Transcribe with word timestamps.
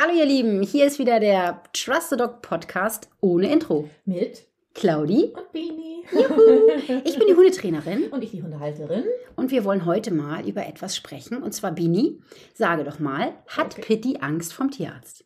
Hallo 0.00 0.14
ihr 0.16 0.26
Lieben, 0.26 0.62
hier 0.62 0.86
ist 0.86 0.98
wieder 0.98 1.18
der 1.18 1.62
Trust 1.72 2.10
the 2.10 2.16
Dog 2.16 2.40
Podcast 2.42 3.08
ohne 3.20 3.50
Intro. 3.52 3.88
Mit 4.04 4.46
Claudi. 4.74 5.32
und 5.34 5.52
Bini. 5.52 6.04
Juhu. 6.12 7.00
Ich 7.04 7.18
bin 7.18 7.26
die 7.28 7.34
Hundetrainerin 7.34 8.04
Und 8.08 8.22
ich 8.22 8.30
die 8.30 8.42
Hundehalterin. 8.42 9.02
und 9.34 9.50
wir 9.50 9.64
wollen 9.64 9.84
heute 9.86 10.12
mal 10.14 10.46
über 10.48 10.66
etwas 10.66 10.96
sprechen. 10.96 11.42
Und 11.42 11.52
zwar 11.52 11.72
Bini, 11.72 12.20
sage 12.54 12.84
doch 12.84 12.98
mal, 13.00 13.32
hat 13.48 13.72
Okay. 13.76 13.82
Pitti 13.82 14.18
Angst 14.20 14.52
vom 14.52 14.70
Tierarzt? 14.70 15.24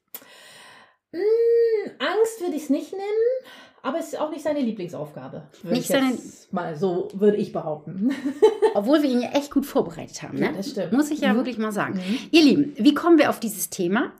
Mm, 1.12 1.18
Angst 1.98 2.40
würde 2.40 2.56
ich 2.56 2.62
es 2.62 2.70
nicht 2.70 2.92
nennen, 2.92 3.02
aber 3.82 3.98
es 3.98 4.08
ist 4.14 4.18
auch 4.20 4.30
nicht 4.30 4.42
seine 4.42 4.60
Lieblingsaufgabe. 4.60 5.48
Nicht 5.64 5.82
ich 5.82 5.88
jetzt 5.90 6.52
Mal 6.52 6.76
so 6.76 7.08
würde 7.12 7.36
ich 7.36 7.52
behaupten. 7.52 8.10
Obwohl 8.74 9.02
wir 9.02 9.10
ihn 9.10 9.20
ja 9.20 9.32
echt 9.32 9.50
gut 9.50 9.66
vorbereitet 9.66 10.22
haben. 10.22 10.38
Ne? 10.38 10.46
Ja, 10.46 10.52
das 10.52 10.70
stimmt. 10.70 10.92
Muss 10.92 11.10
ich 11.10 11.20
ja 11.20 11.34
Mhm. 11.34 11.36
wirklich 11.36 11.58
mal 11.58 11.72
sagen. 11.72 11.96
Mhm. 11.96 12.18
Ihr 12.30 12.42
Lieben, 12.42 12.72
wie 12.78 12.94
kommen 12.94 13.18
wir 13.18 13.28
auf 13.28 13.38
dieses 13.38 13.68
Thema? 13.68 14.12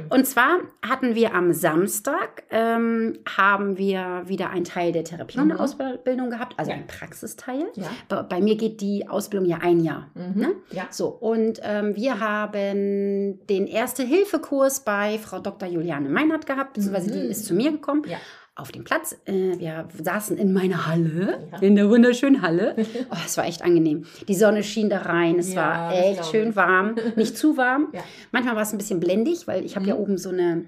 Und 0.09 0.27
zwar 0.27 0.61
hatten 0.81 1.15
wir 1.15 1.35
am 1.35 1.53
Samstag, 1.53 2.45
ähm, 2.49 3.19
haben 3.37 3.77
wir 3.77 4.23
wieder 4.25 4.49
einen 4.49 4.65
Teil 4.65 4.93
der 4.93 5.05
Therapiehundeausbildung 5.05 6.31
gehabt, 6.31 6.55
also 6.59 6.71
Ja. 6.71 6.79
ein 6.79 6.87
Praxisteil. 6.87 7.67
Ja. 7.75 7.91
Bei, 8.09 8.23
bei 8.23 8.41
mir 8.41 8.57
geht 8.57 8.81
die 8.81 9.07
Ausbildung 9.07 9.47
ja 9.47 9.59
ein 9.61 9.81
Jahr. 9.81 10.09
Mhm. 10.15 10.41
Ne? 10.41 10.53
Ja. 10.71 10.87
So, 10.91 11.09
und 11.09 11.61
ähm, 11.63 11.95
wir 11.97 12.19
haben 12.21 13.45
den 13.47 13.67
Erste-Hilfe-Kurs 13.67 14.81
bei 14.81 15.19
Frau 15.19 15.39
Dr. 15.39 15.54
Juliane 15.63 16.09
Meinhardt 16.09 16.47
gehabt, 16.47 16.75
beziehungsweise 16.75 17.11
die 17.11 17.19
Mhm. 17.25 17.31
ist 17.31 17.47
zu 17.47 17.55
mir 17.55 17.73
gekommen. 17.73 18.03
Ja. 18.09 18.19
Auf 18.57 18.71
dem 18.71 18.85
Platz. 18.85 19.17
Äh, 19.25 19.59
wir 19.59 19.89
saßen 20.01 20.39
in 20.39 20.53
meiner 20.53 20.87
Halle, 20.87 21.49
Ja. 21.51 21.59
in 21.59 21.75
der 21.75 21.91
wunderschönen 21.91 22.41
Halle. 22.41 22.77
Oh, 23.11 23.17
es 23.27 23.37
war 23.37 23.47
echt 23.47 23.63
angenehm. 23.63 24.05
Die 24.29 24.35
Sonne 24.35 24.63
schien 24.63 24.89
da 24.89 24.99
rein, 24.99 25.39
es 25.41 25.53
Ja, 25.55 25.63
war 25.63 25.93
echt 25.93 26.27
schön 26.27 26.55
warm. 26.55 26.95
Nicht 27.17 27.37
zu 27.37 27.57
warm. 27.57 27.89
Ja. 27.93 28.03
Manchmal 28.31 28.55
war 28.55 28.63
es 28.63 28.73
ein 28.73 28.79
bisschen 28.79 29.01
blendig, 29.01 29.49
weil 29.49 29.65
ich 29.65 29.75
habe 29.75 29.87
ja 29.87 29.95
Mhm. 29.95 30.01
oben 30.01 30.19
so 30.19 30.29
eine 30.31 30.67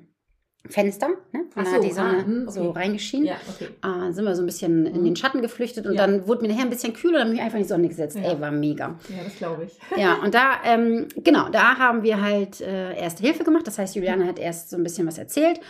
Fenster. 0.68 1.08
Ne? 1.32 1.40
Und 1.40 1.46
Ach 1.56 1.64
da 1.64 1.70
so, 1.70 1.76
hat 1.76 1.84
die 1.84 1.92
Sonne 1.92 2.44
ah, 2.46 2.50
so 2.50 2.60
okay. 2.70 2.78
reingeschienen. 2.78 3.26
Ja, 3.28 3.36
okay. 3.48 3.68
Ah, 3.80 4.12
sind 4.12 4.24
wir 4.24 4.34
so 4.34 4.42
ein 4.42 4.46
bisschen 4.46 4.86
in 4.86 5.04
den 5.04 5.16
Schatten 5.16 5.42
geflüchtet 5.42 5.86
und 5.86 5.94
Ja. 5.94 6.06
dann 6.06 6.26
wurde 6.28 6.42
mir 6.42 6.48
nachher 6.48 6.62
ein 6.62 6.70
bisschen 6.70 6.92
kühler, 6.92 7.18
dann 7.20 7.28
habe 7.28 7.36
ich 7.36 7.42
einfach 7.42 7.56
in 7.58 7.62
die 7.62 7.68
Sonne 7.68 7.88
gesetzt. 7.88 8.16
Ja. 8.16 8.22
Ey, 8.32 8.40
war 8.40 8.50
mega. 8.50 8.98
Ja, 9.08 9.24
das 9.24 9.36
glaube 9.36 9.64
ich. 9.64 9.78
Ja, 10.00 10.14
und 10.22 10.34
da, 10.34 10.52
ähm, 10.64 11.06
genau, 11.24 11.48
da 11.48 11.78
haben 11.78 12.02
wir 12.02 12.20
halt 12.20 12.60
äh, 12.60 12.94
Erste 12.98 13.22
Hilfe 13.22 13.44
gemacht. 13.44 13.66
Das 13.66 13.78
heißt, 13.78 13.94
Juliane 13.96 14.26
hat 14.26 14.38
erst 14.38 14.70
so 14.70 14.76
ein 14.76 14.82
bisschen 14.82 15.06
was 15.06 15.18
erzählt. 15.18 15.60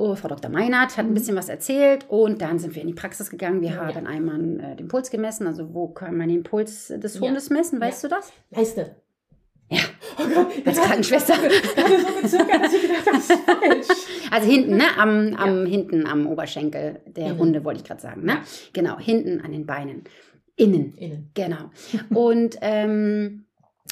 Oh, 0.00 0.14
Frau 0.14 0.28
Dr. 0.28 0.48
Meinert 0.50 0.96
hat 0.96 1.04
ein 1.06 1.10
Mhm. 1.10 1.14
bisschen 1.14 1.34
was 1.36 1.48
erzählt 1.48 2.06
und 2.08 2.40
dann 2.40 2.60
sind 2.60 2.74
wir 2.76 2.82
in 2.82 2.88
die 2.88 2.94
Praxis 2.94 3.30
gegangen. 3.30 3.60
Wir 3.62 3.70
Ja. 3.70 3.76
haben 3.94 4.06
einmal 4.06 4.40
äh, 4.60 4.76
den 4.76 4.86
Puls 4.86 5.10
gemessen. 5.10 5.46
Also, 5.48 5.74
wo 5.74 5.88
kann 5.88 6.16
man 6.16 6.28
den 6.28 6.44
Puls 6.44 6.86
des. 6.88 7.20
Hundes 7.20 7.50
messen? 7.50 7.80
Weißt 7.80 8.04
du 8.04 8.08
das? 8.08 8.30
Leiste. 8.50 8.94
Ja. 9.70 9.80
Oh 10.18 10.24
Gott, 10.34 10.46
Als 10.66 10.80
Krankenschwester. 10.80 11.34
Ich 11.34 11.76
hatte 11.76 12.00
so 12.00 12.20
gezögert, 12.22 12.64
dass 12.64 12.72
ich 12.72 12.82
gedacht 12.82 13.06
habe, 13.06 13.16
das 13.16 13.30
ist 13.30 13.40
falsch. 13.44 13.98
Also 14.30 14.50
hinten, 14.50 14.76
ne? 14.76 14.84
Am, 14.98 15.34
am 15.34 15.66
hinten 15.66 16.06
am 16.06 16.26
Oberschenkel 16.26 17.00
der 17.06 17.26
Innen. 17.26 17.38
Hunde, 17.38 17.64
wollte 17.64 17.80
ich 17.80 17.86
gerade 17.86 18.00
sagen. 18.00 18.24
Ne? 18.24 18.32
Ja. 18.32 18.38
Genau, 18.72 18.98
hinten 18.98 19.40
an 19.42 19.52
den 19.52 19.66
Beinen. 19.66 20.04
Innen. 20.56 20.94
Innen. 20.96 21.30
Genau. 21.34 21.70
Und 22.10 22.56
ähm, 22.62 23.44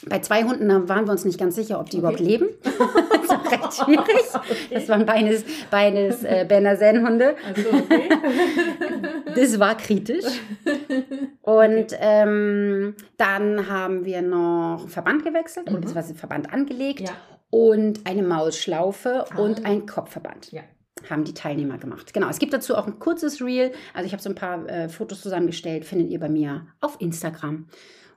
bei 0.08 0.18
zwei 0.20 0.44
Hunden 0.44 0.68
waren 0.88 1.06
wir 1.06 1.12
uns 1.12 1.24
nicht 1.24 1.38
ganz 1.38 1.54
sicher, 1.54 1.78
ob 1.78 1.90
die 1.90 1.96
Okay. 1.98 2.00
überhaupt 2.00 2.20
leben. 2.20 2.48
das 3.78 3.88
war 3.88 3.98
recht 4.08 4.46
schwierig. 4.46 4.70
Das 4.72 4.88
waren 4.88 5.06
beides, 5.06 5.44
beides 5.70 6.24
äh, 6.24 6.44
Berner 6.48 6.76
Sennhunde. 6.76 7.36
Also, 7.46 7.68
okay. 7.70 8.08
Das 9.34 9.58
war 9.60 9.76
kritisch. 9.76 10.24
Und 11.42 11.86
ähm, 12.00 12.94
dann 13.16 13.68
haben 13.68 14.04
wir 14.04 14.22
noch 14.22 14.78
einen 14.80 14.88
Verband 14.88 15.24
gewechselt, 15.24 15.66
Mhm. 15.70 15.74
beziehungsweise 15.76 16.14
Verband 16.14 16.52
angelegt 16.52 17.00
Ja. 17.00 17.14
und 17.50 18.00
eine 18.06 18.22
Maulschlaufe 18.22 19.24
Ah. 19.30 19.38
und 19.38 19.64
ein 19.64 19.86
Kopfverband. 19.86 20.52
Ja. 20.52 20.62
Haben 21.10 21.24
die 21.24 21.34
Teilnehmer 21.34 21.78
gemacht. 21.78 22.14
Genau, 22.14 22.28
es 22.28 22.38
gibt 22.38 22.52
dazu 22.54 22.74
auch 22.74 22.86
ein 22.86 22.98
kurzes 22.98 23.40
Reel. 23.42 23.72
Also 23.94 24.06
ich 24.06 24.12
habe 24.12 24.22
so 24.22 24.30
ein 24.30 24.34
paar 24.34 24.66
äh, 24.68 24.88
Fotos 24.88 25.20
zusammengestellt, 25.20 25.84
findet 25.84 26.10
ihr 26.10 26.18
bei 26.18 26.28
mir 26.30 26.66
auf 26.80 26.96
Instagram 27.00 27.68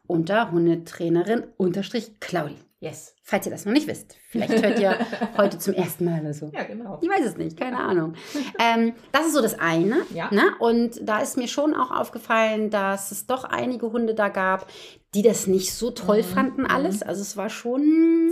unter 0.08 0.52
Hundetrainerin 0.52 1.44
unterstrich 1.58 2.20
Claudi. 2.20 2.56
Yes. 2.82 3.14
Falls 3.24 3.46
ihr 3.46 3.52
das 3.52 3.66
noch 3.66 3.74
nicht 3.74 3.88
wisst. 3.88 4.16
Vielleicht 4.30 4.64
hört 4.64 4.80
ihr 4.80 4.96
heute 5.38 5.58
zum 5.60 5.74
ersten 5.74 6.06
Mal 6.06 6.22
oder 6.22 6.34
so. 6.34 6.50
Ja, 6.54 6.64
genau. 6.64 6.98
Ich 7.02 7.10
weiß 7.10 7.26
es 7.26 7.36
nicht, 7.38 7.58
keine 7.58 7.78
Ahnung. 7.78 8.14
Ähm, 8.60 8.94
das 9.12 9.28
ist 9.28 9.34
so 9.34 9.42
das 9.42 9.58
eine. 9.60 9.98
Ja. 10.14 10.30
Ne? 10.34 10.44
Und 10.60 11.00
da 11.08 11.20
ist 11.20 11.38
mir 11.38 11.48
schon 11.48 11.74
auch 11.76 11.92
aufgefallen, 11.92 12.70
dass 12.70 13.12
es 13.12 13.26
doch 13.28 13.44
einige 13.46 13.92
Hunde 13.92 14.14
da 14.16 14.30
gab, 14.30 14.68
die 15.16 15.22
das 15.22 15.48
nicht 15.48 15.74
so 15.74 15.92
toll 15.92 16.20
Mhm. 16.20 16.24
fanden, 16.24 16.66
alles. 16.66 17.02
Also 17.04 17.22
es 17.22 17.36
war 17.38 17.50
schon. 17.50 18.32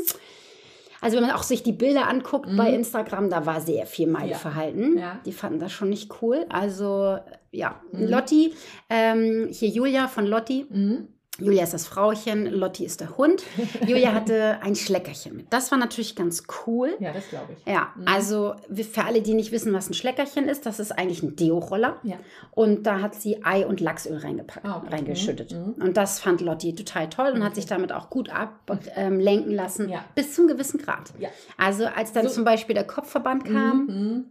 Also 0.99 1.17
wenn 1.17 1.23
man 1.27 1.35
auch 1.35 1.43
sich 1.43 1.61
die 1.63 1.73
Bilder 1.73 2.07
anguckt 2.07 2.49
bei 2.57 2.71
Instagram, 2.73 3.29
da 3.29 3.45
war 3.45 3.61
sehr 3.61 3.85
viel 3.85 4.07
Meideverhalten. 4.07 4.91
Mhm. 4.93 4.97
Ja. 4.97 5.19
Die 5.25 5.31
fanden 5.31 5.59
das 5.59 5.71
schon 5.71 5.89
nicht 5.89 6.11
cool. 6.21 6.45
Also 6.49 7.17
ja, 7.51 7.81
Mhm. 7.91 8.07
Lotti, 8.07 8.53
ähm, 8.89 9.47
hier 9.51 9.69
Julia 9.69 10.07
von 10.07 10.25
Lotti. 10.25 10.65
Mhm. 10.69 11.07
Julia 11.39 11.63
ist 11.63 11.73
das 11.73 11.85
Frauchen, 11.85 12.45
Lotti 12.47 12.83
ist 12.85 12.99
der 13.01 13.17
Hund. 13.17 13.43
Julia 13.85 14.13
hatte 14.13 14.59
ein 14.61 14.75
Schleckerchen 14.75 15.35
mit. 15.37 15.53
Das 15.53 15.69
war 15.71 15.77
natürlich 15.77 16.15
ganz 16.15 16.43
cool. 16.65 16.95
Ja, 16.99 17.13
das 17.13 17.29
glaube 17.29 17.53
ich. 17.53 17.71
Ja, 17.71 17.93
Mhm. 17.95 18.07
also 18.07 18.55
für 18.91 19.03
alle, 19.03 19.21
die 19.21 19.33
nicht 19.35 19.51
wissen, 19.51 19.71
was 19.73 19.89
ein 19.89 19.93
Schleckerchen 19.93 20.49
ist, 20.49 20.65
das 20.65 20.79
ist 20.79 20.91
eigentlich 20.91 21.21
ein 21.21 21.35
Deo-Roller. 21.35 21.97
Ja. 22.03 22.15
Und 22.51 22.83
da 22.87 23.01
hat 23.01 23.13
sie 23.15 23.43
Ei 23.45 23.65
und 23.67 23.79
Lachsöl 23.81 24.17
reingepackt, 24.17 24.65
Ah, 24.65 24.77
okay. 24.77 24.95
reingeschüttet. 24.95 25.51
Mhm, 25.51 25.75
Und 25.79 25.95
das 25.97 26.19
fand 26.19 26.41
Lotti 26.41 26.73
total 26.73 27.09
toll 27.09 27.31
und 27.33 27.43
hat 27.43 27.55
sich 27.55 27.67
damit 27.67 27.91
auch 27.91 28.09
gut 28.09 28.29
ablenken 28.29 28.91
ähm, 28.95 29.49
lassen, 29.55 29.89
Ja. 29.89 30.03
bis 30.15 30.33
zum 30.33 30.47
gewissen 30.47 30.79
Grad. 30.79 31.13
Ja. 31.19 31.29
Also 31.57 31.85
als 31.85 32.13
dann 32.13 32.27
So- 32.27 32.33
zum 32.33 32.43
Beispiel 32.45 32.73
der 32.73 32.85
Kopfverband 32.87 33.45
kam, 33.45 33.85
Mhm. 33.85 34.25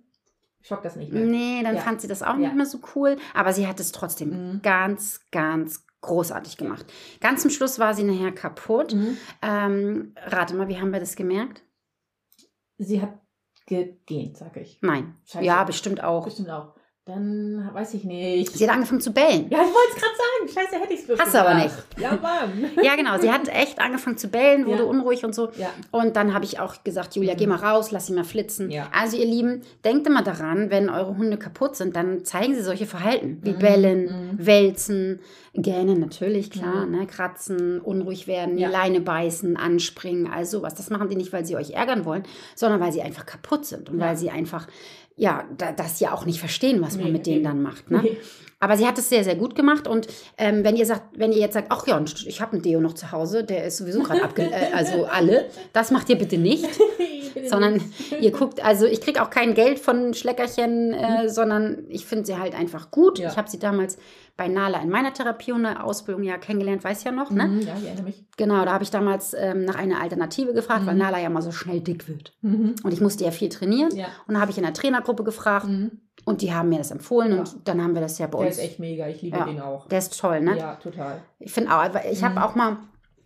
Schock 0.62 0.82
das 0.82 0.96
nicht 0.96 1.12
mehr. 1.12 1.22
nee, 1.24 1.62
dann 1.62 1.76
Ja. 1.76 1.80
fand 1.80 2.00
sie 2.00 2.08
das 2.08 2.22
auch 2.24 2.30
Ja. 2.34 2.38
nicht 2.38 2.56
mehr 2.56 2.66
so 2.66 2.80
cool. 2.96 3.16
Aber 3.34 3.52
sie 3.52 3.68
hat 3.68 3.78
es 3.78 3.92
trotzdem 3.92 4.30
Mhm. 4.54 4.62
ganz, 4.62 5.20
ganz 5.30 5.85
großartig 6.06 6.56
gemacht. 6.56 6.86
Ganz 7.20 7.42
zum 7.42 7.50
Schluss 7.50 7.78
war 7.78 7.94
sie 7.94 8.04
nachher 8.04 8.32
kaputt. 8.32 8.94
Mhm. 8.94 9.16
Ähm, 9.42 10.14
rate 10.16 10.54
mal, 10.54 10.68
wie 10.68 10.80
haben 10.80 10.92
wir 10.92 11.00
das 11.00 11.16
gemerkt? 11.16 11.62
Sie 12.78 13.00
hat 13.00 13.18
gegähnt, 13.66 14.36
sag 14.36 14.56
ich. 14.56 14.78
Nein. 14.82 15.16
Scheiße. 15.24 15.44
Ja, 15.44 15.64
bestimmt 15.64 16.02
auch. 16.02 16.24
Bestimmt 16.24 16.50
auch. 16.50 16.74
Dann 17.08 17.70
weiß 17.72 17.94
ich 17.94 18.02
nicht. 18.02 18.50
Sie 18.50 18.64
hat 18.66 18.74
angefangen 18.74 19.00
zu 19.00 19.12
bellen. 19.12 19.46
ja, 19.48 19.58
ich 19.58 19.72
wollte 19.72 19.90
es 19.94 20.02
gerade 20.02 20.16
sagen. 20.16 20.66
Scheiße, 20.68 20.82
hätte 20.82 20.92
ich 20.94 21.08
es 21.08 21.20
Hast 21.20 21.34
du 21.34 21.40
aber 21.40 21.54
nicht. 21.54 21.74
Ja, 21.98 22.18
Mann. 22.20 22.64
Ja, 22.82 22.96
genau. 22.96 23.16
Sie 23.20 23.30
hat 23.30 23.46
echt 23.46 23.78
angefangen 23.78 24.18
zu 24.18 24.26
bellen, 24.26 24.66
wurde 24.66 24.82
Ja. 24.82 24.88
unruhig 24.88 25.24
und 25.24 25.32
so. 25.32 25.50
Ja. 25.56 25.70
Und 25.92 26.16
dann 26.16 26.34
habe 26.34 26.44
ich 26.44 26.58
auch 26.58 26.82
gesagt, 26.82 27.14
Julia, 27.14 27.34
Mhm. 27.34 27.38
geh 27.38 27.46
mal 27.46 27.58
raus, 27.60 27.92
lass 27.92 28.06
sie 28.08 28.12
mal 28.12 28.24
flitzen. 28.24 28.72
Ja. 28.72 28.88
Also 28.92 29.16
ihr 29.16 29.24
Lieben, 29.24 29.62
denkt 29.84 30.04
immer 30.08 30.22
daran, 30.24 30.70
wenn 30.70 30.90
eure 30.90 31.16
Hunde 31.16 31.36
kaputt 31.36 31.76
sind, 31.76 31.94
dann 31.94 32.24
zeigen 32.24 32.56
sie 32.56 32.62
solche 32.62 32.86
Verhalten 32.86 33.38
wie 33.44 33.52
Mhm. 33.52 33.58
Bellen, 33.60 34.04
Mhm. 34.32 34.44
Wälzen, 34.44 35.20
Gähnen 35.54 36.00
natürlich, 36.00 36.50
klar, 36.50 36.86
Mhm. 36.86 36.98
ne? 36.98 37.06
kratzen, 37.06 37.80
unruhig 37.80 38.26
werden, 38.26 38.56
die 38.56 38.64
Leine 38.64 39.00
beißen, 39.00 39.56
anspringen, 39.56 40.26
all 40.26 40.44
sowas. 40.44 40.74
Das 40.74 40.90
machen 40.90 41.08
die 41.08 41.14
nicht, 41.16 41.32
weil 41.32 41.46
sie 41.46 41.54
euch 41.54 41.70
ärgern 41.70 42.04
wollen, 42.04 42.24
sondern 42.56 42.80
weil 42.80 42.90
sie 42.92 43.00
einfach 43.00 43.26
kaputt 43.26 43.64
sind 43.64 43.88
und 43.90 44.00
weil 44.00 44.16
sie 44.16 44.28
einfach, 44.30 44.66
ja, 45.16 45.44
da, 45.56 45.72
dass 45.72 45.98
sie 45.98 46.08
auch 46.08 46.26
nicht 46.26 46.40
verstehen, 46.40 46.82
was 46.82 46.96
man 46.96 47.06
Nee, 47.06 47.12
mit 47.12 47.26
denen 47.26 47.42
dann 47.42 47.62
macht. 47.62 47.90
Ne? 47.90 48.00
Nee. 48.02 48.16
Aber 48.60 48.76
sie 48.76 48.86
hat 48.86 48.98
es 48.98 49.08
sehr, 49.08 49.24
sehr 49.24 49.34
gut 49.34 49.54
gemacht. 49.54 49.88
Und 49.88 50.06
ähm, 50.38 50.62
wenn 50.64 50.76
ihr 50.76 50.86
sagt, 50.86 51.18
wenn 51.18 51.32
ihr 51.32 51.38
jetzt 51.38 51.54
sagt, 51.54 51.68
ach 51.70 51.86
ja, 51.86 52.02
ich 52.26 52.40
habe 52.40 52.52
einen 52.52 52.62
Deo 52.62 52.80
noch 52.80 52.94
zu 52.94 53.12
Hause, 53.12 53.44
der 53.44 53.64
ist 53.64 53.78
sowieso 53.78 54.02
gerade 54.02 54.22
abge... 54.22 54.42
äh, 54.42 54.72
also 54.72 55.04
alle, 55.06 55.48
das 55.72 55.90
macht 55.90 56.08
ihr 56.08 56.16
bitte 56.16 56.38
nicht. 56.38 56.64
sondern 57.46 57.80
ihr 58.20 58.30
guckt, 58.32 58.64
also 58.64 58.86
ich 58.86 59.00
kriege 59.00 59.22
auch 59.22 59.30
kein 59.30 59.54
Geld 59.54 59.78
von 59.78 60.14
Schleckerchen, 60.14 60.92
äh, 60.94 61.28
sondern 61.28 61.84
ich 61.88 62.06
finde 62.06 62.26
sie 62.26 62.36
halt 62.38 62.54
einfach 62.54 62.90
gut. 62.90 63.18
Mhm. 63.18 63.24
Ja. 63.24 63.30
Ich 63.30 63.36
habe 63.36 63.48
sie 63.50 63.58
damals 63.58 63.98
bei 64.36 64.48
Nala 64.48 64.80
in 64.82 64.90
meiner 64.90 65.14
Therapie 65.14 65.52
und 65.52 65.62
der 65.62 65.82
Ausbildung 65.84 66.22
ja 66.22 66.36
kennengelernt, 66.36 66.84
weiß 66.84 67.04
ja 67.04 67.10
noch, 67.12 67.30
ne? 67.30 67.46
Mhm, 67.46 67.60
Ja, 67.60 67.74
ich 67.78 67.86
erinnere 67.86 68.04
mich. 68.04 68.24
Genau, 68.36 68.64
da 68.66 68.72
habe 68.72 68.84
ich 68.84 68.90
damals 68.90 69.34
ähm, 69.38 69.64
nach 69.64 69.76
einer 69.76 70.00
Alternative 70.02 70.52
gefragt, 70.52 70.84
weil 70.86 70.94
Mhm. 70.94 71.00
Nala 71.00 71.18
ja 71.20 71.30
mal 71.30 71.40
so 71.42 71.52
schnell 71.52 71.80
dick 71.80 72.06
wird. 72.08 72.32
Mhm. 72.42 72.74
Und 72.82 72.92
ich 72.92 73.00
musste 73.00 73.24
ja 73.24 73.30
viel 73.30 73.48
trainieren. 73.48 73.94
Ja. 73.96 74.06
Und 74.26 74.34
da 74.34 74.40
habe 74.40 74.50
ich 74.50 74.58
in 74.58 74.64
der 74.64 74.74
Trainergruppe 74.74 75.24
gefragt 75.24 75.66
Mhm. 75.68 75.92
und 76.26 76.42
die 76.42 76.52
haben 76.52 76.68
mir 76.68 76.78
das 76.78 76.90
empfohlen 76.90 77.32
Ja. 77.32 77.38
und 77.38 77.56
dann 77.64 77.82
haben 77.82 77.94
wir 77.94 78.02
das 78.02 78.18
ja 78.18 78.26
bei 78.26 78.38
Der 78.38 78.48
uns. 78.48 78.56
ist 78.58 78.62
echt 78.64 78.78
mega. 78.78 79.06
Ich 79.08 79.22
liebe 79.22 79.38
Ja. 79.38 79.44
den 79.46 79.60
auch. 79.60 79.88
Der 79.88 79.98
ist 79.98 80.18
toll, 80.20 80.40
ne? 80.40 80.58
Ja, 80.58 80.74
total. 80.74 81.22
Ich 81.38 81.52
finde 81.52 81.70
auch, 81.74 81.82
ich 82.10 82.22
habe 82.22 82.34
Mhm. 82.34 82.42
auch 82.42 82.54
mal 82.54 82.76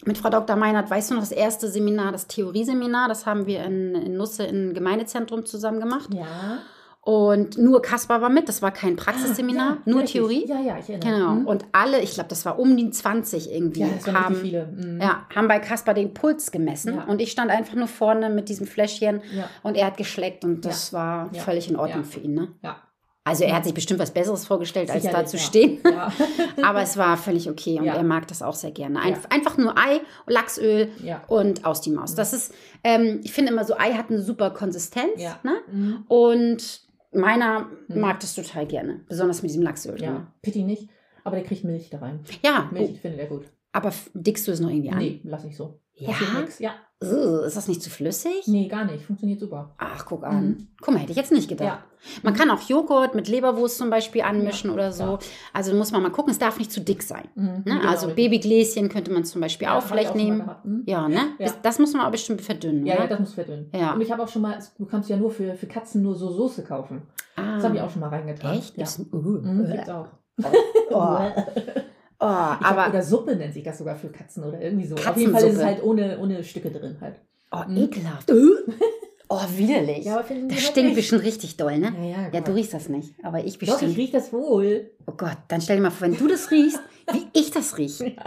mit 0.06 0.18
Frau 0.18 0.30
Dr. 0.30 0.56
Meinert, 0.56 0.90
weißt 0.90 1.10
du 1.10 1.14
noch, 1.14 1.20
das 1.22 1.32
erste 1.32 1.68
Seminar, 1.68 2.12
das 2.12 2.26
Theorieseminar, 2.26 3.08
das 3.08 3.26
haben 3.26 3.46
wir 3.46 3.64
in, 3.64 3.94
in 3.94 4.16
Nusse 4.16 4.44
im 4.44 4.74
Gemeindezentrum 4.74 5.44
zusammen 5.44 5.80
gemacht. 5.80 6.08
Ja. 6.14 6.58
Und 7.02 7.56
nur 7.56 7.80
Kaspar 7.80 8.20
war 8.20 8.28
mit, 8.28 8.48
das 8.48 8.60
war 8.60 8.72
kein 8.72 8.94
Praxisseminar, 8.94 9.70
Ah, 9.70 9.78
Ja, 9.86 9.92
nur. 9.92 10.04
Theorie. 10.04 10.46
Ja, 10.46 10.60
ja, 10.60 10.76
ich 10.78 10.90
erinnere. 10.90 11.10
Genau. 11.18 11.30
Mhm. 11.32 11.46
Und 11.46 11.64
alle, 11.72 12.00
ich 12.00 12.12
glaube, 12.12 12.28
das 12.28 12.44
war 12.44 12.58
um 12.58 12.76
die 12.76 12.90
20 12.90 13.50
irgendwie, 13.50 13.80
ja, 13.80 14.12
haben, 14.12 14.34
viele. 14.36 14.66
Mhm. 14.66 15.00
ja, 15.00 15.26
haben 15.34 15.48
bei 15.48 15.58
Kaspar 15.60 15.94
den 15.94 16.12
Puls 16.12 16.50
gemessen. 16.52 16.96
Ja. 16.96 17.04
Und 17.04 17.22
ich 17.22 17.30
stand 17.30 17.50
einfach 17.50 17.74
nur 17.74 17.88
vorne 17.88 18.28
mit 18.28 18.50
diesem 18.50 18.66
Fläschchen 18.66 19.22
und 19.62 19.76
er 19.76 19.86
hat 19.86 19.96
geschleckt 19.96 20.44
und 20.44 20.64
das 20.66 20.92
war 20.92 21.32
völlig 21.34 21.70
in 21.70 21.76
Ordnung 21.76 22.04
für 22.04 22.20
ihn. 22.20 22.34
Ne? 22.34 22.48
Ja. 22.62 22.76
Also 23.24 23.44
er 23.44 23.54
hat 23.54 23.64
sich 23.64 23.74
bestimmt 23.74 24.00
was 24.00 24.12
Besseres 24.12 24.46
vorgestellt, 24.46 24.90
als 24.90 25.04
da 25.04 25.26
zu 25.26 25.36
ja. 25.36 25.42
stehen. 25.42 25.78
Ja. 25.84 26.10
Aber 26.62 26.80
es 26.82 26.96
war 26.96 27.16
völlig 27.18 27.50
okay 27.50 27.78
und 27.78 27.84
Ja. 27.84 27.94
er 27.94 28.02
mag 28.02 28.26
das 28.28 28.40
auch 28.42 28.54
sehr 28.54 28.70
gerne. 28.70 28.98
Ein, 29.00 29.12
Ja. 29.12 29.18
Einfach 29.28 29.58
nur 29.58 29.76
Ei, 29.76 30.00
Lachsöl 30.26 30.88
und 31.28 31.64
aus 31.66 31.80
die 31.82 31.90
Maus. 31.90 32.14
Das 32.14 32.32
ist, 32.32 32.52
ähm, 32.82 33.20
ich 33.22 33.32
finde 33.32 33.52
immer 33.52 33.64
so, 33.64 33.76
Ei 33.76 33.92
hat 33.92 34.08
eine 34.10 34.22
super 34.22 34.50
Konsistenz. 34.50 35.20
Ne? 35.42 35.56
Mhm. 35.70 36.04
Und 36.08 36.80
meiner 37.12 37.66
Mhm. 37.88 38.00
mag 38.00 38.20
das 38.20 38.34
total 38.34 38.66
gerne. 38.66 39.00
Besonders 39.08 39.42
mit 39.42 39.50
diesem 39.50 39.62
Lachsöl 39.64 40.00
ja. 40.00 40.26
Pitti 40.42 40.62
nicht. 40.62 40.88
Aber 41.22 41.36
der 41.36 41.44
kriegt 41.44 41.64
Milch 41.64 41.90
da 41.90 41.98
rein. 41.98 42.20
Ja, 42.42 42.68
oh, 42.70 42.74
Milch 42.74 43.00
findet 43.00 43.20
er 43.20 43.26
gut. 43.26 43.44
aber 43.72 43.92
dickst 44.14 44.48
du 44.48 44.52
es 44.52 44.60
noch 44.60 44.70
irgendwie 44.70 44.90
an? 44.90 44.98
Nee, 44.98 45.20
lass 45.24 45.44
ich 45.44 45.56
so. 45.56 45.78
Ja? 46.00 46.14
Ja. 46.58 46.70
Ugh, 47.02 47.44
ist 47.46 47.56
das 47.56 47.66
nicht 47.66 47.82
zu 47.82 47.88
flüssig? 47.88 48.46
Nee, 48.46 48.68
gar 48.68 48.84
nicht. 48.84 49.04
Funktioniert 49.06 49.40
super. 49.40 49.74
Ach, 49.78 50.04
guck 50.04 50.22
an. 50.22 50.44
Mhm. 50.48 50.68
Guck 50.82 50.92
mal, 50.94 51.00
hätte 51.00 51.12
ich 51.12 51.16
jetzt 51.16 51.32
nicht 51.32 51.48
gedacht. 51.48 51.66
Ja. 51.68 51.84
Man 52.22 52.34
kann 52.34 52.50
auch 52.50 52.60
Joghurt 52.68 53.14
mit 53.14 53.26
Leberwurst 53.28 53.78
zum 53.78 53.88
Beispiel 53.88 54.20
anmischen 54.22 54.68
Ja, 54.68 54.74
oder 54.74 54.92
so. 54.92 55.04
ja. 55.04 55.18
Also 55.54 55.74
muss 55.74 55.92
man 55.92 56.02
mal 56.02 56.10
gucken, 56.10 56.30
es 56.30 56.38
darf 56.38 56.58
nicht 56.58 56.70
zu 56.70 56.80
dick 56.82 57.02
sein. 57.02 57.28
Mhm. 57.36 57.44
Ne? 57.46 57.62
Genau, 57.64 57.88
also 57.88 58.06
richtig. 58.08 58.30
Babygläschen 58.30 58.88
könnte 58.90 59.12
man 59.12 59.24
zum 59.24 59.40
Beispiel 59.40 59.66
Ja, 59.66 59.78
auch 59.78 59.82
vielleicht 59.82 60.14
mal 60.14 60.22
nehmen. 60.22 60.50
Mhm. 60.62 60.82
Ja, 60.86 61.08
ne? 61.08 61.14
Ja. 61.38 61.46
Das, 61.46 61.62
das 61.62 61.78
muss 61.78 61.92
man 61.94 62.02
aber 62.02 62.10
bestimmt 62.12 62.42
verdünnen. 62.42 62.84
Ja, 62.84 62.94
ne? 62.96 63.00
ja, 63.00 63.06
das 63.06 63.18
muss 63.20 63.32
verdünnen. 63.34 63.70
Ja. 63.74 63.94
Und 63.94 64.02
ich 64.02 64.12
habe 64.12 64.22
auch 64.22 64.28
schon 64.28 64.42
mal, 64.42 64.58
du 64.78 64.84
kannst 64.84 65.08
ja 65.08 65.16
nur 65.16 65.30
für, 65.30 65.54
für 65.54 65.66
Katzen 65.66 66.02
nur 66.02 66.14
so 66.14 66.30
Soße 66.30 66.64
kaufen. 66.64 67.02
ah, 67.36 67.54
Das 67.56 67.64
habe 67.64 67.76
ich 67.76 67.80
auch 67.82 67.90
schon 67.90 68.00
mal 68.00 68.08
reingetan. 68.10 68.58
Echt? 68.58 68.76
Ja. 68.76 68.84
Das, 68.84 68.98
uh, 68.98 69.16
Mhm, 69.16 69.66
gibt's 69.72 69.88
auch. 69.88 70.08
oh, 70.42 70.46
oh, 70.90 71.18
Ich 72.60 72.66
aber 72.66 72.74
glaub, 72.74 72.88
oder 72.90 73.02
Suppe 73.02 73.36
nennt 73.36 73.54
sich 73.54 73.62
das 73.64 73.78
sogar 73.78 73.96
für 73.96 74.08
Katzen 74.08 74.44
oder 74.44 74.60
irgendwie 74.60 74.86
so. 74.86 74.94
Auf 74.96 75.16
jeden 75.16 75.32
Fall 75.32 75.44
ist 75.44 75.56
es 75.56 75.64
halt 75.64 75.82
ohne, 75.82 76.18
ohne 76.18 76.44
Stücke 76.44 76.70
drin 76.70 76.96
halt. 77.00 77.16
oh, 77.50 77.62
Mhm. 77.66 77.76
ekelhaft. 77.78 78.30
oh, 79.28 79.40
widerlich. 79.56 80.04
die 80.04 80.48
das 80.48 80.60
stinkt 80.60 80.96
bestimmt 80.96 81.22
richtig 81.22 81.56
doll, 81.56 81.78
ne? 81.78 81.94
Ja, 81.98 82.04
ja, 82.04 82.30
Ja, 82.32 82.40
du 82.42 82.54
riechst 82.54 82.74
das 82.74 82.88
nicht, 82.90 83.14
aber 83.22 83.38
ich 83.44 83.54
Doch, 83.58 83.62
ich 83.62 83.70
bestimmt. 83.70 83.96
rieche 83.96 84.12
das 84.12 84.32
wohl. 84.32 84.90
oh 85.06 85.12
Gott, 85.16 85.38
dann 85.48 85.60
stell 85.62 85.76
dir 85.76 85.82
mal 85.82 85.90
vor, 85.90 86.08
wenn 86.08 86.16
du 86.16 86.28
das 86.28 86.50
riechst, 86.50 86.80
wie 87.12 87.26
ich 87.32 87.50
das 87.50 87.78
rieche. 87.78 88.12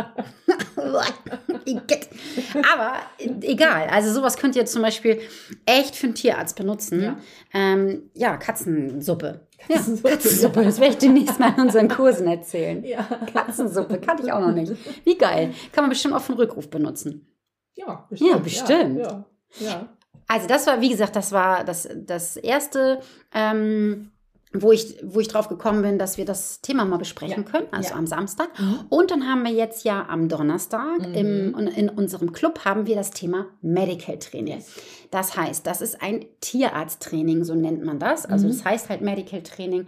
Aber 2.74 2.94
äh, 3.18 3.30
egal, 3.42 3.88
also 3.90 4.12
sowas 4.12 4.38
könnt 4.38 4.56
ihr 4.56 4.66
zum 4.66 4.82
Beispiel 4.82 5.20
echt 5.66 5.96
für 5.96 6.08
einen 6.08 6.16
Tierarzt 6.16 6.56
benutzen. 6.56 7.02
Ja. 7.02 7.18
Ähm, 7.54 8.10
ja 8.14 8.38
Katzensuppe. 8.38 9.42
Ja, 9.68 9.78
Katzensuppe, 9.78 10.10
Katzensuppe, 10.10 10.60
ja. 10.60 10.66
das 10.66 10.80
werde 10.80 10.94
ich 10.94 11.00
demnächst 11.00 11.40
mal 11.40 11.54
in 11.56 11.62
unseren 11.62 11.88
Kursen 11.88 12.28
erzählen. 12.28 12.84
Ja. 12.84 13.04
Katzensuppe, 13.34 14.00
kannte 14.00 14.24
ich 14.24 14.32
auch 14.32 14.40
noch 14.40 14.52
nicht. 14.52 14.74
Wie 15.06 15.18
geil. 15.18 15.54
Kann 15.72 15.84
man 15.84 15.90
bestimmt 15.90 16.14
auch 16.14 16.22
für 16.22 16.34
einen 16.34 16.42
Rückruf 16.42 16.70
benutzen. 16.70 17.28
Ja, 17.76 18.08
Ja, 18.12 18.38
bestimmt. 18.38 19.00
Ja, 19.00 19.26
ja. 19.60 19.90
Also 20.28 20.48
das 20.48 20.68
war, 20.68 20.82
wie 20.82 20.90
gesagt, 20.90 21.16
das 21.16 21.32
war 21.32 21.64
das, 21.64 21.88
das 21.96 22.38
erste, 22.38 23.00
ähm, 23.34 24.12
wo, 24.54 24.72
ich, 24.72 24.98
wo 25.04 25.20
ich 25.20 25.28
drauf 25.28 25.50
gekommen 25.50 25.82
bin, 25.82 25.98
dass 25.98 26.18
wir 26.18 26.26
das 26.26 26.62
Thema 26.62 26.86
mal 26.86 26.98
besprechen 26.98 27.44
Ja. 27.46 27.52
können, 27.52 27.68
also 27.72 27.90
Ja. 27.92 27.96
am 27.96 28.06
Samstag. 28.08 28.50
Mhm. 28.60 28.80
Und 28.90 29.12
dann 29.12 29.28
haben 29.28 29.44
wir 29.44 29.52
jetzt 29.52 29.84
ja 29.84 30.06
am 30.08 30.30
Donnerstag 30.30 31.00
Mhm. 31.08 31.14
im, 31.16 31.68
in 31.76 31.90
unserem 31.90 32.32
Club 32.34 32.64
haben 32.66 32.86
wir 32.86 32.96
das 32.96 33.12
Thema 33.12 33.48
Medical 33.62 34.18
Training. 34.20 34.56
Yes. 34.58 34.68
Das 35.12 35.36
heißt, 35.38 35.66
das 35.68 35.82
ist 35.82 36.02
ein 36.02 36.26
Tierarzttraining, 36.42 37.44
so 37.44 37.56
nennt 37.56 37.84
man 37.84 38.00
das. 38.00 38.26
Also 38.26 38.46
Mhm. 38.48 38.52
das 38.52 38.66
heißt 38.66 38.90
halt 38.90 39.02
Medical 39.02 39.42
Training. 39.44 39.88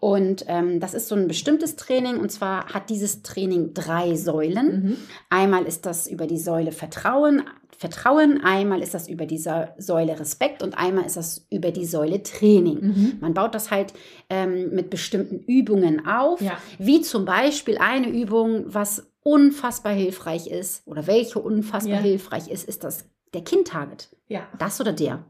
Und 0.00 0.44
ähm, 0.48 0.80
das 0.80 0.92
ist 0.92 1.08
so 1.08 1.14
ein 1.14 1.26
bestimmtes 1.28 1.76
Training. 1.76 2.18
Und 2.18 2.30
zwar 2.30 2.66
hat 2.74 2.90
dieses 2.90 3.22
Training 3.22 3.72
drei 3.74 4.14
Säulen. 4.14 4.82
Mhm. 4.84 4.96
Einmal 5.30 5.64
ist 5.64 5.86
das 5.86 6.06
über 6.06 6.26
die 6.26 6.38
Säule 6.38 6.72
Vertrauen, 6.72 7.42
Vertrauen, 7.78 8.42
einmal 8.42 8.80
ist 8.82 8.94
das 8.94 9.08
über 9.08 9.26
die 9.26 9.38
Sa- 9.38 9.74
Säule 9.78 10.18
Respekt 10.18 10.62
und 10.62 10.76
einmal 10.78 11.04
ist 11.04 11.16
das 11.16 11.46
über 11.50 11.70
die 11.72 11.84
Säule 11.86 12.22
Training. 12.22 12.78
Mhm. 12.80 13.16
Man 13.20 13.34
baut 13.34 13.54
das 13.54 13.70
halt 13.70 13.92
ähm, 14.30 14.70
mit 14.70 14.88
bestimmten 14.90 15.40
Übungen 15.40 16.06
auf, 16.06 16.40
Ja. 16.40 16.56
wie 16.78 17.00
zum 17.02 17.24
Beispiel 17.24 17.76
eine 17.78 18.08
Übung, 18.08 18.64
was 18.66 19.06
unfassbar 19.22 19.92
hilfreich 19.92 20.46
ist 20.46 20.86
oder 20.86 21.06
welche 21.06 21.38
unfassbar 21.38 21.96
Ja. 21.96 22.00
hilfreich 22.02 22.48
ist, 22.48 22.68
ist 22.68 22.84
das 22.84 23.04
der 23.34 23.42
Kind-Target. 23.42 24.08
Ja. 24.28 24.46
Das 24.58 24.80
oder 24.80 24.92
der? 24.92 25.24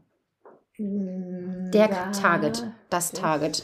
Der 0.79 1.87
Der 1.87 2.11
Target, 2.11 2.63
das 2.89 3.11
Target. 3.11 3.63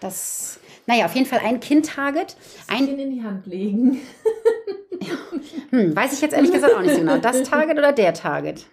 Das, 0.00 0.58
naja, 0.86 1.06
auf 1.06 1.14
jeden 1.14 1.26
Fall 1.26 1.40
ein 1.44 1.60
Kind-Target. 1.60 2.36
Ein 2.68 2.88
Ein, 2.88 2.98
in 2.98 3.10
die 3.10 3.22
Hand 3.22 3.46
legen. 3.46 4.00
hm, 5.70 5.94
weiß 5.96 6.12
ich 6.12 6.20
jetzt 6.20 6.32
ehrlich 6.34 6.52
gesagt 6.52 6.74
auch 6.74 6.80
nicht 6.80 6.94
so 6.94 7.00
genau. 7.00 7.18
Das 7.18 7.42
Target 7.42 7.78
oder 7.78 7.92
der 7.92 8.14
Target? 8.14 8.66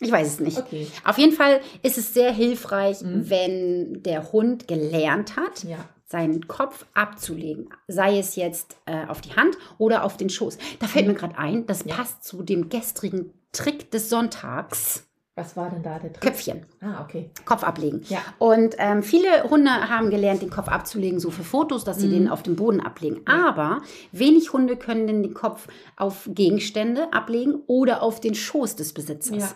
Ich 0.00 0.10
weiß 0.12 0.26
es 0.26 0.40
nicht. 0.40 0.58
Okay. 0.58 0.86
Auf 1.04 1.18
jeden 1.18 1.32
Fall 1.32 1.60
ist 1.82 1.98
es 1.98 2.12
sehr 2.14 2.32
hilfreich, 2.32 3.00
Mhm. 3.02 3.30
wenn 3.30 4.02
der 4.02 4.30
Hund 4.32 4.68
gelernt 4.68 5.36
hat, 5.36 5.64
Ja. 5.64 5.78
seinen 6.04 6.46
Kopf 6.46 6.84
abzulegen. 6.94 7.70
Sei 7.88 8.18
es 8.18 8.36
jetzt 8.36 8.76
äh, 8.86 9.06
auf 9.06 9.20
die 9.22 9.34
Hand 9.34 9.56
oder 9.78 10.04
auf 10.04 10.16
den 10.16 10.28
Schoß. 10.30 10.58
Da 10.80 10.86
fällt 10.86 11.06
Mhm. 11.06 11.12
mir 11.12 11.18
gerade 11.18 11.38
ein, 11.38 11.66
das 11.66 11.84
Ja. 11.84 11.94
passt 11.94 12.24
zu 12.24 12.42
dem 12.42 12.68
gestrigen 12.68 13.32
Trick 13.52 13.90
des 13.90 14.10
Sonntags. 14.10 15.05
Was 15.38 15.54
war 15.54 15.68
denn 15.68 15.82
da 15.82 15.98
der 15.98 16.12
Trick? 16.14 16.22
Köpfchen, 16.22 16.62
Ah, 16.80 17.02
okay. 17.04 17.30
Kopf 17.44 17.62
ablegen. 17.62 18.02
Ja. 18.08 18.20
Und 18.38 18.74
ähm, 18.78 19.02
viele 19.02 19.42
Hunde 19.44 19.70
haben 19.70 20.08
gelernt, 20.08 20.40
den 20.40 20.48
Kopf 20.48 20.68
abzulegen, 20.68 21.20
so 21.20 21.30
für 21.30 21.44
Fotos, 21.44 21.84
dass 21.84 21.98
sie 21.98 22.06
Mhm. 22.06 22.12
den 22.12 22.28
auf 22.30 22.42
dem 22.42 22.56
Boden 22.56 22.80
ablegen. 22.80 23.20
Ja. 23.28 23.48
Aber 23.50 23.82
wenig 24.12 24.54
Hunde 24.54 24.76
können 24.76 25.06
den 25.06 25.34
Kopf 25.34 25.68
auf 25.96 26.26
Gegenstände 26.32 27.12
ablegen 27.12 27.56
oder 27.66 28.02
auf 28.02 28.18
den 28.20 28.34
Schoß 28.34 28.76
des 28.76 28.94
Besitzers. 28.94 29.36
Ja. 29.42 29.48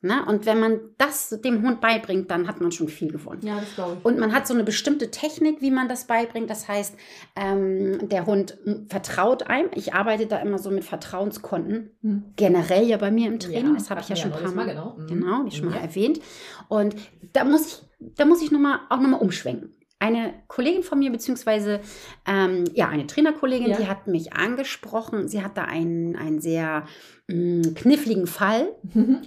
Ne? 0.00 0.24
Und 0.26 0.46
wenn 0.46 0.60
man 0.60 0.78
das 0.96 1.30
dem 1.44 1.62
Hund 1.62 1.80
beibringt, 1.80 2.30
dann 2.30 2.46
hat 2.46 2.60
man 2.60 2.70
schon 2.70 2.86
viel 2.86 3.10
gewonnen. 3.10 3.40
Ja, 3.42 3.58
das 3.58 3.74
glaube 3.74 3.96
ich. 3.98 4.04
Und 4.04 4.20
man 4.20 4.32
hat 4.32 4.46
so 4.46 4.54
eine 4.54 4.62
bestimmte 4.62 5.10
Technik, 5.10 5.60
wie 5.60 5.72
man 5.72 5.88
das 5.88 6.06
beibringt. 6.06 6.48
Das 6.50 6.68
heißt, 6.68 6.94
ähm, 7.34 8.08
der 8.08 8.26
Hund 8.26 8.56
vertraut 8.88 9.48
einem. 9.48 9.70
Ich 9.74 9.94
arbeite 9.94 10.26
da 10.26 10.38
immer 10.38 10.58
so 10.58 10.70
mit 10.70 10.84
Vertrauenskonten. 10.84 11.90
Hm. 12.02 12.24
Generell 12.36 12.86
ja 12.86 12.96
bei 12.96 13.10
mir 13.10 13.26
im 13.26 13.40
Training. 13.40 13.70
Ja, 13.70 13.74
das 13.74 13.90
habe 13.90 14.00
ich 14.00 14.08
ja 14.08 14.14
schon 14.14 14.32
ein 14.32 14.40
paar 14.40 14.52
Mal, 14.52 14.66
mal, 14.66 14.72
genau. 14.72 14.96
Mhm. 14.96 15.06
genau, 15.08 15.44
wie 15.44 15.50
schon 15.50 15.66
mal 15.66 15.74
Ja. 15.74 15.82
erwähnt. 15.82 16.20
Und 16.68 16.94
da 17.32 17.42
muss 17.42 17.66
ich, 17.66 17.82
da 18.16 18.24
muss 18.24 18.40
ich 18.40 18.52
noch 18.52 18.60
mal, 18.60 18.78
auch 18.90 19.00
nochmal 19.00 19.20
umschwenken. 19.20 19.74
Eine 20.00 20.32
Kollegin 20.46 20.84
von 20.84 21.00
mir, 21.00 21.10
beziehungsweise 21.10 21.80
ähm, 22.26 22.64
ja, 22.72 22.88
eine 22.88 23.06
Trainerkollegin, 23.06 23.70
Ja. 23.70 23.76
die 23.78 23.88
hat 23.88 24.06
mich 24.06 24.32
angesprochen. 24.32 25.26
Sie 25.28 25.42
hat 25.42 25.56
da 25.56 25.64
einen, 25.64 26.14
einen 26.14 26.40
sehr 26.40 26.84
mh, 27.26 27.70
kniffligen 27.74 28.26
Fall 28.28 28.68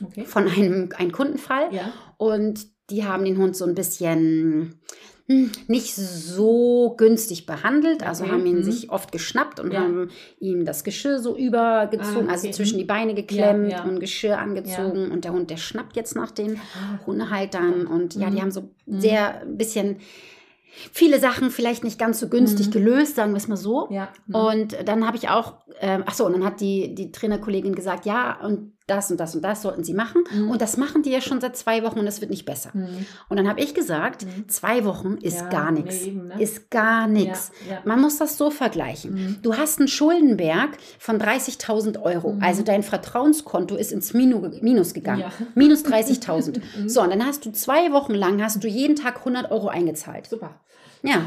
okay. 0.05 0.23
von 0.25 0.47
einem, 0.47 0.89
einem 0.97 1.11
Kundenfall. 1.11 1.67
Ja. 1.73 1.91
Und 2.17 2.67
die 2.89 3.03
haben 3.05 3.25
den 3.25 3.37
Hund 3.37 3.55
so 3.57 3.65
ein 3.65 3.75
bisschen 3.75 4.79
hm, 5.27 5.51
nicht 5.67 5.93
so 5.95 6.93
günstig 6.97 7.45
behandelt. 7.45 8.03
Also 8.07 8.23
Okay, 8.23 8.31
haben 8.33 8.45
ihn 8.45 8.57
mhm. 8.59 8.63
sich 8.63 8.89
oft 8.89 9.11
geschnappt 9.11 9.59
und 9.59 9.73
Ja. 9.73 9.81
haben 9.81 10.09
ihm 10.39 10.63
das 10.63 10.85
Geschirr 10.85 11.19
so 11.19 11.35
übergezogen, 11.37 12.29
Ah, 12.29 12.31
also 12.31 12.47
okay, 12.47 12.55
zwischen 12.55 12.75
mhm. 12.75 12.79
die 12.79 12.85
Beine 12.87 13.13
geklemmt 13.13 13.75
und 13.85 13.99
Geschirr 13.99 14.37
angezogen. 14.39 15.11
Und 15.11 15.25
der 15.25 15.33
Hund, 15.33 15.49
der 15.49 15.57
schnappt 15.57 15.97
jetzt 15.97 16.15
nach 16.15 16.31
den 16.31 16.59
Hundehaltern. 17.05 17.87
Und 17.87 18.15
ja, 18.15 18.29
die 18.29 18.37
Mhm. 18.37 18.41
haben 18.41 18.51
so 18.51 18.69
Mhm. 18.85 18.99
sehr 19.01 19.41
ein 19.41 19.57
bisschen 19.57 19.97
viele 20.91 21.19
Sachen 21.19 21.51
vielleicht 21.51 21.83
nicht 21.83 21.99
ganz 21.99 22.19
so 22.19 22.27
günstig 22.29 22.67
Mhm. 22.67 22.71
gelöst, 22.71 23.15
sagen 23.15 23.31
wir 23.33 23.37
es 23.37 23.47
mal 23.47 23.57
so. 23.57 23.87
Ja. 23.91 24.09
Mhm. 24.27 24.35
Und 24.35 24.77
dann 24.85 25.05
habe 25.05 25.17
ich 25.17 25.29
auch, 25.29 25.55
ähm, 25.79 26.03
ach 26.05 26.13
so, 26.13 26.25
und 26.25 26.33
dann 26.33 26.45
hat 26.45 26.61
die, 26.61 26.95
die 26.95 27.11
Trainerkollegin 27.11 27.75
gesagt, 27.75 28.05
ja, 28.05 28.39
und 28.43 28.73
das 28.91 29.09
und 29.09 29.19
das 29.19 29.33
und 29.35 29.41
das 29.43 29.61
sollten 29.61 29.83
sie 29.83 29.93
machen. 29.93 30.23
Mhm. 30.31 30.51
Und 30.51 30.61
das 30.61 30.77
machen 30.77 31.01
die 31.01 31.09
ja 31.11 31.21
schon 31.21 31.41
seit 31.41 31.55
zwei 31.57 31.81
Wochen 31.83 31.99
und 31.99 32.05
es 32.07 32.21
wird 32.21 32.29
nicht 32.29 32.45
besser. 32.45 32.69
Mhm. 32.73 33.05
Und 33.29 33.37
dann 33.37 33.47
habe 33.49 33.59
ich 33.61 33.73
gesagt, 33.73 34.25
Mhm. 34.25 34.49
zwei 34.49 34.83
Wochen 34.85 35.15
ist 35.21 35.39
Ja, 35.41 35.49
gar 35.49 35.71
nichts. 35.71 36.05
nee, 36.05 36.11
ne? 36.11 36.41
Ist 36.41 36.69
gar 36.69 37.07
nichts. 37.07 37.51
Ja, 37.67 37.75
ja. 37.75 37.81
Man 37.85 38.01
muss 38.01 38.17
das 38.17 38.37
so 38.37 38.51
vergleichen. 38.51 39.13
Mhm. 39.13 39.37
Du 39.41 39.55
hast 39.57 39.79
einen 39.79 39.87
Schuldenberg 39.87 40.71
von 40.99 41.17
30.000 41.19 42.01
Euro. 42.01 42.33
Mhm. 42.33 42.43
Also 42.43 42.63
dein 42.63 42.83
Vertrauenskonto 42.83 43.75
ist 43.75 43.91
ins 43.91 44.13
Minu, 44.13 44.49
Minus 44.61 44.93
gegangen. 44.93 45.23
Minus 45.55 45.83
30.000. 45.85 46.61
Mhm. 46.79 46.89
So, 46.89 47.01
und 47.01 47.09
dann 47.11 47.25
hast 47.25 47.45
du 47.45 47.51
zwei 47.51 47.91
Wochen 47.93 48.13
lang, 48.13 48.41
hast 48.43 48.63
du 48.63 48.67
jeden 48.67 48.95
Tag 48.95 49.19
100 49.19 49.51
Euro 49.51 49.67
eingezahlt. 49.69 50.27
Super. 50.27 50.55
Ja, 51.03 51.25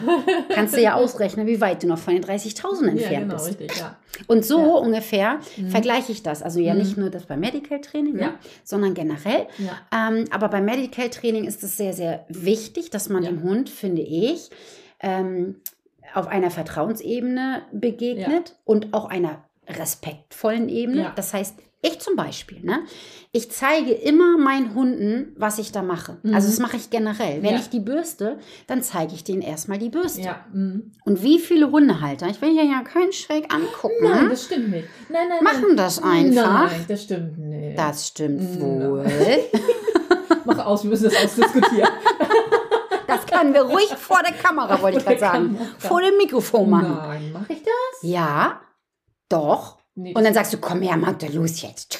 kannst 0.50 0.76
du 0.76 0.80
ja 0.80 0.94
ausrechnen, 0.94 1.46
wie 1.48 1.60
weit 1.60 1.82
du 1.82 1.88
noch 1.88 1.98
von 1.98 2.14
den 2.14 2.22
30.000 2.24 2.84
Ja, 2.84 2.90
entfernt 2.92 3.22
genau, 3.30 3.34
bist. 3.34 3.48
richtig, 3.60 3.76
ja. 3.78 3.96
Und 4.28 4.44
so 4.44 4.60
Ja. 4.60 4.66
ungefähr 4.74 5.40
Mhm. 5.56 5.68
vergleiche 5.70 6.12
ich 6.12 6.22
das. 6.22 6.42
Also 6.42 6.60
ja 6.60 6.74
Mhm. 6.74 6.78
nicht 6.80 6.96
nur 6.96 7.10
das 7.10 7.26
beim 7.26 7.40
Medical 7.40 7.80
Training, 7.80 8.14
ne, 8.14 8.20
Ja. 8.22 8.34
sondern 8.62 8.94
generell. 8.94 9.46
Ja. 9.58 10.08
Ähm, 10.10 10.26
aber 10.30 10.48
beim 10.48 10.64
Medical 10.64 11.08
Training 11.10 11.44
ist 11.44 11.64
es 11.64 11.76
sehr, 11.76 11.92
sehr 11.92 12.24
wichtig, 12.28 12.90
dass 12.90 13.08
man 13.08 13.24
Ja. 13.24 13.30
dem 13.30 13.42
Hund, 13.42 13.68
finde 13.68 14.02
ich, 14.02 14.50
ähm, 15.00 15.56
auf 16.14 16.28
einer 16.28 16.50
Vertrauensebene 16.52 17.62
begegnet 17.72 18.54
und 18.64 18.94
auch 18.94 19.06
einer 19.10 19.42
respektvollen 19.68 20.68
Ebene. 20.68 21.02
Ja. 21.02 21.12
Das 21.16 21.34
heißt, 21.34 21.56
ich 21.86 22.00
zum 22.00 22.16
Beispiel, 22.16 22.60
ne? 22.62 22.80
Ich 23.32 23.50
zeige 23.50 23.92
immer 23.92 24.38
meinen 24.38 24.74
Hunden, 24.74 25.34
was 25.36 25.58
ich 25.58 25.72
da 25.72 25.82
mache. 25.82 26.18
Mhm. 26.22 26.34
Also 26.34 26.48
das 26.48 26.58
mache 26.60 26.76
ich 26.76 26.88
generell. 26.90 27.42
Wenn 27.42 27.54
Ja. 27.54 27.58
ich 27.60 27.68
die 27.68 27.80
bürste, 27.80 28.38
dann 28.66 28.82
zeige 28.82 29.14
ich 29.14 29.24
denen 29.24 29.42
erstmal 29.42 29.78
die 29.78 29.88
Bürste. 29.90 30.22
Ja. 30.22 30.44
Mhm. 30.52 30.92
Und 31.04 31.22
wie 31.22 31.38
viele 31.38 31.70
Hundehalter, 31.70 32.28
ich 32.28 32.40
will 32.40 32.50
hier 32.52 32.64
ja 32.64 32.82
keinen 32.82 33.12
schräg 33.12 33.52
angucken, 33.52 33.94
Nein, 34.02 34.28
das 34.30 34.44
stimmt 34.44 34.70
nicht. 34.70 34.88
Nein, 35.10 35.28
nein, 35.28 35.42
machen 35.44 35.64
nein. 35.68 35.76
das 35.76 36.02
einfach. 36.02 36.70
Nein, 36.70 36.84
das 36.88 37.02
stimmt 37.02 37.38
nicht. 37.38 37.78
Das 37.78 38.08
stimmt 38.08 38.60
wohl. 38.60 39.04
Mach 40.44 40.64
aus, 40.64 40.82
wir 40.84 40.90
müssen 40.90 41.04
das 41.04 41.16
ausdiskutieren. 41.24 41.88
Das 43.06 43.26
können 43.26 43.52
wir 43.54 43.62
ruhig 43.62 43.94
vor 43.96 44.20
der 44.26 44.32
Kamera, 44.34 44.80
wollte 44.82 44.98
ich 44.98 45.04
gerade 45.04 45.20
sagen. 45.20 45.58
Vor 45.78 46.00
dem 46.00 46.16
Mikrofon 46.16 46.68
machen. 46.70 46.96
Nein, 46.96 47.30
mach 47.32 47.48
ich 47.48 47.62
das? 47.62 48.02
Ja, 48.02 48.60
doch. 49.28 49.78
Nee, 49.96 50.14
Und 50.14 50.24
dann 50.24 50.34
sagst 50.34 50.52
du, 50.52 50.58
komm 50.58 50.82
her, 50.82 50.96
Magda, 50.96 51.26
los 51.32 51.62
jetzt. 51.62 51.96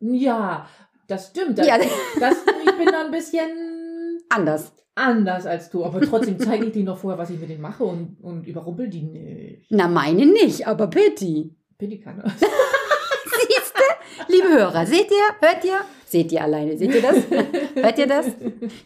Ja, 0.00 0.68
das 1.08 1.28
stimmt. 1.28 1.58
Das, 1.58 1.66
Ja. 1.66 1.78
das, 2.20 2.36
ich 2.64 2.72
bin 2.76 2.86
da 2.86 3.04
ein 3.04 3.10
bisschen 3.10 4.20
Anders. 4.28 4.72
anders 4.94 5.46
als 5.46 5.70
du. 5.70 5.84
Aber 5.84 6.00
trotzdem 6.00 6.38
zeige 6.38 6.66
ich 6.66 6.72
dir 6.72 6.84
noch 6.84 6.98
vorher, 6.98 7.18
was 7.18 7.30
ich 7.30 7.38
mit 7.40 7.48
denen 7.50 7.62
mache 7.62 7.84
und, 7.84 8.18
und 8.22 8.46
überrumpel 8.46 8.88
die 8.88 9.02
nicht. 9.02 9.66
Na, 9.70 9.88
meine 9.88 10.26
nicht, 10.26 10.66
aber 10.66 10.86
bitte. 10.86 11.50
Bin 11.78 11.90
die 11.90 12.00
keine. 12.00 12.24
Siehst 12.36 13.74
du? 13.76 14.32
Liebe 14.32 14.48
Hörer, 14.48 14.86
seht 14.86 15.10
ihr? 15.10 15.48
Hört 15.48 15.64
ihr? 15.64 15.80
Seht 16.06 16.30
ihr 16.30 16.42
alleine? 16.42 16.76
Seht 16.78 16.94
ihr 16.94 17.02
das? 17.02 17.16
Hört 17.74 17.98
ihr 17.98 18.06
das? 18.06 18.26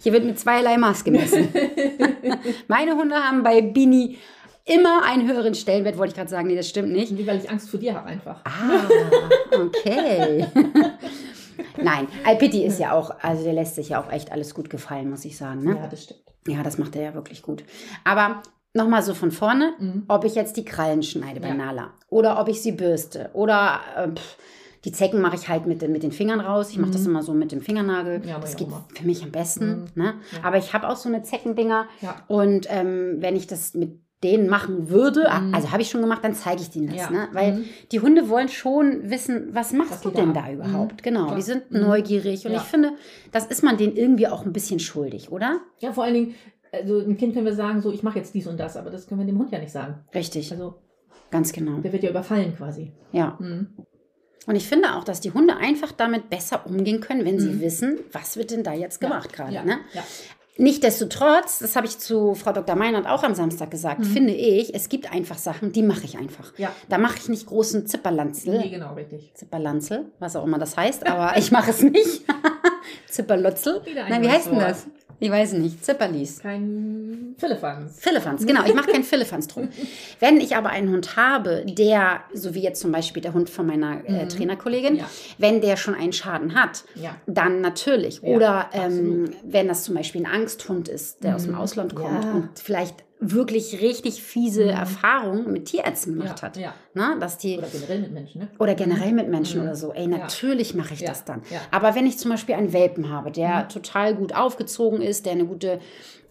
Hier 0.03 0.13
wird 0.13 0.25
mit 0.25 0.39
zweierlei 0.39 0.79
Maß 0.79 1.05
gemessen. 1.05 1.49
Meine 2.69 2.97
Hunde 2.97 3.17
haben 3.17 3.43
bei 3.43 3.61
Bini 3.61 4.17
immer 4.69 5.03
einen 5.05 5.29
höheren 5.29 5.55
Stellenwert, 5.55 5.99
wollte 5.99 6.11
ich 6.13 6.17
gerade 6.17 6.31
sagen. 6.31 6.47
Nee, 6.49 6.57
das 6.57 6.69
stimmt 6.69 6.93
nicht. 6.93 7.13
Nee, 7.13 7.27
weil 7.27 7.39
ich 7.39 7.51
Angst 7.51 7.71
vor 7.71 7.81
dir 7.81 7.95
habe 7.95 8.07
einfach. 8.07 8.43
Ah, 8.45 9.59
okay. 9.59 10.47
Nein, 11.83 12.07
Alpiti 12.25 12.65
ist 12.65 12.79
ja 12.79 12.93
auch, 12.93 13.11
also 13.23 13.43
der 13.45 13.53
lässt 13.53 13.75
sich 13.75 13.91
ja 13.91 14.03
auch 14.03 14.11
echt 14.13 14.31
alles 14.33 14.55
gut 14.55 14.71
gefallen, 14.71 15.11
muss 15.11 15.25
ich 15.25 15.37
sagen. 15.37 15.65
Ne? 15.65 15.77
Ja, 15.77 15.87
das 15.89 16.05
stimmt. 16.05 16.21
Ja, 16.47 16.63
das 16.63 16.79
macht 16.79 16.95
er 16.97 17.03
ja 17.03 17.15
wirklich 17.15 17.43
gut. 17.43 17.65
Aber 18.05 18.43
nochmal 18.75 19.03
so 19.03 19.15
von 19.15 19.31
vorne, 19.31 19.73
Mhm. 19.79 20.05
ob 20.09 20.25
ich 20.25 20.35
jetzt 20.35 20.57
die 20.57 20.65
Krallen 20.65 21.03
schneide 21.03 21.41
bei 21.41 21.49
Ja. 21.49 21.55
Nala 21.55 21.91
oder 22.09 22.41
ob 22.41 22.49
ich 22.49 22.63
sie 22.63 22.73
bürste 22.73 23.31
oder 23.33 23.81
äh, 23.97 24.09
pff, 24.09 24.37
die 24.85 24.93
Zecken 24.93 25.21
mache 25.21 25.35
ich 25.35 25.49
halt 25.49 25.67
mit, 25.67 25.83
den- 25.83 25.91
mit 25.91 26.05
den 26.05 26.13
Fingern 26.13 26.41
raus. 26.41 26.71
Ich 26.71 26.79
mache 26.79 26.93
das 26.93 27.05
immer 27.05 27.23
so 27.25 27.33
mit 27.35 27.51
dem 27.51 27.61
Fingernagel. 27.61 28.21
Mhm. 28.21 28.29
Ja, 28.29 28.39
das 28.39 28.57
geht 28.57 28.69
für 28.95 29.05
mich 29.07 29.23
am 29.25 29.33
besten. 29.33 29.89
Mhm. 29.95 30.03
Ne? 30.03 30.15
Ja. 30.33 30.39
Aber 30.45 30.57
ich 30.59 30.73
habe 30.73 30.89
auch 30.89 30.97
so 30.97 31.09
eine 31.09 31.23
Zeckendinger 31.23 31.87
und 32.29 32.67
ähm, 32.71 33.17
wenn 33.19 33.35
ich 33.37 33.47
das 33.49 33.75
mit 33.75 33.99
denen 34.25 34.49
machen 34.49 34.91
würde, 34.91 35.21
Mhm. 35.41 35.55
also 35.55 35.71
habe 35.71 35.83
ich 35.83 35.91
schon 35.91 36.01
gemacht, 36.01 36.25
dann 36.25 36.35
zeige 36.35 36.61
ich 36.61 36.71
denen 36.71 36.89
das. 36.89 36.97
Ja. 36.97 37.11
Ne? 37.11 37.29
Weil 37.33 37.53
Mhm. 37.59 37.65
die 37.93 38.01
Hunde 38.01 38.29
wollen 38.29 38.49
schon 38.49 39.09
wissen, 39.11 39.51
was 39.53 39.73
machst 39.73 40.05
du 40.05 40.11
denn 40.11 40.35
da 40.35 40.43
da 40.43 40.53
überhaupt? 40.53 40.95
Mhm. 40.95 41.03
Genau, 41.03 41.25
Klar. 41.27 41.37
die 41.37 41.43
sind 41.43 41.71
Mhm. 41.71 41.81
neugierig 41.83 42.45
und 42.47 42.53
Ja. 42.53 42.59
ich 42.59 42.65
finde, 42.65 42.93
das 43.31 43.47
ist 43.47 43.63
man 43.63 43.77
denen 43.77 43.95
irgendwie 43.97 44.27
auch 44.27 44.45
ein 44.45 44.53
bisschen 44.53 44.81
schuldig, 44.81 45.31
oder? 45.31 45.61
Ja, 45.79 45.93
vor 45.93 46.03
allen 46.05 46.15
Dingen, 46.15 46.35
also 46.73 46.99
ein 46.99 47.17
Kind 47.17 47.35
können 47.35 47.47
wir 47.47 47.55
sagen, 47.55 47.81
so, 47.81 47.93
ich 47.93 48.03
mache 48.03 48.19
jetzt 48.19 48.35
dies 48.35 48.47
und 48.49 48.59
das, 48.59 48.77
aber 48.77 48.91
das 48.91 49.07
können 49.07 49.21
wir 49.21 49.27
dem 49.27 49.39
Hund 49.39 49.53
ja 49.53 49.59
nicht 49.61 49.73
sagen. 49.73 50.01
Richtig, 50.15 50.51
Also, 50.51 50.75
ganz 51.31 51.53
genau. 51.53 51.79
der 51.79 51.93
wird 51.93 52.03
ja 52.03 52.11
überfallen 52.11 52.57
quasi. 52.57 52.93
Ja. 53.13 53.37
Mhm. 53.39 53.69
Und 54.47 54.57
ich 54.57 54.67
finde 54.67 54.95
auch, 54.97 55.05
dass 55.05 55.21
die 55.21 55.31
Hunde 55.33 55.59
einfach 55.59 55.93
damit 55.93 56.31
besser 56.31 56.67
umgehen 56.67 57.01
können, 57.01 57.25
wenn 57.25 57.39
sie 57.39 57.51
Mhm. 57.51 57.61
wissen, 57.61 57.99
was 58.13 58.37
wird 58.37 58.51
denn 58.51 58.63
da 58.65 58.73
jetzt 58.73 58.99
gemacht 59.01 59.33
gerade. 59.33 59.53
Ja. 59.55 59.63
Ne? 59.63 59.79
Ja. 59.93 60.03
Nichtsdestotrotz, 60.61 61.61
das 61.61 61.77
habe 61.77 61.87
ich 61.87 61.99
zu 62.01 62.35
Frau 62.35 62.53
Dr. 62.53 62.75
Meinert 62.75 63.07
auch 63.07 63.23
am 63.23 63.33
Samstag 63.35 63.71
gesagt, 63.71 64.01
Mhm. 64.01 64.05
finde 64.05 64.33
ich, 64.35 64.75
es 64.75 64.89
gibt 64.89 65.11
einfach 65.13 65.39
Sachen, 65.39 65.71
die 65.71 65.83
mache 65.85 66.05
ich 66.05 66.19
einfach. 66.19 66.53
Ja. 66.59 66.73
Da 66.89 66.99
mache 66.99 67.17
ich 67.19 67.29
nicht 67.29 67.47
großen 67.47 67.87
Zipperlanzel. 67.87 68.59
Nee, 68.59 68.69
genau, 68.69 68.95
richtig. 68.95 69.31
Zipperlanzel, 69.35 70.07
was 70.19 70.35
auch 70.35 70.45
immer 70.45 70.59
das 70.59 70.77
heißt, 70.77 71.07
aber 71.07 71.39
ich 71.39 71.53
mache 71.53 71.71
es 71.71 71.81
nicht. 71.83 72.25
Zipperlotzel. 73.09 73.83
Nein, 74.09 74.23
wie 74.23 74.29
heißt 74.29 74.49
denn 74.51 74.59
das? 74.59 74.87
Ich 75.21 75.31
weiß 75.31 75.55
nicht. 75.55 75.85
Zipperlis. 75.85 76.39
Kein 76.41 77.35
Philippans. 77.39 77.97
Philippans, 77.99 78.47
genau. 78.47 78.65
Ich 78.65 78.75
mache 78.75 78.91
keinen 78.93 79.03
Philippans 79.05 79.49
drum. 79.49 79.69
Wenn 80.21 80.41
ich 80.41 80.55
aber 80.57 80.71
einen 80.71 80.91
Hund 80.91 81.17
habe, 81.17 81.65
der, 81.67 82.21
so 82.33 82.55
wie 82.55 82.61
jetzt 82.63 82.81
zum 82.81 82.93
Beispiel 82.93 83.21
der 83.23 83.35
Hund 83.35 83.51
von 83.51 83.67
meiner 83.67 84.05
äh, 84.07 84.25
Mhm. 84.25 84.29
Trainerkollegin, 84.29 84.97
Ja. 84.97 85.11
wenn 85.39 85.61
der 85.61 85.77
schon 85.77 85.95
einen 85.95 86.13
Schaden 86.13 86.55
hat, 86.55 86.85
Ja. 86.95 87.17
dann 87.27 87.61
natürlich. 87.61 88.21
Ja, 88.23 88.29
Oder 88.29 88.71
ähm, 88.73 89.31
wenn 89.43 89.67
das 89.69 89.83
zum 89.85 89.95
Beispiel 89.97 90.25
ein 90.25 90.33
Angsthund 90.33 90.89
ist, 90.89 91.25
der 91.25 91.35
aus 91.37 91.43
dem 91.45 91.53
Mhm. 91.53 91.59
Ausland 91.59 91.95
kommt 91.97 92.25
und 92.25 92.49
vielleicht 92.55 93.05
wirklich 93.21 93.81
richtig 93.81 94.23
fiese 94.23 94.65
Mhm. 94.65 94.71
Erfahrungen 94.71 95.53
mit 95.53 95.67
Tierärzten 95.67 96.15
gemacht 96.15 96.39
Ja, 96.41 96.43
hat. 96.43 96.57
ja. 96.57 96.75
Na, 96.95 97.17
dass 97.19 97.37
die, 97.39 97.59
Oder 97.59 97.67
generell 97.69 98.01
mit 98.01 98.13
Menschen, 98.13 98.41
ne? 98.43 98.49
oder 98.59 98.75
generell 98.75 99.13
mit 99.13 99.29
Menschen 99.29 99.61
Mhm. 99.61 99.67
oder 99.67 99.75
so. 99.77 99.93
Ey, 99.93 100.03
Ja. 100.09 100.19
natürlich 100.19 100.75
mache 100.75 100.95
ich 100.95 101.01
Ja, 101.01 101.09
das 101.09 101.25
dann. 101.25 101.43
ja. 101.51 101.61
Aber 101.73 101.95
wenn 101.95 102.07
ich 102.07 102.19
zum 102.19 102.31
Beispiel 102.31 102.55
einen 102.55 102.73
Welpen 102.73 103.11
habe, 103.11 103.31
der 103.33 103.65
Mhm. 103.65 103.69
total 103.71 104.15
gut 104.15 104.35
aufgezogen 104.37 105.03
ist, 105.03 105.27
der 105.27 105.33
eine 105.33 105.47
gute 105.47 105.81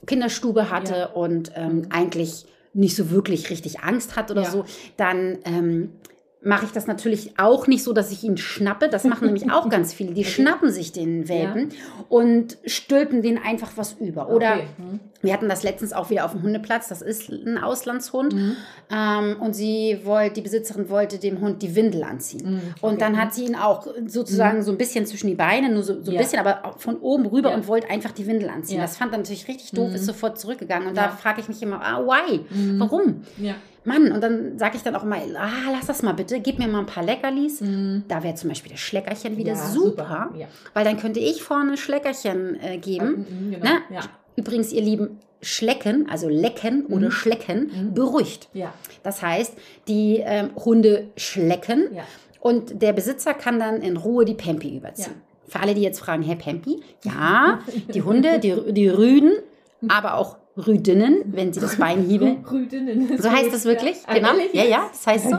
Kinderstube 0.05 0.69
hatte 0.71 0.95
Ja. 0.95 1.05
und 1.07 1.51
ähm, 1.55 1.77
Mhm. 1.79 1.87
eigentlich 1.91 2.45
nicht 2.73 2.95
so 2.95 3.09
wirklich 3.09 3.49
richtig 3.49 3.79
Angst 3.81 4.15
hat 4.15 4.31
oder 4.31 4.43
Ja. 4.43 4.51
so, 4.51 4.63
dann 4.95 5.39
ähm, 5.45 5.89
mache 6.43 6.65
ich 6.65 6.71
das 6.71 6.85
natürlich 6.87 7.39
auch 7.39 7.65
nicht 7.67 7.83
so, 7.83 7.93
dass 7.93 8.11
ich 8.11 8.23
ihn 8.23 8.37
schnappe. 8.37 8.89
Das 8.89 9.03
machen 9.03 9.25
nämlich 9.25 9.51
auch 9.51 9.69
ganz 9.69 9.93
viele. 9.93 10.13
Die 10.13 10.21
Okay. 10.21 10.29
schnappen 10.29 10.71
sich 10.71 10.91
den 10.91 11.27
Welpen 11.27 11.69
und 12.09 12.57
stülpen 12.65 13.21
den 13.21 13.37
einfach 13.37 13.71
was 13.75 13.93
über. 13.99 14.29
Oder 14.29 14.53
Okay. 14.53 14.67
Mhm. 14.77 14.99
wir 15.21 15.33
hatten 15.33 15.49
das 15.49 15.63
letztens 15.63 15.93
auch 15.93 16.09
wieder 16.11 16.25
auf 16.25 16.31
dem 16.33 16.43
Hundeplatz. 16.43 16.87
Das 16.89 17.01
ist 17.01 17.29
ein 17.29 17.57
Auslandshund. 17.57 18.33
Mhm. 18.33 18.55
Ähm, 18.91 19.35
und 19.41 19.55
sie 19.55 19.99
wollte, 20.03 20.35
die 20.35 20.41
Besitzerin 20.41 20.89
wollte 20.89 21.17
dem 21.17 21.41
Hund 21.41 21.61
die 21.63 21.75
Windel 21.75 22.03
anziehen. 22.03 22.51
Mhm. 22.53 22.61
Und 22.81 22.89
Okay. 22.93 22.97
dann 22.99 23.17
hat 23.21 23.33
sie 23.33 23.45
ihn 23.45 23.55
auch 23.55 23.87
sozusagen 24.05 24.61
so 24.61 24.71
ein 24.71 24.77
bisschen 24.77 25.05
zwischen 25.07 25.27
die 25.27 25.35
Beine, 25.35 25.69
nur 25.73 25.81
so, 25.83 26.01
so 26.03 26.11
ein 26.11 26.15
Ja. 26.15 26.21
bisschen, 26.21 26.39
aber 26.39 26.75
von 26.77 26.97
oben 26.97 27.25
rüber 27.25 27.49
Ja. 27.49 27.55
und 27.55 27.67
wollte 27.67 27.89
einfach 27.89 28.11
die 28.11 28.27
Windel 28.27 28.49
anziehen. 28.49 28.77
Ja. 28.77 28.83
Das 28.83 28.95
fand 28.95 29.11
er 29.11 29.17
natürlich 29.17 29.47
richtig 29.47 29.71
doof, 29.71 29.89
Mhm. 29.89 29.95
ist 29.95 30.05
sofort 30.05 30.39
zurückgegangen. 30.39 30.87
Und 30.89 30.95
da 30.97 31.05
Ja. 31.05 31.09
frage 31.09 31.41
ich 31.41 31.47
mich 31.49 31.61
immer, 31.63 31.81
ah, 31.83 31.99
why? 32.05 32.41
Mhm. 32.49 32.79
Warum? 32.79 33.21
Ja. 33.37 33.55
Mann, 33.87 34.11
und 34.11 34.21
dann 34.21 34.59
sage 34.59 34.77
ich 34.77 34.83
dann 34.83 34.95
auch 34.95 35.03
mal, 35.03 35.19
ah, 35.37 35.71
lass 35.71 35.87
das 35.87 36.03
mal 36.03 36.13
bitte, 36.13 36.39
gib 36.39 36.59
mir 36.59 36.67
mal 36.67 36.79
ein 36.79 36.85
paar 36.85 37.03
Leckerlis. 37.03 37.61
Mhm. 37.61 38.03
Da 38.07 38.21
wäre 38.23 38.35
zum 38.35 38.49
Beispiel 38.49 38.71
das 38.71 38.79
Schleckerchen 38.81 39.37
wieder 39.37 39.53
Ja, 39.53 39.67
super, 39.67 40.29
Ja. 40.37 40.47
weil 40.73 40.83
dann 40.83 40.97
könnte 40.97 41.19
ich 41.19 41.41
vorne 41.41 41.77
Schleckerchen 41.77 42.59
äh, 42.61 42.77
geben. 42.77 43.25
Mhm, 43.29 43.51
genau. 43.51 43.63
Ne? 43.65 43.71
Ja. 43.89 44.01
Übrigens, 44.35 44.71
ihr 44.73 44.81
Lieben, 44.81 45.19
Schlecken, 45.41 46.09
also 46.09 46.27
lecken 46.27 46.85
oder 46.87 47.11
schlecken, 47.11 47.71
Mhm. 47.73 47.93
beruhigt. 47.93 48.49
Das 49.03 49.21
heißt, 49.21 49.53
die 49.87 50.21
ähm, 50.23 50.49
Hunde 50.55 51.07
schlecken 51.15 51.89
und 52.39 52.81
der 52.81 52.91
Besitzer 52.93 53.33
kann 53.33 53.59
dann 53.59 53.81
in 53.81 53.97
Ruhe 53.97 54.25
die 54.25 54.33
Pempi 54.33 54.75
überziehen. 54.75 55.21
Für 55.47 55.59
alle, 55.61 55.75
die 55.75 55.81
jetzt 55.81 55.99
fragen, 55.99 56.23
Herr 56.23 56.35
Pempi, 56.35 56.81
ja, 57.03 57.59
die 57.93 58.01
Hunde, 58.01 58.39
die, 58.39 58.73
die 58.73 58.89
Rüden, 58.89 59.31
aber 59.87 60.15
auch 60.15 60.37
Rüdinnen, 60.57 61.23
wenn 61.27 61.53
sie 61.53 61.59
das 61.59 61.75
Bein 61.79 62.03
hieben. 62.03 62.45
Rüdinnen. 62.49 63.17
So 63.17 63.29
heißt 63.31 63.53
das 63.53 63.65
wirklich? 63.65 63.97
Ja. 64.07 64.13
Genau. 64.13 64.29
Ja, 64.53 64.63
ja, 64.63 64.87
das 64.91 65.05
heißt 65.05 65.29
so. 65.29 65.37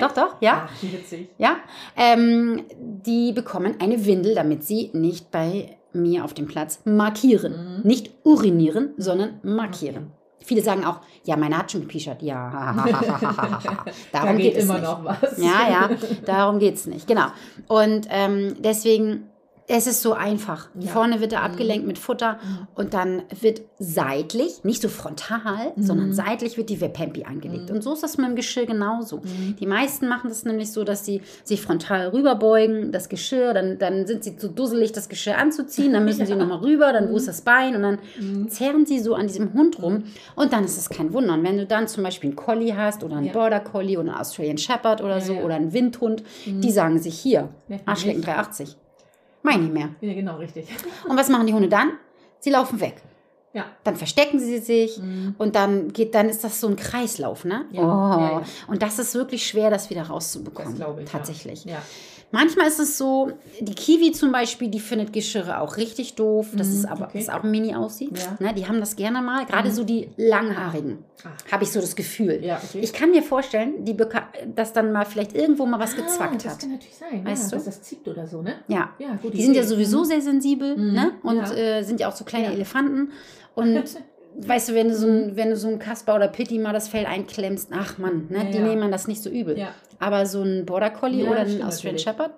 Doch, 0.00 0.12
doch, 0.12 0.36
ja. 0.40 0.68
Witzig. 0.80 1.28
Ja, 1.38 1.56
ähm, 1.96 2.62
die 2.78 3.32
bekommen 3.32 3.76
eine 3.80 4.04
Windel, 4.06 4.34
damit 4.34 4.64
sie 4.64 4.90
nicht 4.94 5.30
bei 5.30 5.76
mir 5.92 6.24
auf 6.24 6.34
dem 6.34 6.46
Platz 6.46 6.80
markieren. 6.84 7.78
Mhm. 7.78 7.86
Nicht 7.86 8.10
urinieren, 8.24 8.94
sondern 8.96 9.40
markieren. 9.42 10.12
Viele 10.44 10.60
sagen 10.60 10.84
auch, 10.84 11.00
ja, 11.24 11.36
meine 11.36 11.56
hat 11.56 11.72
schon 11.72 11.82
gepischert. 11.82 12.22
Ja, 12.22 12.74
da 14.12 14.20
darum 14.20 14.36
geht, 14.36 14.52
geht, 14.52 14.56
es 14.56 14.64
immer 14.64 14.74
nicht. 14.74 14.82
noch 14.84 15.04
was. 15.04 15.38
Ja, 15.38 15.68
ja, 15.70 15.90
darum 16.26 16.58
geht 16.58 16.74
es 16.74 16.86
nicht. 16.86 17.06
Genau. 17.06 17.26
Und 17.66 18.06
ähm, 18.10 18.56
deswegen, 18.58 19.30
es 19.66 19.86
ist 19.86 20.02
so 20.02 20.12
einfach. 20.12 20.68
Ja. 20.78 20.88
Vorne 20.90 21.20
wird 21.20 21.32
er 21.32 21.40
Mhm. 21.40 21.44
abgelenkt 21.46 21.86
mit 21.86 21.98
Futter 21.98 22.34
Mhm. 22.34 22.68
und 22.74 22.92
dann 22.94 23.22
wird 23.40 23.62
seitlich, 23.78 24.62
nicht 24.62 24.82
so 24.82 24.88
frontal, 24.88 25.72
sondern 25.76 26.08
Mhm. 26.08 26.12
seitlich 26.12 26.58
wird 26.58 26.68
die 26.68 26.80
Wepempi 26.82 27.24
angelegt. 27.24 27.70
Mhm. 27.70 27.76
Und 27.76 27.82
so 27.82 27.94
ist 27.94 28.02
das 28.02 28.18
mit 28.18 28.26
dem 28.26 28.36
Geschirr 28.36 28.66
genauso. 28.66 29.18
Mhm. 29.18 29.56
Die 29.58 29.66
meisten 29.66 30.06
machen 30.08 30.28
das 30.28 30.44
nämlich 30.44 30.70
so, 30.70 30.84
dass 30.84 31.06
sie 31.06 31.22
sich 31.44 31.62
frontal 31.62 32.08
rüberbeugen, 32.08 32.92
das 32.92 33.08
Geschirr, 33.08 33.54
dann, 33.54 33.78
dann 33.78 34.06
sind 34.06 34.22
sie 34.24 34.36
zu 34.36 34.48
dusselig, 34.48 34.92
das 34.92 35.08
Geschirr 35.08 35.38
anzuziehen, 35.38 35.92
dann 35.94 36.04
müssen 36.04 36.26
sie 36.26 36.32
Ja. 36.34 36.38
nochmal 36.38 36.58
rüber, 36.58 36.92
dann 36.92 37.06
Mhm. 37.08 37.12
wo 37.12 37.16
ist 37.16 37.28
das 37.28 37.40
Bein 37.40 37.74
und 37.74 37.82
dann 37.82 37.98
Mhm. 38.20 38.48
zerren 38.50 38.84
sie 38.84 38.98
so 38.98 39.14
an 39.14 39.28
diesem 39.28 39.54
Hund 39.54 39.80
rum 39.82 40.04
und 40.36 40.52
dann 40.52 40.64
ist 40.64 40.76
es 40.76 40.90
kein 40.90 41.12
Wunder. 41.14 41.34
Und 41.34 41.42
wenn 41.44 41.56
du 41.56 41.64
dann 41.66 41.88
zum 41.88 42.02
Beispiel 42.04 42.30
einen 42.30 42.36
Collie 42.36 42.76
hast 42.76 43.02
oder 43.02 43.16
einen 43.16 43.26
Ja. 43.28 43.32
Border 43.32 43.60
Collie 43.60 43.96
oder 43.98 44.10
einen 44.10 44.20
Australian 44.20 44.58
Shepherd 44.58 45.00
oder 45.02 45.20
so 45.22 45.34
oder 45.34 45.54
einen 45.54 45.72
Windhund, 45.72 46.22
Mhm. 46.44 46.60
die 46.60 46.70
sagen 46.70 46.98
sich 46.98 47.18
hier, 47.18 47.48
Arschlecken 47.86 48.18
nicht. 48.20 48.28
380. 48.28 48.76
Meine 49.44 49.64
ich 49.66 49.70
mehr. 49.70 49.90
Ja, 50.00 50.14
genau, 50.14 50.38
richtig. 50.38 50.66
Und 51.08 51.16
was 51.16 51.28
machen 51.28 51.46
die 51.46 51.52
Hunde 51.54 51.68
dann? 51.68 51.92
Sie 52.40 52.50
laufen 52.50 52.80
weg. 52.80 52.96
Ja. 53.52 53.66
Dann 53.84 53.94
verstecken 53.94 54.40
sie 54.40 54.58
sich 54.58 54.98
Mhm. 54.98 55.36
und 55.38 55.54
dann 55.54 55.92
geht, 55.92 56.16
dann 56.16 56.28
ist 56.28 56.42
das 56.42 56.60
so 56.60 56.66
ein 56.66 56.74
Kreislauf, 56.74 57.44
ne? 57.44 57.66
Ja, 57.70 57.82
Oh. 57.82 58.20
ja, 58.20 58.30
ja. 58.40 58.42
Und 58.66 58.82
das 58.82 58.98
ist 58.98 59.14
wirklich 59.14 59.46
schwer, 59.46 59.70
das 59.70 59.90
wieder 59.90 60.00
Das 60.00 60.10
rauszubekommen. 60.10 60.74
glaube 60.74 61.02
ich. 61.04 61.08
Tatsächlich. 61.10 61.64
Ja. 61.64 61.80
Manchmal 62.34 62.66
ist 62.66 62.80
es 62.80 62.98
so, 62.98 63.30
die 63.60 63.74
Kiwi 63.74 64.10
zum 64.12 64.32
Beispiel, 64.32 64.68
die 64.68 64.80
findet 64.80 65.12
Geschirre 65.12 65.60
auch 65.60 65.76
richtig 65.76 66.14
doof. 66.16 66.48
Das 66.54 66.68
ist 66.68 66.84
aber 66.84 67.04
okay. 67.06 67.18
das 67.24 67.28
auch 67.28 67.44
mini 67.44 67.74
aussieht. 67.74 68.18
Ja. 68.18 68.36
Ne, 68.40 68.52
die 68.54 68.66
haben 68.66 68.80
das 68.80 68.96
gerne 68.96 69.22
mal. 69.22 69.46
Gerade 69.46 69.70
so 69.70 69.84
die 69.84 70.08
langhaarigen, 70.16 70.98
Ah. 71.24 71.28
habe 71.52 71.64
ich 71.64 71.70
so 71.70 71.80
das 71.80 71.94
Gefühl. 71.96 72.40
Ja, 72.44 72.60
okay. 72.62 72.80
Ich 72.82 72.92
kann 72.92 73.10
mir 73.12 73.22
vorstellen, 73.22 73.84
die 73.84 73.94
beka- 73.94 74.24
dass 74.54 74.72
dann 74.72 74.92
mal 74.92 75.06
vielleicht 75.06 75.34
irgendwo 75.34 75.64
mal 75.64 75.78
was 75.78 75.94
gezwackt 75.96 76.34
ah, 76.34 76.38
das 76.42 76.52
hat. 76.54 76.60
kann 76.60 76.72
natürlich 76.72 76.96
sein, 76.96 77.24
Weißt 77.24 77.44
ja, 77.44 77.48
du? 77.50 77.54
dass 77.56 77.64
das 77.76 77.82
zieht 77.82 78.06
oder 78.08 78.26
so, 78.26 78.42
ne? 78.42 78.56
Ja. 78.68 78.90
Ja, 78.98 79.16
gut. 79.22 79.32
Die 79.32 79.42
sind 79.42 79.54
ja 79.54 79.62
sowieso 79.62 80.00
Mhm. 80.00 80.04
sehr 80.04 80.20
sensibel 80.20 80.76
Mhm. 80.76 80.92
ne? 80.92 81.12
und 81.22 81.38
äh, 81.56 81.82
sind 81.82 82.00
ja 82.00 82.08
auch 82.08 82.16
so 82.16 82.24
kleine. 82.24 82.52
Elefanten. 82.52 83.12
Und 83.54 83.74
weißt 84.36 84.70
du, 84.70 84.74
wenn 84.74 84.88
du 84.88 84.94
so 84.96 85.06
ein, 85.06 85.36
wenn 85.36 85.50
du 85.50 85.56
so 85.56 85.68
ein 85.68 85.78
Kasper 85.78 86.16
oder 86.16 86.28
Pitti 86.28 86.58
mal 86.58 86.72
das 86.72 86.88
Fell 86.88 87.06
einklemmst, 87.06 87.70
ach 87.72 87.98
Mann, 87.98 88.26
ne? 88.30 88.38
Ja, 88.38 88.44
die 88.50 88.58
ja. 88.58 88.64
nehmen 88.64 88.90
das 88.90 89.06
nicht 89.08 89.22
so 89.22 89.30
übel. 89.30 89.58
Ja. 89.58 89.68
Aber 89.98 90.26
so 90.26 90.42
ein 90.42 90.66
Border 90.66 90.90
Collie 90.90 91.24
oder 91.28 91.40
ein 91.40 91.62
Australian. 91.62 91.98
Shepherd, 91.98 92.32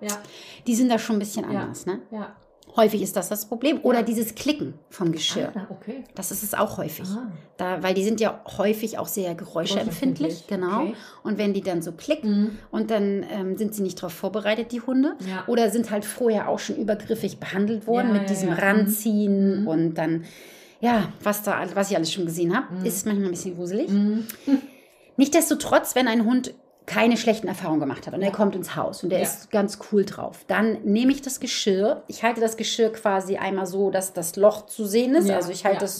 die 0.67 0.75
sind 0.75 0.89
da 0.89 0.99
schon 0.99 1.15
ein 1.17 1.19
bisschen 1.19 1.45
anders. 1.45 1.85
Ne? 1.85 1.99
ja. 2.11 2.35
Häufig 2.75 3.01
ist 3.01 3.15
das 3.15 3.27
das 3.29 3.47
Problem. 3.47 3.79
Oder 3.81 4.03
dieses 4.03 4.35
Klicken 4.35 4.75
vom 4.91 5.11
Geschirr. 5.11 5.51
Ah, 5.55 5.65
okay. 5.71 6.03
Das 6.13 6.29
ist 6.29 6.43
es 6.43 6.53
auch 6.53 6.77
häufig. 6.77 7.07
Ah. 7.09 7.31
Da, 7.57 7.81
weil 7.81 7.95
die 7.95 8.03
sind 8.03 8.19
ja 8.19 8.39
häufig 8.59 8.99
auch 8.99 9.07
sehr 9.07 9.33
geräuscheempfindlich. 9.33 10.45
Geräuschempfindlich, 10.45 10.47
Genau. 10.47 10.81
okay. 10.91 10.93
Und 11.23 11.39
wenn 11.39 11.53
die 11.55 11.61
dann 11.61 11.81
so 11.81 11.91
klicken 11.93 12.39
Mhm. 12.39 12.49
und 12.69 12.91
dann 12.91 13.25
ähm, 13.31 13.57
sind 13.57 13.73
sie 13.73 13.81
nicht 13.81 13.97
darauf 13.97 14.13
vorbereitet, 14.13 14.71
die 14.73 14.81
Hunde. 14.81 15.13
Oder 15.47 15.71
sind 15.71 15.89
halt 15.89 16.05
vorher 16.05 16.49
auch 16.49 16.59
schon 16.59 16.75
übergriffig 16.75 17.39
behandelt 17.39 17.87
worden 17.87 18.13
mit 18.13 18.29
diesem 18.29 18.49
ja. 18.49 18.55
Ranziehen 18.55 19.61
Mhm. 19.61 19.67
und 19.67 19.93
dann, 19.95 20.25
ja, 20.79 21.11
was 21.23 21.43
da, 21.43 21.63
was 21.73 21.89
ich 21.91 21.97
alles 21.97 22.11
schon 22.13 22.25
gesehen 22.25 22.55
habe, 22.55 22.87
ist 22.87 23.05
manchmal 23.05 23.27
ein 23.27 23.31
bisschen 23.31 23.55
gruselig. 23.55 23.89
Mhm. 23.89 24.27
Nichtsdestotrotz, 25.17 25.95
wenn 25.95 26.07
ein 26.07 26.25
Hund 26.25 26.53
keine 26.85 27.17
schlechten 27.17 27.47
Erfahrungen 27.49 27.81
gemacht 27.81 28.07
hat 28.07 28.13
und 28.13 28.21
er 28.21 28.29
Ja. 28.29 28.33
kommt 28.33 28.55
ins 28.55 28.75
Haus 28.77 29.03
und 29.03 29.09
der 29.09 29.19
Ja. 29.19 29.25
ist 29.25 29.51
ganz 29.51 29.79
cool 29.91 30.05
drauf, 30.05 30.45
dann 30.47 30.83
nehme 30.83 31.11
ich 31.11 31.21
das 31.21 31.39
Geschirr. 31.41 32.03
Ich 32.07 32.23
halte 32.23 32.39
das 32.39 32.55
Geschirr 32.55 32.91
quasi 32.93 33.35
einmal 33.35 33.65
so, 33.65 33.89
dass 33.91 34.13
das 34.13 34.35
Loch 34.37 34.67
zu 34.67 34.85
sehen 34.85 35.13
ist. 35.15 35.27
Ja, 35.27 35.35
Also 35.35 35.51
ich 35.51 35.65
halte 35.65 35.83
ja. 35.83 35.91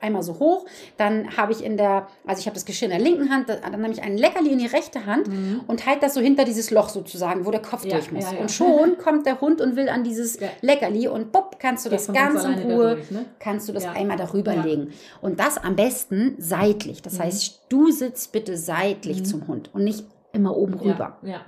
Einmal 0.00 0.22
so 0.22 0.38
hoch. 0.38 0.64
Dann 0.96 1.36
habe 1.36 1.52
ich 1.52 1.64
in 1.64 1.76
der, 1.76 2.06
also 2.26 2.40
ich 2.40 2.46
habe 2.46 2.54
das 2.54 2.64
Geschirr 2.64 2.86
in 2.86 2.90
der 2.92 3.00
linken 3.00 3.30
Hand, 3.30 3.48
dann 3.48 3.70
nehme 3.80 3.92
ich 3.92 4.02
ein 4.02 4.16
Leckerli 4.16 4.50
in 4.52 4.58
die 4.58 4.66
rechte 4.66 5.06
Hand 5.06 5.28
und 5.66 5.86
halte 5.86 6.00
das 6.02 6.14
so 6.14 6.20
hinter 6.20 6.44
dieses 6.44 6.70
Loch 6.70 6.88
sozusagen, 6.88 7.46
wo 7.46 7.50
der 7.50 7.62
Kopf 7.62 7.84
Mhm. 7.84 7.90
Ja, 7.90 7.96
durch 7.96 8.12
muss. 8.12 8.24
ja, 8.24 8.32
ja. 8.34 8.40
Und 8.40 8.50
schon 8.50 8.98
kommt 9.02 9.26
der 9.26 9.40
Hund 9.40 9.60
und 9.60 9.76
will 9.76 9.88
an 9.88 10.04
dieses. 10.04 10.38
Leckerli 10.62 11.08
und 11.08 11.32
bupp, 11.32 11.58
kannst 11.58 11.86
du 11.86 11.90
das 11.90 12.12
ganz 12.12 12.44
in 12.44 12.54
Ruhe, 12.60 12.96
durch, 12.96 13.10
ne? 13.10 13.24
kannst 13.38 13.68
du 13.68 13.72
das 13.72 13.86
einmal 13.86 14.16
darüber 14.16 14.54
legen. 14.56 14.92
Und 15.20 15.40
das 15.40 15.58
am 15.58 15.76
besten 15.76 16.34
seitlich. 16.38 17.02
Das 17.02 17.18
heißt, 17.20 17.62
du 17.68 17.90
sitzt 17.90 18.32
bitte 18.32 18.56
seitlich 18.56 19.24
zum 19.24 19.46
Hund 19.48 19.70
und 19.72 19.84
nicht 19.84 20.04
immer 20.32 20.56
oben 20.56 20.74
rüber. 20.74 21.18
Ja. 21.22 21.40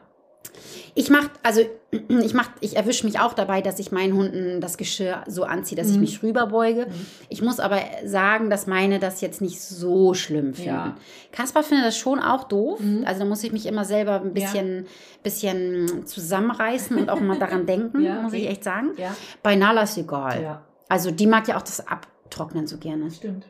Ich 0.94 1.09
mach, 1.11 1.28
also 1.42 1.62
ich 2.23 2.35
mach, 2.35 2.50
ich 2.61 2.76
erwische 2.76 3.06
mich 3.06 3.18
auch 3.18 3.32
dabei, 3.32 3.62
dass 3.62 3.78
ich 3.78 3.92
meinen 3.92 4.14
Hunden 4.14 4.61
das 4.61 4.76
Geschirr 4.76 5.25
so 5.26 5.44
anziehe, 5.44 5.76
dass 5.76 5.88
ich 5.88 5.94
Mhm. 5.94 6.00
mich 6.00 6.23
rüberbeuge. 6.23 6.87
Ich 7.28 7.40
muss 7.42 7.61
aber 7.61 7.80
sagen, 8.04 8.50
dass 8.50 8.66
meine 8.66 8.99
das 8.99 9.21
jetzt 9.21 9.40
nicht 9.40 9.61
so 9.61 10.14
schlimm 10.14 10.54
finden. 10.54 10.68
Ja. 10.71 10.85
Mhm. 10.87 10.94
Kaspar 11.32 11.62
findet 11.62 11.87
das 11.87 11.97
schon 11.97 12.18
auch 12.21 12.44
doof. 12.44 12.80
Also 13.04 13.21
da 13.21 13.26
muss 13.26 13.42
ich 13.44 13.52
mich 13.52 13.66
immer 13.66 13.85
selber 13.85 14.21
ein 14.21 14.35
bisschen, 14.35 14.87
bisschen 15.23 16.06
zusammenreißen 16.06 16.97
und 16.99 17.11
auch 17.11 17.21
mal 17.21 17.38
daran 17.38 17.66
denken, 17.66 18.00
Ja, 18.04 18.21
muss 18.23 18.32
ich 18.35 18.47
echt 18.49 18.64
sagen. 18.64 18.90
Ja. 18.99 19.14
Bei 19.42 19.56
Nala 19.56 19.82
ist 19.82 19.97
egal. 19.97 20.42
Ja. 20.42 20.62
Also 20.88 21.11
die 21.11 21.26
mag 21.26 21.49
ja 21.49 21.56
auch 21.56 21.62
das 21.62 21.87
Abtrocknen 21.87 22.66
so 22.66 22.76
gerne. 22.76 23.11
Stimmt. 23.11 23.47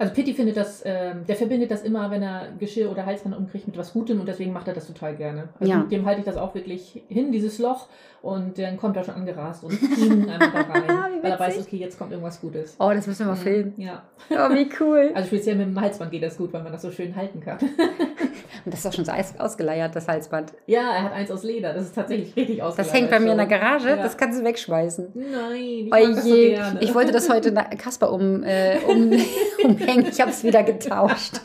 Also 0.00 0.14
Pitti 0.14 0.32
findet 0.32 0.56
das, 0.56 0.82
ähm, 0.86 1.26
der 1.28 1.36
verbindet 1.36 1.70
das 1.70 1.82
immer, 1.82 2.10
wenn 2.10 2.22
er 2.22 2.52
Geschirr 2.58 2.90
oder 2.90 3.04
Halsband 3.04 3.36
umkriegt, 3.36 3.66
mit 3.66 3.76
was 3.76 3.92
Gutem 3.92 4.18
und 4.18 4.26
deswegen 4.26 4.50
macht 4.50 4.66
er 4.66 4.72
das 4.72 4.86
total 4.86 5.14
gerne. 5.14 5.50
Also 5.60 5.70
Ja. 5.70 5.80
dem 5.82 6.06
halte 6.06 6.20
ich 6.20 6.24
das 6.24 6.38
auch 6.38 6.54
wirklich 6.54 7.02
hin, 7.08 7.32
dieses 7.32 7.58
Loch, 7.58 7.86
und 8.22 8.58
dann 8.58 8.76
kommt 8.76 8.96
er 8.96 9.04
schon 9.04 9.14
angerast 9.14 9.64
und 9.64 9.78
ging 9.96 10.28
einfach 10.30 10.52
da 10.52 10.72
rein, 10.72 11.22
weil 11.22 11.30
er 11.32 11.38
weiß, 11.40 11.58
okay, 11.58 11.76
jetzt 11.76 11.98
kommt 11.98 12.12
irgendwas 12.12 12.40
Gutes. 12.40 12.76
Oh, 12.78 12.90
das 12.94 13.06
müssen 13.06 13.20
wir 13.26 13.32
mal 13.32 13.36
filmen. 13.36 13.74
Ja. 13.78 14.02
Oh, 14.30 14.52
wie 14.54 14.68
cool. 14.80 15.10
Also 15.14 15.28
speziell 15.28 15.56
mit 15.56 15.66
dem 15.68 15.80
Halsband 15.80 16.10
geht 16.10 16.22
das 16.22 16.36
gut, 16.36 16.52
weil 16.52 16.62
man 16.62 16.72
das 16.72 16.82
so 16.82 16.90
schön 16.90 17.14
halten 17.16 17.40
kann. 17.40 17.58
Und 18.64 18.74
das 18.74 18.80
ist 18.80 18.86
auch 18.86 18.92
schon 18.92 19.06
so 19.06 19.12
ausgeleiert, 19.38 19.96
das 19.96 20.06
Halsband. 20.06 20.52
ja, 20.66 20.92
er 20.92 21.02
hat 21.04 21.12
eins 21.14 21.30
aus 21.30 21.44
Leder, 21.44 21.72
das 21.72 21.84
ist 21.84 21.94
tatsächlich 21.94 22.36
richtig 22.36 22.62
ausgeleiert. 22.62 22.78
Das 22.92 22.92
hängt 23.00 23.10
bei 23.10 23.18
mir 23.18 23.32
in 23.32 23.38
der 23.38 23.44
schon. 23.48 23.58
Garage, 23.60 23.88
Ja. 23.88 23.96
das 23.96 24.18
kannst 24.18 24.38
du 24.38 24.44
wegschmeißen. 24.44 25.12
Nein, 25.14 25.56
ich 25.56 25.90
das 25.90 26.24
so 26.24 26.30
Oje, 26.30 26.50
gerne. 26.50 26.80
ich 26.82 26.94
wollte 26.94 27.12
das 27.12 27.30
heute 27.30 27.52
Kasper 27.54 28.12
um, 28.12 28.42
äh, 28.44 28.78
um, 28.86 29.12
umhängen. 29.64 30.06
Ich 30.10 30.20
habe 30.20 30.30
es 30.30 30.44
wieder 30.44 30.62
getauscht. 30.62 31.40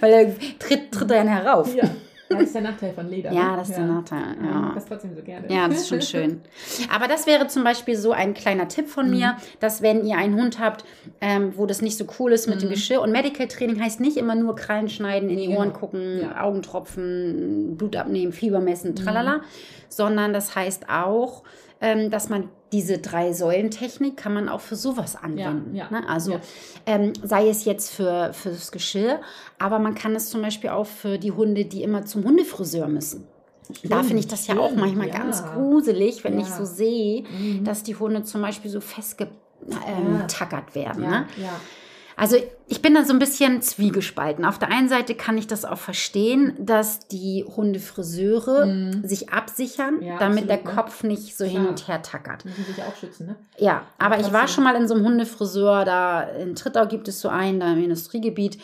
Weil 0.00 0.12
er 0.12 0.38
tritt, 0.58 0.92
tritt 0.92 1.10
dann 1.10 1.26
herauf. 1.28 1.74
Ja, 1.74 1.84
das 2.30 2.42
ist 2.42 2.54
der 2.54 2.62
Nachteil 2.62 2.92
von 2.92 3.08
Leder. 3.08 3.32
Ja, 3.32 3.50
ne? 3.50 3.56
das 3.56 3.70
ist 3.70 3.76
der 3.76 3.86
Nachteil, 3.86 4.36
ja. 4.42 4.72
das 4.74 4.86
trotzdem 4.86 5.14
so 5.16 5.22
gerne. 5.22 5.52
Ja, 5.52 5.68
das 5.68 5.78
ist 5.78 5.88
schon 5.88 6.00
schön. 6.02 6.40
Aber 6.94 7.08
das 7.08 7.26
wäre 7.26 7.48
zum 7.48 7.64
Beispiel 7.64 7.96
so 7.96 8.12
ein 8.12 8.34
kleiner 8.34 8.68
Tipp 8.68 8.88
von 8.88 9.10
mir, 9.10 9.36
dass 9.58 9.82
wenn 9.82 10.06
ihr 10.06 10.16
einen 10.16 10.36
Hund 10.36 10.60
habt, 10.60 10.84
ähm, 11.20 11.52
wo 11.56 11.66
das 11.66 11.82
nicht 11.82 11.98
so 11.98 12.06
cool 12.18 12.32
ist 12.32 12.48
mit 12.48 12.62
dem 12.62 12.68
Geschirr 12.70 13.00
und 13.02 13.10
Medical 13.10 13.48
Training 13.48 13.80
heißt 13.82 14.00
nicht 14.00 14.16
immer 14.16 14.36
nur 14.36 14.54
Krallen 14.54 14.88
schneiden, 14.88 15.28
in 15.28 15.36
die 15.36 15.46
Genau. 15.48 15.58
Ohren 15.58 15.72
gucken, 15.72 16.20
Ja. 16.22 16.42
Augentropfen, 16.42 17.76
Blut 17.76 17.96
abnehmen, 17.96 18.32
Fieber 18.32 18.60
messen, 18.60 18.94
tralala, 18.94 19.40
sondern 19.88 20.32
das 20.32 20.54
heißt 20.54 20.88
auch, 20.88 21.42
ähm, 21.80 22.10
dass 22.10 22.28
man 22.28 22.48
diese 22.72 22.98
drei 22.98 23.32
Säulentechnik 23.32 24.16
kann 24.16 24.32
man 24.34 24.48
auch 24.48 24.60
für 24.60 24.76
sowas 24.76 25.16
anwenden. 25.16 25.74
ja. 25.74 25.90
Ne? 25.90 26.08
Also 26.08 26.32
Ja. 26.34 26.40
ähm, 26.86 27.12
sei 27.22 27.48
es 27.48 27.64
jetzt 27.64 27.90
für 27.90 28.32
fürs 28.32 28.70
Geschirr, 28.70 29.20
aber 29.58 29.78
man 29.80 29.94
kann 29.94 30.14
es 30.14 30.30
zum 30.30 30.42
Beispiel 30.42 30.70
auch 30.70 30.86
für 30.86 31.18
die 31.18 31.32
Hunde, 31.32 31.64
die 31.64 31.82
immer 31.82 32.04
zum 32.04 32.24
Hundefriseur 32.24 32.86
müssen. 32.88 33.26
da 33.84 34.02
finde 34.02 34.18
ich 34.18 34.26
das 34.28 34.46
ja 34.48 34.56
auch 34.58 34.66
stimmt, 34.66 34.80
manchmal 34.80 35.08
ja. 35.08 35.14
ganz 35.18 35.44
gruselig, 35.44 36.24
wenn 36.24 36.38
ich 36.40 36.48
Ja. 36.48 36.56
so 36.56 36.64
sehe, 36.64 37.22
Mhm. 37.22 37.64
dass 37.64 37.82
die 37.84 37.94
Hunde 37.96 38.24
zum 38.24 38.42
Beispiel 38.42 38.68
so 38.70 38.80
festgetackert 38.80 40.74
werden. 40.74 41.02
Ja, 41.04 41.10
Ne? 41.10 41.26
ja. 41.36 41.52
Also 42.20 42.36
ich 42.66 42.82
bin 42.82 42.92
da 42.92 43.02
so 43.06 43.14
ein 43.14 43.18
bisschen 43.18 43.62
zwiegespalten. 43.62 44.44
Auf 44.44 44.58
der 44.58 44.68
einen 44.68 44.90
Seite 44.90 45.14
kann 45.14 45.38
ich 45.38 45.46
das 45.46 45.64
auch 45.64 45.78
verstehen, 45.78 46.52
dass 46.58 47.08
die 47.08 47.46
Hundefriseure 47.46 48.90
sich 49.04 49.30
absichern, 49.30 49.96
Mhm. 49.96 50.02
Ja, 50.02 50.18
damit 50.18 50.50
der 50.50 50.56
absolut, 50.58 50.76
ne? 50.76 50.82
Kopf 50.82 51.02
nicht 51.02 51.36
so 51.38 51.46
hin 51.46 51.60
Klar. 51.62 51.68
und 51.70 51.88
her 51.88 52.02
tackert. 52.02 52.44
Müssen 52.44 52.64
sich 52.66 52.76
ja 52.76 52.84
auch 52.84 52.94
schützen, 52.94 53.26
ne? 53.28 53.36
Ja, 53.56 53.84
aber 53.96 54.20
ich 54.20 54.30
war 54.34 54.48
schon 54.48 54.64
mal 54.64 54.76
in 54.76 54.86
so 54.86 54.94
einem 54.94 55.04
Hundefriseur, 55.06 55.86
da 55.86 56.22
in 56.22 56.54
Trittau 56.54 56.86
gibt 56.86 57.08
es 57.08 57.20
so 57.22 57.30
einen, 57.30 57.58
da 57.58 57.72
im 57.72 57.82
Industriegebiet. 57.82 58.58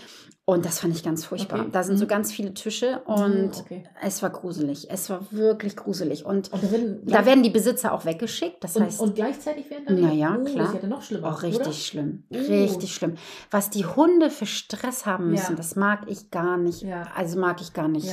Und 0.49 0.65
das 0.65 0.79
fand 0.79 0.95
ich 0.95 1.03
ganz 1.03 1.25
furchtbar. 1.25 1.59
Okay. 1.63 1.69
Da 1.73 1.83
sind 1.83 1.99
so 1.99 2.05
Mhm. 2.05 2.09
ganz 2.09 2.33
viele 2.33 2.55
Tische 2.55 3.01
und 3.05 3.51
okay. 3.61 3.83
es 4.01 4.23
war 4.23 4.31
gruselig. 4.31 4.89
Es 4.89 5.11
war 5.11 5.21
wirklich 5.33 5.75
gruselig. 5.75 6.25
Und 6.25 6.53
Und 6.53 6.63
da 6.63 6.71
werden, 6.71 7.01
da 7.05 7.27
werden 7.27 7.43
die 7.43 7.51
Besitzer 7.51 7.93
auch 7.93 8.05
weggeschickt. 8.05 8.63
Das 8.63 8.77
und, 8.77 8.85
heißt, 8.85 9.01
und 9.01 9.17
gleichzeitig 9.17 9.69
werden 9.71 9.87
dann 9.87 10.01
Na 10.01 10.13
ja, 10.13 10.39
oh, 10.41 10.45
klar. 10.45 10.73
Das 10.73 10.83
ja 10.83 10.89
noch 10.89 11.03
schlimmer. 11.03 11.29
auch 11.33 11.43
richtig 11.43 11.63
Oder? 11.67 11.73
schlimm. 11.73 12.23
Oh. 12.31 12.37
Richtig 12.37 12.95
schlimm. 12.95 13.15
Was 13.51 13.71
die 13.71 13.87
Hunde 13.87 14.31
für 14.31 14.47
Stress 14.47 15.05
haben 15.05 15.31
müssen, 15.31 15.51
Ja. 15.53 15.57
das 15.57 15.75
mag 15.75 16.05
ich 16.07 16.31
gar 16.31 16.57
nicht. 16.57 16.83
Ja. 16.83 17.09
Also 17.17 17.41
mag 17.41 17.61
ich 17.61 17.73
gar 17.73 17.89
nicht 17.89 18.09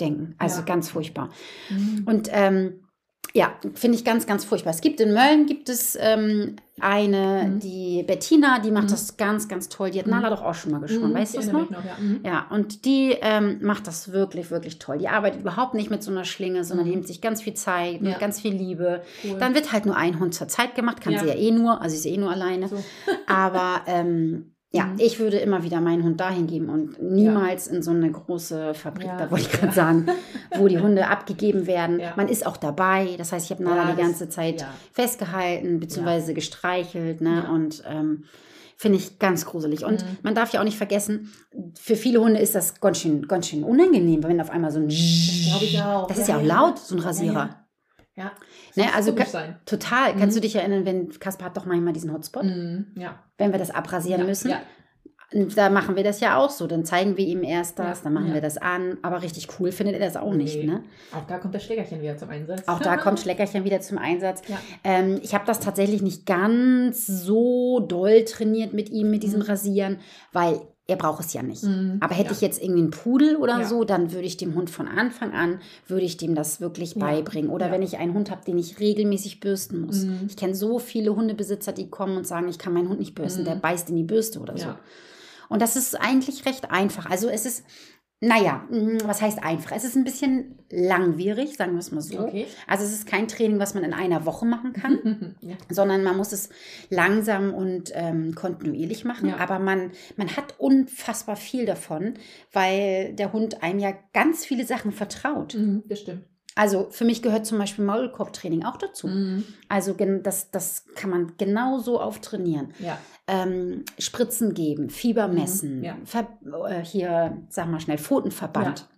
denken. 0.00 0.36
Also 0.38 0.62
ganz 0.64 0.88
furchtbar. 0.88 1.30
Mhm. 1.68 2.04
Und 2.06 2.28
ähm, 2.30 2.84
ja, 3.34 3.52
finde 3.74 3.96
ich 3.96 4.04
ganz, 4.04 4.26
ganz 4.26 4.44
furchtbar. 4.44 4.70
Es 4.72 4.80
gibt 4.82 5.00
in 5.00 5.14
Mölln 5.14 5.46
gibt 5.46 5.68
es 5.70 5.96
ähm, 5.98 6.56
eine, 6.80 7.48
Mhm. 7.48 7.60
die 7.60 8.02
Bettina, 8.06 8.58
die 8.58 8.70
macht 8.70 8.88
Mhm. 8.88 8.90
das 8.90 9.16
ganz, 9.16 9.48
ganz 9.48 9.68
toll. 9.70 9.90
Die 9.90 9.98
hat 10.00 10.06
Mhm. 10.06 10.12
Nala 10.12 10.28
doch 10.30 10.42
auch 10.42 10.54
schon 10.54 10.72
mal 10.72 10.80
geschoren, 10.80 11.10
Mhm, 11.12 11.14
weißt 11.14 11.34
du 11.34 11.38
das 11.38 11.46
noch? 11.52 11.70
noch, 11.70 11.82
ja. 11.84 11.96
Mhm. 11.98 12.20
Ja, 12.26 12.46
und 12.50 12.84
die 12.84 13.16
ähm, 13.22 13.58
macht 13.62 13.86
das 13.86 14.12
wirklich, 14.12 14.50
wirklich 14.50 14.78
toll. 14.78 14.98
Die 14.98 15.08
arbeitet 15.08 15.40
überhaupt 15.40 15.72
nicht 15.74 15.90
mit 15.90 16.02
so 16.02 16.10
einer 16.10 16.24
Schlinge, 16.24 16.62
sondern 16.64 16.88
nimmt 16.88 17.06
sich 17.06 17.22
ganz 17.22 17.40
viel 17.40 17.54
Zeit, 17.54 18.02
mit 18.02 18.12
Ja. 18.12 18.18
ganz 18.18 18.40
viel 18.40 18.52
Liebe. 18.54 19.02
Cool. 19.24 19.38
Dann 19.38 19.54
wird 19.54 19.72
halt 19.72 19.86
nur 19.86 19.96
ein 19.96 20.18
Hund 20.20 20.34
zur 20.34 20.48
Zeit 20.48 20.74
gemacht, 20.74 21.00
kann 21.00 21.14
Ja. 21.14 21.20
sie 21.20 21.28
ja 21.28 21.34
eh 21.34 21.52
nur, 21.52 21.80
also 21.80 21.96
sie 21.96 22.08
ist 22.08 22.14
eh 22.14 22.18
nur 22.18 22.30
alleine. 22.30 22.68
So. 22.68 22.82
Aber 23.26 23.82
ähm, 23.86 24.54
ja, 24.74 24.86
Mhm. 24.86 24.94
ich 24.98 25.18
würde 25.20 25.36
immer 25.38 25.62
wieder 25.62 25.80
meinen 25.80 26.02
Hund 26.02 26.18
dahin 26.20 26.46
geben 26.46 26.68
und 26.70 27.00
niemals 27.02 27.66
in 27.66 27.82
so 27.82 27.90
eine 27.90 28.10
große 28.10 28.72
Fabrik, 28.74 29.06
Ja. 29.06 29.16
da 29.18 29.30
wollte 29.30 29.44
ich 29.44 29.50
gerade 29.52 29.66
Ja. 29.68 29.72
sagen, 29.72 30.06
wo 30.56 30.66
die 30.68 30.78
Hunde 30.78 31.06
abgegeben 31.08 31.66
werden. 31.66 32.00
Ja. 32.00 32.14
Man 32.16 32.28
ist 32.28 32.46
auch 32.46 32.56
dabei. 32.56 33.14
Das 33.18 33.32
heißt, 33.32 33.46
ich 33.46 33.50
habe 33.52 33.62
Nala 33.64 33.82
Ja, 33.82 33.90
die 33.90 33.96
das- 33.96 34.06
ganze 34.06 34.28
Zeit 34.28 34.62
ja. 34.62 34.68
festgehalten 34.92 35.78
bzw. 35.78 36.32
gestreichelt. 36.32 37.20
Ne? 37.20 37.42
Ja. 37.44 37.50
Und 37.50 37.82
ähm, 37.86 38.24
finde 38.76 38.98
ich 38.98 39.18
ganz 39.18 39.44
gruselig. 39.46 39.84
Und 39.84 40.02
Mhm. 40.02 40.16
man 40.22 40.34
darf 40.34 40.52
ja 40.52 40.60
auch 40.60 40.64
nicht 40.64 40.76
vergessen, 40.78 41.30
für 41.78 41.94
viele 41.94 42.20
Hunde 42.20 42.40
ist 42.40 42.54
das 42.54 42.80
ganz 42.80 42.98
schön, 42.98 43.28
ganz 43.28 43.46
schön 43.48 43.62
unangenehm, 43.62 44.22
wenn 44.24 44.40
auf 44.40 44.50
einmal 44.50 44.70
so 44.72 44.78
ein 44.80 44.88
Glaube 44.88 45.64
ich 45.64 45.80
auch. 45.80 46.06
Das 46.08 46.18
ist 46.18 46.28
ja 46.28 46.38
auch 46.38 46.42
laut, 46.42 46.78
so 46.78 46.96
ein 46.96 47.00
Rasierer. 47.00 47.50
Ja. 48.14 48.32
Ne, 48.76 48.84
also 48.94 49.14
sein. 49.26 49.58
Total. 49.64 50.14
Kannst 50.16 50.36
du 50.36 50.40
dich 50.40 50.54
erinnern, 50.54 50.84
wenn 50.84 51.08
Kaspar 51.18 51.46
hat 51.46 51.56
doch 51.56 51.64
manchmal 51.64 51.92
diesen 51.94 52.12
Hotspot, 52.12 52.44
Mhm. 52.44 52.86
Ja. 52.96 53.22
wenn 53.38 53.52
wir 53.52 53.58
das 53.58 53.70
abrasieren 53.70 54.20
ja. 54.22 54.26
müssen? 54.26 54.50
Ja. 54.50 54.60
Da 55.56 55.70
machen 55.70 55.96
wir 55.96 56.04
das 56.04 56.20
ja 56.20 56.36
auch 56.36 56.50
so. 56.50 56.66
Dann 56.66 56.84
zeigen 56.84 57.16
wir 57.16 57.26
ihm 57.26 57.42
erst 57.42 57.78
das, 57.78 58.00
Ja, 58.00 58.04
dann 58.04 58.12
machen 58.12 58.34
wir 58.34 58.42
das 58.42 58.58
an. 58.58 58.98
Aber 59.00 59.22
richtig 59.22 59.48
cool 59.58 59.72
findet 59.72 59.94
er 59.94 60.00
das 60.04 60.18
auch 60.18 60.34
nicht. 60.34 60.56
Nee. 60.58 60.66
Ne? 60.66 60.84
Auch 61.10 61.26
da 61.26 61.38
kommt 61.38 61.54
das 61.54 61.64
Schlägerchen 61.64 62.02
wieder 62.02 62.18
zum 62.18 62.28
Einsatz. 62.28 62.68
Auch 62.68 62.80
da 62.80 62.98
kommt 62.98 63.18
Schleckerchen 63.20 63.64
wieder 63.64 63.80
zum 63.80 63.96
Einsatz. 63.96 64.42
Ja. 64.46 64.58
Ähm, 64.84 65.18
ich 65.22 65.32
habe 65.32 65.46
das 65.46 65.58
tatsächlich 65.60 66.02
nicht 66.02 66.26
ganz 66.26 67.06
so 67.06 67.80
doll 67.80 68.26
trainiert 68.26 68.74
mit 68.74 68.90
ihm, 68.90 69.10
mit 69.10 69.22
diesem 69.22 69.40
Mhm. 69.40 69.46
Rasieren, 69.46 69.98
weil 70.32 70.60
der 70.92 70.98
braucht 70.98 71.24
es 71.24 71.32
ja 71.32 71.42
nicht. 71.42 71.62
Mhm. 71.62 71.96
Aber 72.00 72.14
hätte 72.14 72.28
Ja. 72.30 72.32
ich 72.32 72.40
jetzt 72.42 72.62
irgendwie 72.62 72.82
einen 72.82 72.90
Pudel 72.90 73.36
oder 73.36 73.60
Ja. 73.60 73.64
so, 73.66 73.84
dann 73.84 74.12
würde 74.12 74.26
ich 74.26 74.36
dem 74.36 74.54
Hund 74.54 74.68
von 74.68 74.86
Anfang 74.88 75.32
an, 75.32 75.58
würde 75.88 76.04
ich 76.04 76.18
dem 76.18 76.34
das 76.34 76.60
wirklich 76.60 76.94
Ja. 76.94 77.00
beibringen. 77.00 77.50
Oder 77.50 77.70
wenn 77.70 77.80
ich 77.82 77.96
einen 77.96 78.12
Hund 78.12 78.30
habe, 78.30 78.44
den 78.44 78.58
ich 78.58 78.78
regelmäßig 78.78 79.40
bürsten 79.40 79.80
muss. 79.80 80.04
Mhm. 80.04 80.20
Ich 80.28 80.36
kenne 80.36 80.54
so 80.54 80.78
viele 80.78 81.16
Hundebesitzer, 81.16 81.72
die 81.72 81.88
kommen 81.88 82.16
und 82.18 82.26
sagen, 82.26 82.48
ich 82.48 82.58
kann 82.58 82.74
meinen 82.74 82.88
Hund 82.90 82.98
nicht 83.00 83.14
bürsten, 83.14 83.42
Mhm. 83.42 83.46
der 83.46 83.54
beißt 83.54 83.88
in 83.88 83.96
die 83.96 84.02
Bürste 84.04 84.38
oder 84.40 84.56
so. 84.58 84.68
Und 85.48 85.60
das 85.62 85.76
ist 85.76 85.94
eigentlich 86.00 86.44
recht 86.46 86.70
einfach. 86.70 87.10
Also 87.10 87.28
es 87.28 87.44
ist, 87.46 87.64
naja, 88.24 88.64
mh, 88.70 89.00
was 89.04 89.20
heißt 89.20 89.42
einfach? 89.42 89.72
Es 89.72 89.82
ist 89.82 89.96
ein 89.96 90.04
bisschen 90.04 90.54
langwierig, 90.70 91.56
sagen 91.56 91.72
wir 91.72 91.80
es 91.80 91.90
mal 91.90 92.00
so. 92.00 92.20
Okay. 92.20 92.46
Also 92.68 92.84
es 92.84 92.92
ist 92.92 93.04
kein 93.04 93.26
Training, 93.26 93.58
was 93.58 93.74
man 93.74 93.82
in 93.82 93.92
einer 93.92 94.24
Woche 94.24 94.46
machen 94.46 94.72
kann 94.72 95.34
ja. 95.40 95.56
sondern 95.68 96.04
man 96.04 96.16
muss 96.16 96.30
es 96.30 96.48
langsam 96.88 97.52
und 97.52 97.90
ähm, 97.94 98.36
kontinuierlich 98.36 99.04
machen. 99.04 99.30
Ja. 99.30 99.38
Aber 99.38 99.58
man, 99.58 99.90
man 100.16 100.36
hat 100.36 100.54
unfassbar 100.58 101.34
viel 101.34 101.66
davon, 101.66 102.14
weil 102.52 103.12
der 103.14 103.32
Hund 103.32 103.64
einem 103.64 103.80
ja 103.80 103.92
ganz 104.12 104.46
viele 104.46 104.64
Sachen 104.64 104.92
vertraut. 104.92 105.54
Mhm, 105.54 105.82
das 105.88 106.00
stimmt. 106.00 106.24
Also 106.54 106.88
für 106.90 107.04
mich 107.04 107.22
gehört 107.22 107.46
zum 107.46 107.58
Beispiel 107.58 107.84
Maulkorbtraining 107.84 108.64
auch 108.64 108.76
dazu. 108.76 109.08
Mhm. 109.08 109.44
Also 109.68 109.94
das, 109.94 110.50
das 110.50 110.84
kann 110.94 111.10
man 111.10 111.32
genauso 111.38 112.00
auftrainieren. 112.00 112.74
Ja. 112.78 112.98
Ähm, 113.26 113.84
Spritzen 113.98 114.52
geben, 114.52 114.90
Fieber 114.90 115.28
messen, 115.28 115.78
Mhm, 115.78 115.84
ja. 115.84 115.96
Äh, 116.68 116.84
hier, 116.84 117.42
sag 117.48 117.68
mal 117.68 117.80
schnell, 117.80 117.98
Pfotenverband. 117.98 118.88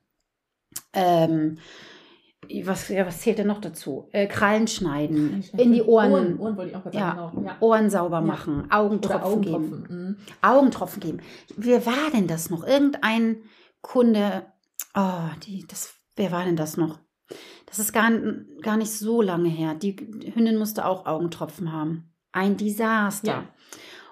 Ähm, 0.93 1.59
was, 2.65 2.89
ja, 2.89 3.07
was 3.07 3.21
zählt 3.21 3.39
denn 3.39 3.47
noch 3.47 3.61
dazu? 3.61 4.09
Äh, 4.13 4.27
Krallen 4.27 4.67
schneiden, 4.67 5.45
in 5.57 5.73
die 5.73 5.83
Ohren, 5.83 6.13
Ohren, 6.13 6.39
Ohren 6.39 6.57
wollte 6.57 6.71
ich 6.71 6.77
auch 6.77 6.93
ja, 6.93 7.15
sagen. 7.17 7.37
Genau. 7.37 7.47
Ja. 7.49 7.57
Ohren 7.61 7.91
sauber 7.91 8.17
Ja. 8.19 8.23
machen, 8.23 8.65
Oder 8.65 8.77
Augentropfen 8.77 9.41
geben. 9.43 9.55
Augentropfen. 9.55 10.07
Mhm. 10.07 10.17
Augentropfen 10.43 11.01
geben. 11.01 11.19
Wer 11.57 11.87
war 11.87 12.11
denn 12.13 12.27
das 12.27 12.51
noch? 12.51 12.67
Irgendein 12.67 13.43
Kunde, 13.81 14.47
oh, 14.95 15.29
die, 15.47 15.65
das, 15.69 15.95
wer 16.17 16.33
war 16.33 16.45
denn 16.45 16.57
das 16.57 16.77
noch? 16.77 16.99
Das 17.67 17.79
ist 17.79 17.93
gar, 17.93 18.11
gar 18.63 18.77
nicht 18.77 18.93
so 18.93 19.23
lange 19.23 19.49
her. 19.49 19.75
Die 19.75 19.97
Hündin 20.35 20.57
musste 20.59 20.85
auch 20.85 21.07
Augentropfen 21.07 21.73
haben. 21.73 22.13
Ein 22.33 22.57
Desaster. 22.57 23.29
Ja. 23.33 23.45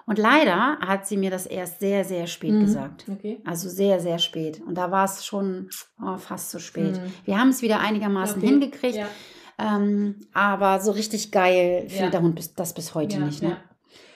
Und 0.05 0.17
leider 0.17 0.79
hat 0.79 1.07
sie 1.07 1.15
mir 1.17 1.29
das 1.31 1.45
erst 1.45 1.79
sehr, 1.79 2.03
sehr 2.03 2.27
spät 2.27 2.51
Mhm. 2.51 2.61
gesagt. 2.61 3.05
Okay. 3.09 3.41
Also 3.45 3.69
sehr, 3.69 3.99
sehr 4.01 4.19
spät. 4.19 4.61
Und 4.65 4.75
da 4.77 4.91
war 4.91 5.05
es 5.05 5.25
schon 5.25 5.69
oh, 6.01 6.17
fast 6.17 6.51
zu 6.51 6.59
spät. 6.59 6.97
Mhm. 6.97 7.13
Wir 7.25 7.39
haben 7.39 7.49
es 7.49 7.61
wieder 7.61 7.79
einigermaßen 7.79 8.37
Okay. 8.39 8.47
hingekriegt. 8.47 8.95
Ja. 8.95 9.07
Ähm, 9.59 10.19
aber 10.33 10.79
so 10.81 10.91
richtig 10.91 11.31
geil 11.31 11.81
findet 11.87 11.99
Ja. 12.05 12.09
der 12.09 12.21
Hund 12.21 12.35
bis, 12.35 12.53
das 12.53 12.73
bis 12.73 12.95
heute 12.95 13.17
ja, 13.19 13.25
nicht. 13.25 13.41
Ne? 13.43 13.55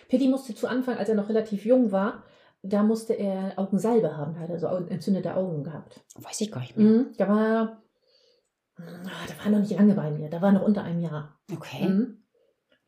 Pitti 0.09 0.27
musste 0.27 0.55
zu 0.55 0.67
Anfang, 0.67 0.97
als 0.97 1.09
er 1.09 1.15
noch 1.15 1.29
relativ 1.29 1.63
jung 1.63 1.91
war, 1.91 2.23
da 2.63 2.81
musste 2.83 3.13
er 3.13 3.53
Augensalbe 3.57 4.17
haben, 4.17 4.39
hat 4.39 4.49
er 4.49 4.59
so 4.59 4.67
Au- 4.67 4.77
entzündete 4.87 5.35
Augen 5.35 5.63
gehabt. 5.63 6.01
Weiß 6.15 6.41
ich 6.41 6.51
gar 6.51 6.61
nicht 6.61 6.75
mehr. 6.75 6.87
Mhm. 6.87 7.05
Da 7.17 7.27
war, 7.29 7.81
da 8.77 9.43
war 9.43 9.51
noch 9.51 9.59
nicht 9.59 9.77
lange 9.77 9.93
bei 9.95 10.11
mir, 10.11 10.29
da 10.29 10.41
war 10.41 10.51
noch 10.51 10.63
unter 10.63 10.83
einem 10.83 11.01
Jahr. 11.01 11.39
Okay. 11.51 11.87
Mhm. 11.87 12.23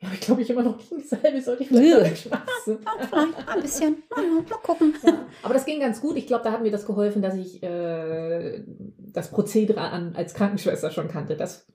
Ja, 0.02 0.08
aber 0.08 0.16
ich 0.16 0.22
glaube, 0.22 0.42
ich 0.42 0.50
immer 0.50 0.64
noch 0.64 0.78
gegen 0.78 1.02
die 1.02 1.08
Salbe 1.08 1.42
sollte 1.42 1.64
ich 1.64 1.70
vielleicht. 1.70 2.26
Ja, 2.28 2.42
vielleicht 2.66 3.50
ein 3.50 3.62
bisschen. 3.62 4.04
Mal 4.16 4.58
gucken. 4.64 4.94
Ja, 5.04 5.26
aber 5.44 5.54
das 5.54 5.66
ging 5.66 5.82
ganz 5.82 6.00
gut. 6.00 6.16
Ich 6.16 6.26
glaube, 6.26 6.44
da 6.44 6.54
hat 6.54 6.62
mir 6.62 6.72
das 6.72 6.86
geholfen, 6.86 7.22
dass 7.22 7.36
ich 7.36 7.62
äh, 7.64 8.64
das 8.98 9.30
Prozedere 9.30 9.82
an, 9.82 10.16
als 10.16 10.34
Krankenschwester 10.34 10.92
schon 10.92 11.10
kannte. 11.10 11.36
Das, 11.36 11.68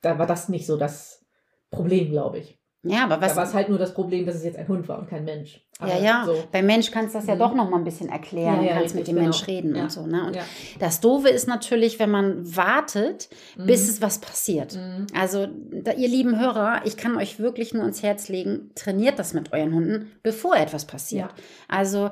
da 0.00 0.18
war 0.18 0.26
das 0.26 0.48
nicht 0.48 0.66
so 0.66 0.76
das 0.76 1.24
Problem, 1.70 2.10
glaube 2.10 2.38
ich. 2.38 2.61
Ja, 2.84 3.04
aber 3.04 3.14
da 3.16 3.20
war 3.22 3.28
es 3.30 3.36
was. 3.36 3.54
halt 3.54 3.68
nur 3.68 3.78
das 3.78 3.94
Problem, 3.94 4.26
dass 4.26 4.34
es 4.34 4.42
jetzt 4.44 4.58
ein 4.58 4.66
Hund 4.66 4.88
war 4.88 4.98
und 4.98 5.08
kein 5.08 5.24
Mensch. 5.24 5.64
Ja, 5.80 5.98
ja. 5.98 6.22
So. 6.26 6.34
Beim 6.52 6.66
Mensch 6.66 6.90
kannst 6.90 7.14
du 7.14 7.18
das 7.18 7.26
ja 7.28 7.34
Mhm. 7.34 7.38
doch 7.40 7.54
noch 7.54 7.68
mal 7.70 7.78
ein 7.78 7.84
bisschen 7.84 8.08
erklären. 8.08 8.62
Ja, 8.62 8.70
ja, 8.70 8.78
kannst 8.78 8.94
mit 8.94 9.06
dem 9.08 9.16
Mensch 9.16 9.44
genau. 9.44 9.56
reden 9.58 9.74
Ja. 9.76 9.82
und 9.84 9.92
so. 9.92 10.06
Ne? 10.06 10.26
Und 10.26 10.36
Ja. 10.36 10.42
das 10.80 11.00
Doofe 11.00 11.28
ist 11.28 11.46
natürlich, 11.48 11.98
wenn 11.98 12.10
man 12.10 12.56
wartet, 12.56 13.28
bis 13.56 13.84
Mhm. 13.84 13.90
es 13.90 14.02
was 14.02 14.18
passiert. 14.20 14.74
Mhm. 14.76 15.06
Also, 15.18 15.46
da, 15.70 15.92
ihr 15.92 16.08
lieben 16.08 16.38
Hörer, 16.40 16.82
ich 16.84 16.96
kann 16.96 17.16
euch 17.16 17.38
wirklich 17.38 17.72
nur 17.72 17.82
ans 17.82 18.02
Herz 18.02 18.28
legen, 18.28 18.70
trainiert 18.74 19.18
das 19.18 19.32
mit 19.32 19.52
euren 19.52 19.72
Hunden, 19.74 20.10
bevor 20.22 20.56
etwas 20.56 20.84
passiert. 20.84 21.30
Also 21.68 22.10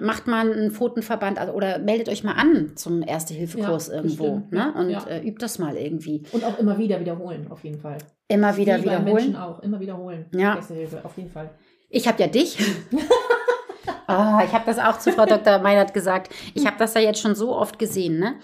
macht 0.00 0.26
mal 0.26 0.50
einen 0.52 0.70
Pfotenverband 0.70 1.38
also, 1.38 1.52
oder 1.52 1.78
meldet 1.78 2.08
euch 2.08 2.24
mal 2.24 2.32
an 2.34 2.72
zum 2.74 3.02
Erste-Hilfe-Kurs 3.02 3.88
irgendwo 3.88 4.42
ne? 4.50 4.72
Und. 4.76 4.90
Äh, 5.10 5.20
übt 5.22 5.40
das 5.40 5.58
mal 5.58 5.76
irgendwie. 5.76 6.22
Und 6.32 6.44
auch 6.44 6.58
immer 6.58 6.78
wieder 6.78 7.00
wiederholen, 7.00 7.46
auf 7.50 7.64
jeden 7.64 7.78
Fall. 7.80 7.98
Immer 8.30 8.56
wieder 8.56 8.78
Wie 8.78 8.84
wiederholen. 8.84 9.14
Menschen 9.14 9.36
auch, 9.36 9.60
immer 9.60 9.80
wiederholen. 9.80 10.26
Ja. 10.32 10.54
Erste 10.54 10.74
Hilfe, 10.74 11.04
auf 11.04 11.16
jeden 11.16 11.30
Fall. 11.30 11.50
Ich 11.88 12.06
habe 12.06 12.22
ja 12.22 12.28
dich. 12.28 12.58
Ah, 14.06 14.42
ich 14.44 14.52
habe 14.52 14.64
das 14.66 14.80
auch 14.80 14.98
zu 14.98 15.12
Frau 15.12 15.24
Dr. 15.24 15.60
Meinert 15.60 15.94
gesagt. 15.94 16.34
Ich 16.54 16.66
habe 16.66 16.76
das 16.80 16.94
ja 16.94 17.00
jetzt 17.00 17.20
schon 17.20 17.36
so 17.36 17.54
oft 17.54 17.78
gesehen, 17.78 18.18
ne? 18.18 18.34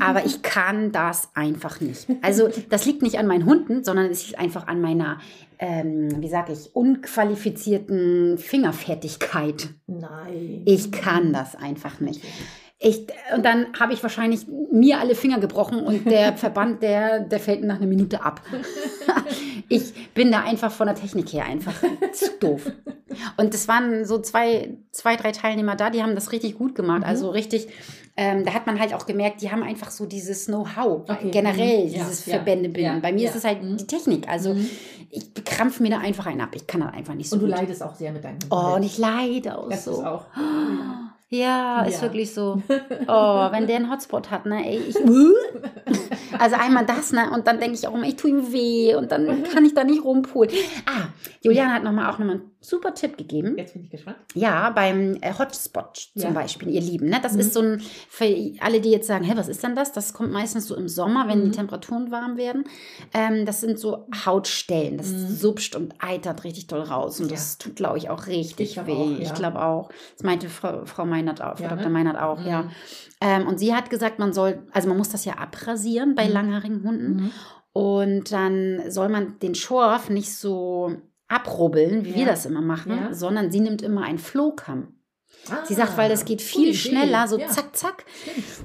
Aber 0.00 0.26
ich 0.26 0.42
kann 0.42 0.90
das 0.90 1.30
einfach 1.34 1.80
nicht. 1.80 2.08
Also 2.22 2.48
das 2.70 2.86
liegt 2.86 3.02
nicht 3.02 3.20
an 3.20 3.28
meinen 3.28 3.46
Hunden, 3.46 3.84
sondern 3.84 4.06
es 4.06 4.26
liegt 4.26 4.40
einfach 4.40 4.66
an 4.66 4.80
meiner, 4.80 5.20
ähm, 5.60 6.20
wie 6.20 6.28
sage 6.28 6.52
ich, 6.52 6.74
unqualifizierten 6.74 8.36
Fingerfertigkeit. 8.36 9.68
Nein. 9.86 10.62
Ich 10.64 10.90
kann 10.90 11.32
das 11.32 11.54
einfach 11.54 12.00
nicht. 12.00 12.20
Ich, 12.80 13.06
und 13.32 13.44
dann 13.44 13.66
habe 13.78 13.92
ich 13.92 14.02
wahrscheinlich 14.02 14.46
mir 14.72 14.98
alle 14.98 15.14
Finger 15.14 15.38
gebrochen 15.38 15.84
und 15.84 16.04
der 16.10 16.32
Verband, 16.36 16.82
der, 16.82 17.20
der 17.20 17.38
fällt 17.38 17.62
nach 17.62 17.76
einer 17.76 17.86
Minute 17.86 18.24
ab. 18.24 18.40
ich 19.68 20.12
bin 20.14 20.30
da 20.32 20.42
einfach 20.42 20.70
von 20.72 20.86
der 20.86 20.96
Technik 20.96 21.32
her 21.32 21.44
einfach 21.44 21.74
zu 22.12 22.26
doof. 22.40 22.70
Und 23.36 23.54
es 23.54 23.68
waren 23.68 24.04
so 24.04 24.18
zwei, 24.20 24.76
zwei, 24.90 25.16
drei 25.16 25.32
Teilnehmer 25.32 25.76
da, 25.76 25.90
die 25.90 26.02
haben 26.02 26.14
das 26.14 26.32
richtig 26.32 26.56
gut 26.56 26.74
gemacht. 26.74 27.00
Mhm. 27.00 27.04
Also 27.06 27.30
richtig, 27.30 27.68
ähm, 28.16 28.44
da 28.44 28.54
hat 28.54 28.66
man 28.66 28.78
halt 28.80 28.94
auch 28.94 29.06
gemerkt, 29.06 29.42
die 29.42 29.50
haben 29.50 29.62
einfach 29.62 29.90
so 29.90 30.06
dieses 30.06 30.46
Know-how, 30.46 31.02
Okay. 31.08 31.30
generell 31.30 31.84
Mhm. 31.86 31.92
Dieses 31.92 32.26
ja, 32.26 32.34
Verbände 32.36 32.68
bilden. 32.68 32.94
ja, 32.94 32.98
Bei 33.00 33.12
mir 33.12 33.22
ja. 33.24 33.30
ist 33.30 33.36
es 33.36 33.44
halt 33.44 33.62
Mhm. 33.62 33.76
die 33.76 33.86
Technik. 33.86 34.28
Also 34.28 34.54
Mhm. 34.54 34.68
ich 35.10 35.32
krampf 35.44 35.80
mir 35.80 35.90
da 35.90 35.98
einfach 35.98 36.26
einen 36.26 36.40
ab. 36.40 36.50
Ich 36.54 36.66
kann 36.66 36.80
das 36.80 36.92
einfach 36.94 37.14
nicht 37.14 37.28
so 37.28 37.36
Und 37.36 37.42
du 37.42 37.48
gut. 37.48 37.56
leidest 37.56 37.82
auch 37.82 37.94
sehr 37.94 38.12
mit 38.12 38.24
deinem. 38.24 38.38
Oh, 38.50 38.74
und 38.76 38.82
ich 38.82 38.96
leide 38.98 39.58
auch 39.58 39.68
Das 39.68 39.84
so. 39.84 39.92
ist 39.92 40.04
auch. 40.04 40.26
Ja, 41.34 41.82
ist 41.84 41.96
Ja. 41.96 42.02
wirklich 42.02 42.34
so. 42.34 42.62
Oh, 43.08 43.48
wenn 43.50 43.66
der 43.66 43.76
einen 43.76 43.90
Hotspot 43.90 44.30
hat, 44.30 44.44
ne, 44.46 44.66
ey, 44.66 44.78
ich. 44.88 44.96
Also 46.38 46.56
einmal 46.56 46.84
das, 46.86 47.12
ne, 47.12 47.30
und 47.32 47.46
dann 47.46 47.58
denke 47.60 47.74
ich 47.76 47.86
auch 47.86 47.94
immer, 47.94 48.06
ich 48.06 48.16
tue 48.16 48.30
ihm 48.30 48.52
weh 48.52 48.94
und 48.94 49.12
dann 49.12 49.44
kann 49.44 49.64
ich 49.64 49.74
da 49.74 49.84
nicht 49.84 50.02
rumpulen. 50.04 50.50
Ah, 50.86 51.08
Juliane 51.42 51.72
hat 51.74 51.82
nochmal 51.84 52.10
auch 52.10 52.18
nochmal 52.18 52.36
einen 52.36 52.50
super 52.64 52.94
Tipp 52.94 53.16
gegeben. 53.18 53.58
Jetzt 53.58 53.74
bin 53.74 53.82
ich 53.84 53.90
gespannt. 53.90 54.16
Ja, 54.34 54.70
beim 54.70 55.18
äh, 55.20 55.32
Hotspot 55.38 55.96
zum 56.14 56.22
Ja. 56.22 56.30
Beispiel, 56.30 56.68
ihr 56.68 56.80
Lieben. 56.80 57.08
Ne? 57.08 57.18
Das 57.22 57.34
Mhm. 57.34 57.40
ist 57.40 57.54
so 57.54 57.60
ein, 57.60 57.80
für 58.08 58.24
alle, 58.60 58.80
die 58.80 58.90
jetzt 58.90 59.06
sagen, 59.08 59.24
hä, 59.24 59.32
was 59.36 59.48
ist 59.48 59.62
denn 59.62 59.74
das? 59.74 59.92
Das 59.92 60.12
kommt 60.14 60.32
meistens 60.32 60.66
so 60.68 60.76
im 60.76 60.88
Sommer, 60.88 61.26
wenn 61.28 61.40
die 61.42 61.48
Mhm. 61.48 61.52
Temperaturen 61.52 62.10
warm 62.10 62.36
werden. 62.36 62.64
Ähm, 63.12 63.44
das 63.46 63.60
sind 63.60 63.78
so 63.78 64.06
Hautstellen. 64.24 64.96
Das 64.96 65.08
Mhm. 65.08 65.26
supscht 65.28 65.74
und 65.76 65.94
eitert 65.98 66.44
richtig 66.44 66.68
doll 66.68 66.82
raus. 66.82 67.18
Und 67.20 67.26
Ja. 67.26 67.32
das 67.32 67.58
tut, 67.58 67.76
glaube 67.76 67.98
ich, 67.98 68.08
auch 68.10 68.26
richtig 68.28 68.76
Ich 68.78 68.86
weh. 68.86 68.92
auch, 68.92 69.10
Ich 69.18 69.28
ja. 69.28 69.34
glaube 69.34 69.60
auch. 69.62 69.90
Das 70.16 70.22
meinte 70.24 70.48
Frau, 70.48 70.84
Frau 70.84 71.04
Meinert 71.04 71.42
auch, 71.42 71.58
Frau 71.58 71.68
Dr. 71.68 71.76
ne? 71.84 71.90
Meinert 71.90 72.18
auch, 72.20 72.40
ja. 72.44 72.62
Mhm. 72.62 72.70
Ähm, 73.20 73.46
und 73.46 73.58
sie 73.58 73.74
hat 73.74 73.90
gesagt, 73.90 74.18
man 74.18 74.32
soll, 74.32 74.62
also 74.72 74.88
man 74.88 74.98
muss 74.98 75.08
das 75.10 75.24
ja 75.24 75.34
abrasieren 75.38 76.14
bei 76.14 76.26
Mhm. 76.26 76.32
langhaarigen 76.32 76.82
Hunden. 76.84 77.16
Mhm. 77.16 77.30
Und 77.74 78.32
dann 78.32 78.82
soll 78.90 79.08
man 79.08 79.38
den 79.38 79.54
Schorf 79.54 80.10
nicht 80.10 80.34
so 80.36 80.92
abrubbeln, 81.32 82.04
wie 82.04 82.14
wir 82.14 82.22
Ja. 82.22 82.28
das 82.28 82.46
immer 82.46 82.60
machen, 82.62 82.92
Ja. 82.96 83.14
sondern 83.14 83.50
sie 83.50 83.60
nimmt 83.60 83.82
immer 83.82 84.02
einen 84.04 84.18
Flohkamm. 84.18 84.94
Sie 85.64 85.74
Ah, 85.74 85.76
sagt, 85.76 85.96
weil 85.96 86.08
das 86.08 86.24
geht 86.24 86.38
gute 86.38 86.44
viel 86.44 86.74
schneller, 86.74 87.26
so 87.26 87.36
Ja, 87.36 87.48
zack, 87.48 87.74
zack. 87.74 88.04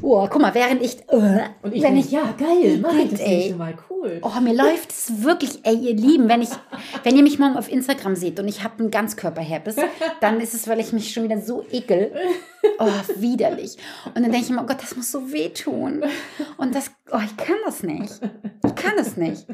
Oh, 0.02 0.28
guck 0.30 0.40
mal, 0.42 0.54
während 0.54 0.84
ich, 0.84 1.00
äh, 1.10 1.48
Und 1.64 1.74
ich 1.74 1.82
wenn 1.82 1.96
denk, 1.96 2.06
ich, 2.06 2.12
ja, 2.12 2.36
geil, 2.38 2.78
mach 2.80 2.94
ich 2.94 3.10
das 3.12 3.20
Ey. 3.22 3.56
Mal, 3.58 3.74
cool. 3.90 4.20
oh, 4.22 4.40
mir 4.42 4.54
läuft 4.54 4.92
es 4.92 5.24
wirklich, 5.24 5.62
ey, 5.64 5.74
ihr 5.76 5.96
Lieben, 5.96 6.30
wenn 6.30 6.44
ich, 6.44 6.50
wenn 7.04 7.16
ihr 7.16 7.24
mich 7.24 7.40
morgen 7.40 7.58
auf 7.58 7.72
Instagram 7.72 8.16
seht 8.16 8.40
und 8.40 8.48
ich 8.48 8.64
habe 8.64 8.78
einen 8.80 8.92
Ganzkörperherpes, 8.92 9.78
dann 10.20 10.40
ist 10.40 10.54
es, 10.54 10.68
weil 10.68 10.80
ich 10.80 10.94
mich 10.94 11.12
schon 11.14 11.24
wieder 11.24 11.42
so 11.42 11.66
ekel. 11.72 12.12
Oh, 12.78 12.90
widerlich. 13.16 13.78
Und 14.06 14.18
dann 14.18 14.26
denke 14.32 14.42
ich 14.42 14.50
immer, 14.52 14.62
oh 14.64 14.68
Gott, 14.68 14.84
das 14.84 14.96
muss 14.96 15.12
so 15.12 15.32
wehtun. 15.32 16.04
Und 16.58 16.76
das, 16.76 16.92
oh, 17.12 17.20
ich 17.26 17.36
kann 17.38 17.56
das 17.66 17.82
nicht. 17.82 18.20
Ich 18.66 18.76
kann 18.76 18.94
es 19.00 19.18
nicht. 19.18 19.48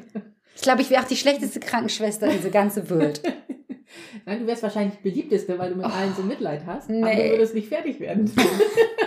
Ich 0.56 0.62
glaube, 0.62 0.82
ich 0.82 0.90
wäre 0.90 1.02
auch 1.04 1.08
die 1.08 1.16
schlechteste 1.18 1.60
Krankenschwester 1.60 2.28
in 2.28 2.38
dieser 2.38 2.50
ganzen 2.50 2.90
Welt. 2.90 3.22
Nein, 4.26 4.40
du 4.40 4.48
wärst 4.48 4.64
wahrscheinlich 4.64 4.98
die 5.04 5.10
beliebteste, 5.10 5.58
weil 5.60 5.70
du 5.72 5.76
mit 5.76 5.86
allen 5.86 6.14
so 6.16 6.24
Mitleid 6.24 6.62
hast. 6.66 6.90
Aber 6.90 6.98
Nee. 7.00 7.24
du 7.30 7.36
würdest 7.36 7.54
nicht 7.54 7.68
fertig 7.68 8.00
werden. 8.00 8.32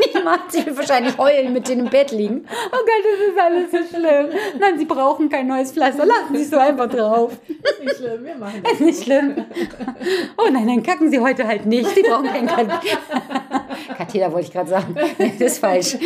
Ich 0.09 0.25
mag 0.25 0.41
sie 0.51 0.65
wahrscheinlich 0.77 1.17
heulen 1.19 1.53
mit 1.53 1.69
denen 1.69 1.83
im 1.85 1.91
Bett 1.91 2.11
liegen. 2.11 2.45
Oh 2.49 2.71
Gott, 2.71 3.05
das 3.05 3.29
ist 3.29 3.39
alles 3.39 3.71
so 3.71 3.97
schlimm. 3.97 4.29
Nein, 4.59 4.79
sie 4.79 4.85
brauchen 4.85 5.29
kein 5.29 5.47
neues 5.47 5.71
Pflaster. 5.73 6.05
Lassen 6.05 6.35
Sie 6.35 6.45
so 6.45 6.57
einfach 6.59 6.89
drauf. 6.89 7.39
ist 7.49 7.81
nicht 7.85 7.97
schlimm, 7.97 8.25
wir 8.25 8.35
machen 8.35 8.61
das. 8.63 8.73
Ist 8.73 8.81
nicht 8.81 9.03
schlimm. 9.05 9.45
Oh 10.39 10.51
nein, 10.51 10.67
dann 10.67 10.83
kacken 10.83 11.11
Sie 11.11 11.21
heute 11.21 11.47
halt 11.47 11.67
nicht. 11.67 11.89
Sie 11.95 12.03
brauchen 12.03 12.25
keinen 12.27 12.49
Kat 12.49 12.69
Katheter, 13.99 14.33
wollte 14.33 14.47
ich 14.49 14.53
gerade 14.53 14.71
sagen. 14.71 14.97
Nee, 15.19 15.33
das 15.39 15.53
ist 15.53 15.59
falsch. 15.59 15.97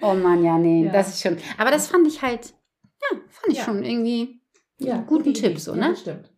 Oh 0.00 0.14
Mann, 0.14 0.42
ja, 0.44 0.58
nee, 0.58 0.86
Ja. 0.86 0.92
das 0.92 1.08
ist 1.08 1.22
schon. 1.22 1.36
Aber 1.56 1.70
das 1.70 1.86
fand 1.88 2.06
ich 2.08 2.20
halt, 2.22 2.52
ja, 3.00 3.18
fand 3.28 3.52
ich 3.52 3.58
Ja. 3.58 3.64
schon 3.64 3.84
irgendwie 3.84 4.40
Ja, 4.78 4.94
einen 4.94 5.06
guten 5.06 5.30
Idee. 5.30 5.40
Tipp 5.48 5.58
so, 5.58 5.72
Ja, 5.72 5.78
ne? 5.78 5.88
das 5.90 6.00
stimmt. 6.00 6.32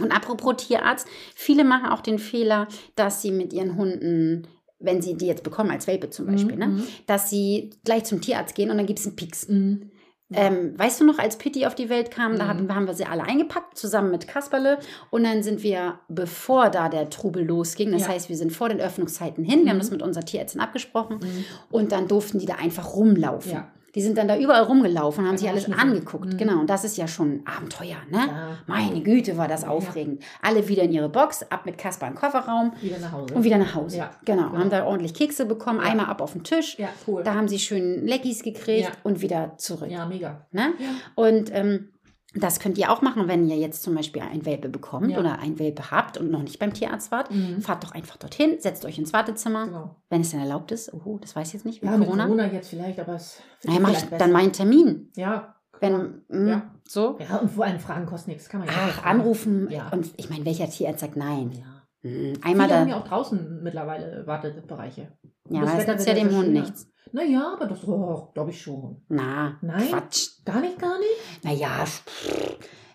Und 0.00 0.12
apropos 0.12 0.56
Tierarzt, 0.66 1.06
viele 1.34 1.64
machen 1.64 1.86
auch 1.90 2.00
den 2.02 2.18
Fehler, 2.18 2.68
dass 2.96 3.22
sie 3.22 3.30
mit 3.32 3.52
ihren 3.52 3.76
Hunden 3.76 4.46
wenn 4.78 5.00
sie 5.00 5.16
die 5.16 5.26
jetzt 5.26 5.42
bekommen 5.42 5.70
als 5.70 5.86
Welpe 5.86 6.10
zum 6.10 6.26
Beispiel, 6.26 6.54
ne, 6.56 6.66
Mhm. 6.66 6.82
dass 7.06 7.30
sie 7.30 7.70
gleich 7.86 8.04
zum 8.04 8.20
Tierarzt 8.20 8.54
gehen 8.54 8.70
und 8.70 8.76
dann 8.76 8.84
gibt 8.84 8.98
es 8.98 9.06
einen 9.06 9.16
Pieks. 9.16 9.48
Mhm. 9.48 9.90
Ähm, 10.34 10.78
weißt 10.78 11.00
du 11.00 11.06
noch, 11.06 11.18
als 11.18 11.38
Pitti 11.38 11.64
auf 11.64 11.74
die 11.74 11.88
Welt 11.88 12.10
kam, 12.10 12.36
da 12.36 12.44
Mhm. 12.44 12.48
hatten, 12.48 12.74
haben 12.74 12.86
wir 12.86 12.92
sie 12.92 13.06
alle 13.06 13.22
eingepackt, 13.22 13.78
zusammen 13.78 14.10
mit 14.10 14.28
Kasperle. 14.28 14.78
Und 15.10 15.24
dann 15.24 15.42
sind 15.42 15.62
wir, 15.62 16.00
bevor 16.10 16.68
da 16.68 16.90
der 16.90 17.08
Trubel 17.08 17.46
losging, 17.46 17.90
das 17.90 18.02
Ja. 18.02 18.08
heißt, 18.08 18.28
wir 18.28 18.36
sind 18.36 18.52
vor 18.52 18.68
den 18.68 18.78
Öffnungszeiten 18.80 19.44
hin, 19.44 19.60
wir 19.62 19.70
haben 19.70 19.76
Mhm. 19.76 19.80
das 19.80 19.90
mit 19.92 20.02
unserer 20.02 20.24
Tierärztin 20.26 20.60
abgesprochen. 20.60 21.20
Mhm. 21.22 21.44
Und 21.70 21.92
dann 21.92 22.06
durften 22.06 22.38
die 22.38 22.46
da 22.46 22.56
einfach 22.56 22.92
rumlaufen. 22.94 23.52
Ja. 23.52 23.72
Die 23.96 24.02
sind 24.02 24.16
dann 24.18 24.28
da 24.28 24.36
überall 24.38 24.62
rumgelaufen 24.62 25.24
und 25.24 25.30
haben 25.30 25.38
sich 25.38 25.48
alles 25.48 25.72
angeguckt. 25.72 26.34
Mhm. 26.34 26.36
Genau, 26.36 26.60
und 26.60 26.68
das 26.70 26.84
ist 26.84 26.96
ja 26.98 27.08
schon 27.08 27.40
Abenteuer, 27.46 27.96
ne? 28.10 28.18
Ja. 28.28 28.48
Meine 28.66 29.00
Güte, 29.00 29.36
war 29.38 29.48
das 29.48 29.62
Ja. 29.62 29.68
aufregend. 29.68 30.22
Alle 30.42 30.68
wieder 30.68 30.82
in 30.84 30.92
ihre 30.92 31.08
Box, 31.08 31.44
ab 31.50 31.64
mit 31.66 31.78
Kasper 31.78 32.06
im 32.06 32.14
Kofferraum 32.14 32.72
Wieder 32.82 32.98
nach 32.98 33.12
Hause. 33.12 33.34
und 33.34 33.42
wieder 33.42 33.58
nach 33.58 33.74
Hause. 33.74 33.96
Ja, 33.96 34.10
Genau, 34.24 34.50
genau. 34.50 34.58
haben 34.58 34.70
da 34.70 34.84
ordentlich 34.84 35.14
Kekse 35.14 35.46
bekommen, 35.46 35.80
Ja. 35.82 35.86
einmal 35.90 36.06
ab 36.06 36.20
auf 36.20 36.34
den 36.34 36.44
Tisch. 36.44 36.78
Ja, 36.78 36.90
cool. 37.08 37.22
Da 37.24 37.34
haben 37.34 37.48
sie 37.48 37.58
schön 37.58 38.06
Leckies 38.06 38.42
gekriegt 38.42 38.84
Ja. 38.88 38.92
und 39.02 39.22
wieder 39.22 39.54
zurück. 39.56 39.90
ja, 39.90 40.04
mega. 40.06 40.46
Ne? 40.52 40.74
Ja. 40.78 40.88
Und 41.14 41.50
ähm, 41.54 41.88
das 42.34 42.60
könnt 42.60 42.76
ihr 42.76 42.90
auch 42.90 43.00
machen, 43.02 43.28
wenn 43.28 43.48
ihr 43.48 43.56
jetzt 43.56 43.82
zum 43.82 43.94
Beispiel 43.94 44.20
ein 44.22 44.44
Welpe 44.44 44.68
bekommt 44.68 45.10
Ja. 45.10 45.18
oder 45.18 45.38
ein 45.38 45.58
Welpe 45.58 45.90
habt 45.90 46.18
und 46.18 46.30
noch 46.30 46.42
nicht 46.42 46.58
beim 46.58 46.74
Tierarzt 46.74 47.10
wart. 47.10 47.30
Mhm. 47.30 47.62
Fahrt 47.62 47.84
doch 47.84 47.92
einfach 47.92 48.16
dorthin, 48.16 48.56
setzt 48.60 48.84
euch 48.84 48.98
ins 48.98 49.12
Wartezimmer, 49.12 49.66
Genau. 49.66 49.96
wenn 50.10 50.20
es 50.20 50.30
denn 50.32 50.40
erlaubt 50.40 50.70
ist. 50.72 50.92
Oh, 50.92 51.18
das 51.18 51.34
weiß 51.34 51.48
ich 51.48 51.54
jetzt 51.54 51.64
nicht. 51.66 51.82
Ja, 51.82 51.90
mit 51.92 52.00
mit 52.00 52.08
Corona. 52.08 52.24
Corona 52.26 52.46
jetzt 52.52 52.68
vielleicht, 52.68 52.98
aber 53.00 53.14
es 53.14 53.40
wird 53.62 53.68
Naja, 53.72 53.80
mach 53.80 53.90
ich 53.90 53.96
vielleicht 53.98 54.12
dann 54.12 54.18
besser. 54.18 54.32
meinen 54.32 54.52
Termin. 54.52 55.12
Ja. 55.16 55.54
Wenn, 55.80 56.22
mh, 56.28 56.48
Ja. 56.50 56.74
so. 56.88 57.18
Ja, 57.20 57.36
und 57.38 57.50
vor 57.50 57.64
allem 57.64 57.78
Fragen 57.80 58.06
kostet 58.06 58.28
nichts. 58.28 58.48
Kann 58.48 58.60
man 58.60 58.68
ja 58.68 58.74
Ach, 58.76 59.04
anrufen. 59.04 59.68
Ja. 59.70 59.88
Und 59.90 60.10
ich 60.16 60.28
meine, 60.30 60.44
welcher 60.44 60.68
Tierarzt 60.68 61.00
sagt 61.00 61.16
nein? 61.16 61.52
Ja. 61.52 61.82
Hm, 62.02 62.34
Einmal 62.42 62.66
Viele 62.68 62.78
haben 62.80 62.88
da. 62.88 62.94
ja 62.96 63.00
auch 63.02 63.08
draußen 63.08 63.62
mittlerweile 63.62 64.26
Wartebereiche. 64.26 65.12
Ja, 65.48 65.60
das 65.62 65.76
das 65.76 65.86
nützt 65.86 66.06
ja 66.08 66.14
dem 66.14 66.30
Hund 66.34 66.50
nichts. 66.52 66.88
Naja, 67.12 67.52
aber 67.54 67.66
das 67.66 67.86
oh, 67.86 68.28
glaube 68.34 68.50
ich 68.50 68.60
schon. 68.60 68.96
Na, 69.08 69.56
Nein? 69.62 69.88
Quatsch. 69.88 70.28
Gar 70.44 70.60
nicht, 70.60 70.78
gar 70.78 70.98
nicht? 70.98 71.44
Naja, 71.44 71.84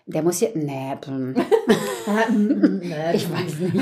der 0.06 0.22
muss 0.22 0.40
ja. 0.40 0.48
Nee. 0.54 0.96
Ah, 2.04 2.28
mm, 2.32 2.80
mm. 2.80 2.82
Ich 3.14 3.30
weiß 3.32 3.58
nicht. 3.60 3.76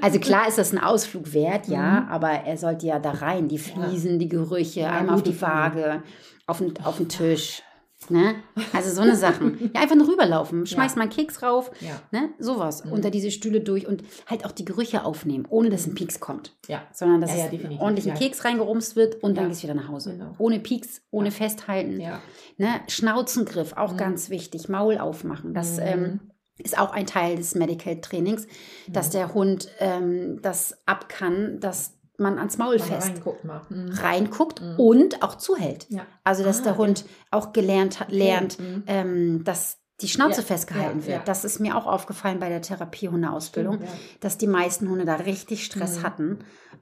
Also 0.00 0.20
klar 0.20 0.46
ist 0.46 0.58
das 0.58 0.72
ein 0.72 0.78
Ausflug 0.78 1.32
wert, 1.34 1.66
ja, 1.66 2.02
Mhm. 2.02 2.08
aber 2.08 2.28
er 2.30 2.56
sollte 2.56 2.86
ja 2.86 3.00
da 3.00 3.10
rein. 3.10 3.48
Die 3.48 3.58
Fliesen, 3.58 4.20
die 4.20 4.28
Gerüche, 4.28 4.80
Ja, 4.82 4.92
einmal 4.92 5.16
auf 5.16 5.24
die 5.24 5.40
Waage, 5.40 6.04
auf 6.46 6.58
den, 6.58 6.72
auf 6.84 6.98
den 6.98 7.08
Tisch. 7.08 7.62
Ne? 8.10 8.34
Also 8.72 8.90
so 8.94 9.02
eine 9.02 9.16
Sachen. 9.16 9.70
Ja, 9.74 9.80
einfach 9.82 9.96
nur 9.96 10.08
rüberlaufen. 10.08 10.66
Schmeiß 10.66 10.92
Ja. 10.92 10.96
mal 10.98 11.02
einen 11.02 11.10
Keks 11.12 11.42
rauf. 11.42 11.70
Ja, 11.80 12.00
Ne? 12.10 12.30
Sowas. 12.38 12.84
Mhm. 12.84 12.92
Unter 12.92 13.10
diese 13.10 13.30
Stühle 13.30 13.60
durch 13.60 13.86
und 13.86 14.02
halt 14.26 14.44
auch 14.44 14.52
die 14.52 14.64
Gerüche 14.64 15.04
aufnehmen, 15.04 15.46
ohne 15.48 15.70
dass 15.70 15.86
ein 15.86 15.94
Pieks 15.94 16.20
kommt. 16.20 16.54
ja. 16.68 16.82
Sondern 16.92 17.20
dass 17.20 17.30
Ja, 17.36 17.46
ja, 17.50 17.80
ordentlich 17.80 18.10
ein. 18.10 18.18
Keks 18.18 18.44
reingerumst 18.44 18.96
wird 18.96 19.22
und 19.22 19.36
dann 19.36 19.48
gehst 19.48 19.60
du 19.62 19.64
wieder 19.68 19.74
nach 19.74 19.88
Hause. 19.88 20.12
Genau. 20.12 20.34
Ohne 20.38 20.58
Pieks, 20.60 21.02
ohne. 21.10 21.30
Festhalten. 21.30 22.00
Ja. 22.00 22.20
Ne? 22.58 22.68
Schnauzengriff, 22.88 23.72
auch 23.76 23.92
Mhm. 23.92 23.96
ganz 23.96 24.30
wichtig. 24.30 24.68
Maul 24.68 24.98
aufmachen. 24.98 25.54
Das 25.54 25.76
Mhm. 25.76 25.82
ähm, 25.82 26.20
ist 26.58 26.78
auch 26.78 26.92
ein 26.92 27.06
Teil 27.06 27.36
des 27.36 27.54
Medical 27.54 28.00
Trainings, 28.00 28.46
dass 28.88 29.08
Mhm. 29.08 29.12
der 29.12 29.34
Hund 29.34 29.68
ähm, 29.80 30.38
das 30.42 30.78
ab 30.86 31.08
kann, 31.08 31.58
dass 31.60 31.94
man 32.18 32.38
ans 32.38 32.58
Maul 32.58 32.78
Mal 32.78 32.84
fest 32.84 33.08
reinguckt. 33.08 33.44
Mhm. 33.44 33.88
reinguckt 33.92 34.60
Mhm. 34.62 34.74
und 34.78 35.22
auch 35.22 35.36
zuhält. 35.36 35.86
Ja. 35.88 36.06
Also 36.24 36.44
dass 36.44 36.60
Ah, 36.60 36.64
der 36.64 36.72
ja. 36.72 36.78
Hund 36.78 37.04
auch 37.30 37.52
gelernt 37.52 38.00
hat, 38.00 38.12
lernt, 38.12 38.58
Mhm. 38.60 38.82
ähm, 38.86 39.44
dass 39.44 39.78
die 40.00 40.08
Schnauze 40.08 40.40
Ja, 40.40 40.46
festgehalten 40.46 41.00
ja, 41.00 41.06
wird. 41.06 41.18
ja. 41.18 41.24
Das 41.24 41.44
ist 41.44 41.60
mir 41.60 41.76
auch 41.76 41.86
aufgefallen 41.86 42.38
bei 42.40 42.48
der 42.48 42.60
Therapiehundeausbildung, 42.62 43.80
ja. 43.82 43.88
dass 44.20 44.36
die 44.38 44.46
meisten 44.46 44.88
Hunde 44.88 45.04
da 45.04 45.14
richtig 45.16 45.64
Stress 45.64 45.98
Mhm. 45.98 46.02
hatten, 46.02 46.38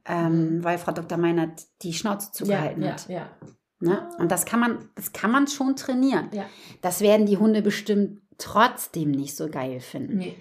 ähm, 0.06 0.64
weil 0.64 0.78
Frau 0.78 0.92
Dr. 0.92 1.18
Meinert 1.18 1.62
die 1.82 1.92
Schnauze 1.92 2.32
zugehalten 2.32 2.82
ja, 2.82 2.92
hat. 2.92 3.08
Ja, 3.08 3.14
ja. 3.16 3.28
Ne? 3.82 4.08
Und 4.18 4.30
das 4.30 4.44
kann 4.44 4.60
man, 4.60 4.90
das 4.94 5.12
kann 5.12 5.30
man 5.30 5.46
schon 5.48 5.74
trainieren. 5.76 6.28
Ja. 6.32 6.44
Das 6.82 7.00
werden 7.00 7.24
die 7.26 7.38
Hunde 7.38 7.62
bestimmt 7.62 8.20
trotzdem 8.36 9.10
nicht 9.10 9.36
so 9.36 9.48
geil 9.48 9.80
finden. 9.80 10.18
Nee. 10.18 10.36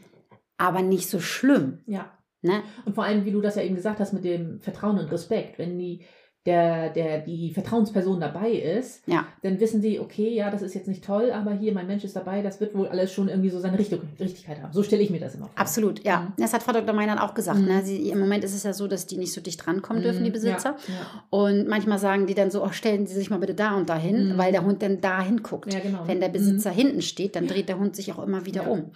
Aber 0.57 0.81
nicht 0.81 1.09
so 1.09 1.19
schlimm. 1.21 1.79
Ja. 1.85 2.11
Ne? 2.41 2.61
Und 2.85 2.95
vor 2.95 3.03
allem, 3.03 3.25
wie 3.25 3.31
du 3.31 3.41
das 3.41 3.55
ja 3.55 3.63
eben 3.63 3.75
gesagt 3.75 3.99
hast, 3.99 4.13
mit 4.13 4.23
dem 4.23 4.59
Vertrauen 4.61 4.97
und 4.97 5.11
Respekt. 5.11 5.59
Wenn 5.59 5.77
die, 5.77 6.01
der, 6.45 6.89
der, 6.89 7.19
die 7.19 7.51
Vertrauensperson 7.51 8.21
dabei 8.21 8.51
ist, 8.51 9.05
Ja. 9.07 9.27
dann 9.43 9.59
wissen 9.59 9.81
sie, 9.81 9.99
okay, 9.99 10.33
ja, 10.33 10.49
das 10.49 10.61
ist 10.61 10.73
jetzt 10.73 10.87
nicht 10.87 11.03
toll, 11.03 11.31
aber 11.31 11.51
hier, 11.51 11.73
mein 11.73 11.85
Mensch 11.85 12.05
ist 12.05 12.15
dabei, 12.15 12.41
das 12.41 12.61
wird 12.61 12.73
wohl 12.75 12.87
alles 12.87 13.11
schon 13.11 13.27
irgendwie 13.27 13.49
so 13.49 13.59
seine 13.59 13.77
Richtung, 13.77 13.99
Richtigkeit 14.17 14.61
haben. 14.63 14.71
So 14.71 14.81
stelle 14.81 15.03
ich 15.03 15.09
mir 15.09 15.19
das 15.19 15.35
immer 15.35 15.47
vor. 15.47 15.59
Absolut, 15.59 16.01
ja. 16.05 16.21
Mhm. 16.21 16.33
Das 16.41 16.53
hat 16.53 16.63
Frau 16.63 16.71
Dr. 16.71 16.95
Meinert 16.95 17.19
auch 17.19 17.33
gesagt. 17.33 17.59
Mhm. 17.59 17.65
Ne? 17.65 17.81
Sie, 17.83 18.09
Im 18.09 18.19
Moment 18.19 18.45
ist 18.45 18.55
es 18.55 18.63
ja 18.63 18.71
so, 18.71 18.87
dass 18.87 19.05
die 19.05 19.17
nicht 19.17 19.33
so 19.33 19.41
dicht 19.41 19.67
rankommen 19.67 20.01
dürfen, 20.01 20.23
die 20.23 20.29
Mhm. 20.29 20.33
Besitzer. 20.33 20.77
Ja, 20.87 20.93
ja. 20.93 21.23
Und 21.29 21.67
manchmal 21.67 21.99
sagen 21.99 22.25
die 22.25 22.35
dann 22.35 22.51
so, 22.51 22.63
oh, 22.63 22.71
stellen 22.71 23.05
Sie 23.05 23.15
sich 23.15 23.29
mal 23.29 23.37
bitte 23.39 23.53
da 23.53 23.75
und 23.75 23.89
dahin, 23.89 24.29
Mhm. 24.33 24.37
weil 24.37 24.53
der 24.53 24.63
Hund 24.63 24.81
dann 24.81 25.01
da 25.01 25.21
hinguckt. 25.21 25.73
Ja, 25.73 25.81
genau. 25.81 26.07
Wenn 26.07 26.21
der 26.21 26.29
Besitzer 26.29 26.71
hinten 26.71 27.01
steht, 27.01 27.35
dann 27.35 27.47
dreht 27.47 27.67
der 27.67 27.77
Hund 27.79 27.97
sich 27.97 28.13
auch 28.13 28.23
immer 28.25 28.45
wieder 28.45 28.71
um. 28.71 28.91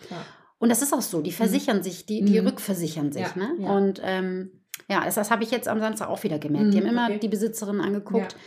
Und 0.63 0.69
das 0.69 0.81
ist 0.81 0.93
auch 0.93 1.01
so, 1.01 1.21
die 1.21 1.33
versichern 1.33 1.83
sich, 1.83 2.05
die, 2.05 2.23
die 2.23 2.39
Mhm. 2.39 2.47
rückversichern 2.47 3.11
sich. 3.11 3.23
Ja, 3.23 3.33
Ne? 3.35 3.49
ja. 3.59 3.69
Und 3.75 4.01
ähm, 4.03 4.51
ja, 4.89 5.03
das, 5.03 5.15
das 5.15 5.29
habe 5.29 5.43
ich 5.43 5.51
jetzt 5.51 5.67
am 5.67 5.79
Samstag 5.79 6.07
auch 6.07 6.23
wieder 6.23 6.39
gemerkt. 6.39 6.67
Mhm, 6.67 6.71
die 6.71 6.77
haben 6.77 6.87
immer 6.87 7.05
okay. 7.07 7.19
die 7.19 7.27
Besitzerin 7.27 7.81
angeguckt. 7.81 8.31
Ja. 8.31 8.39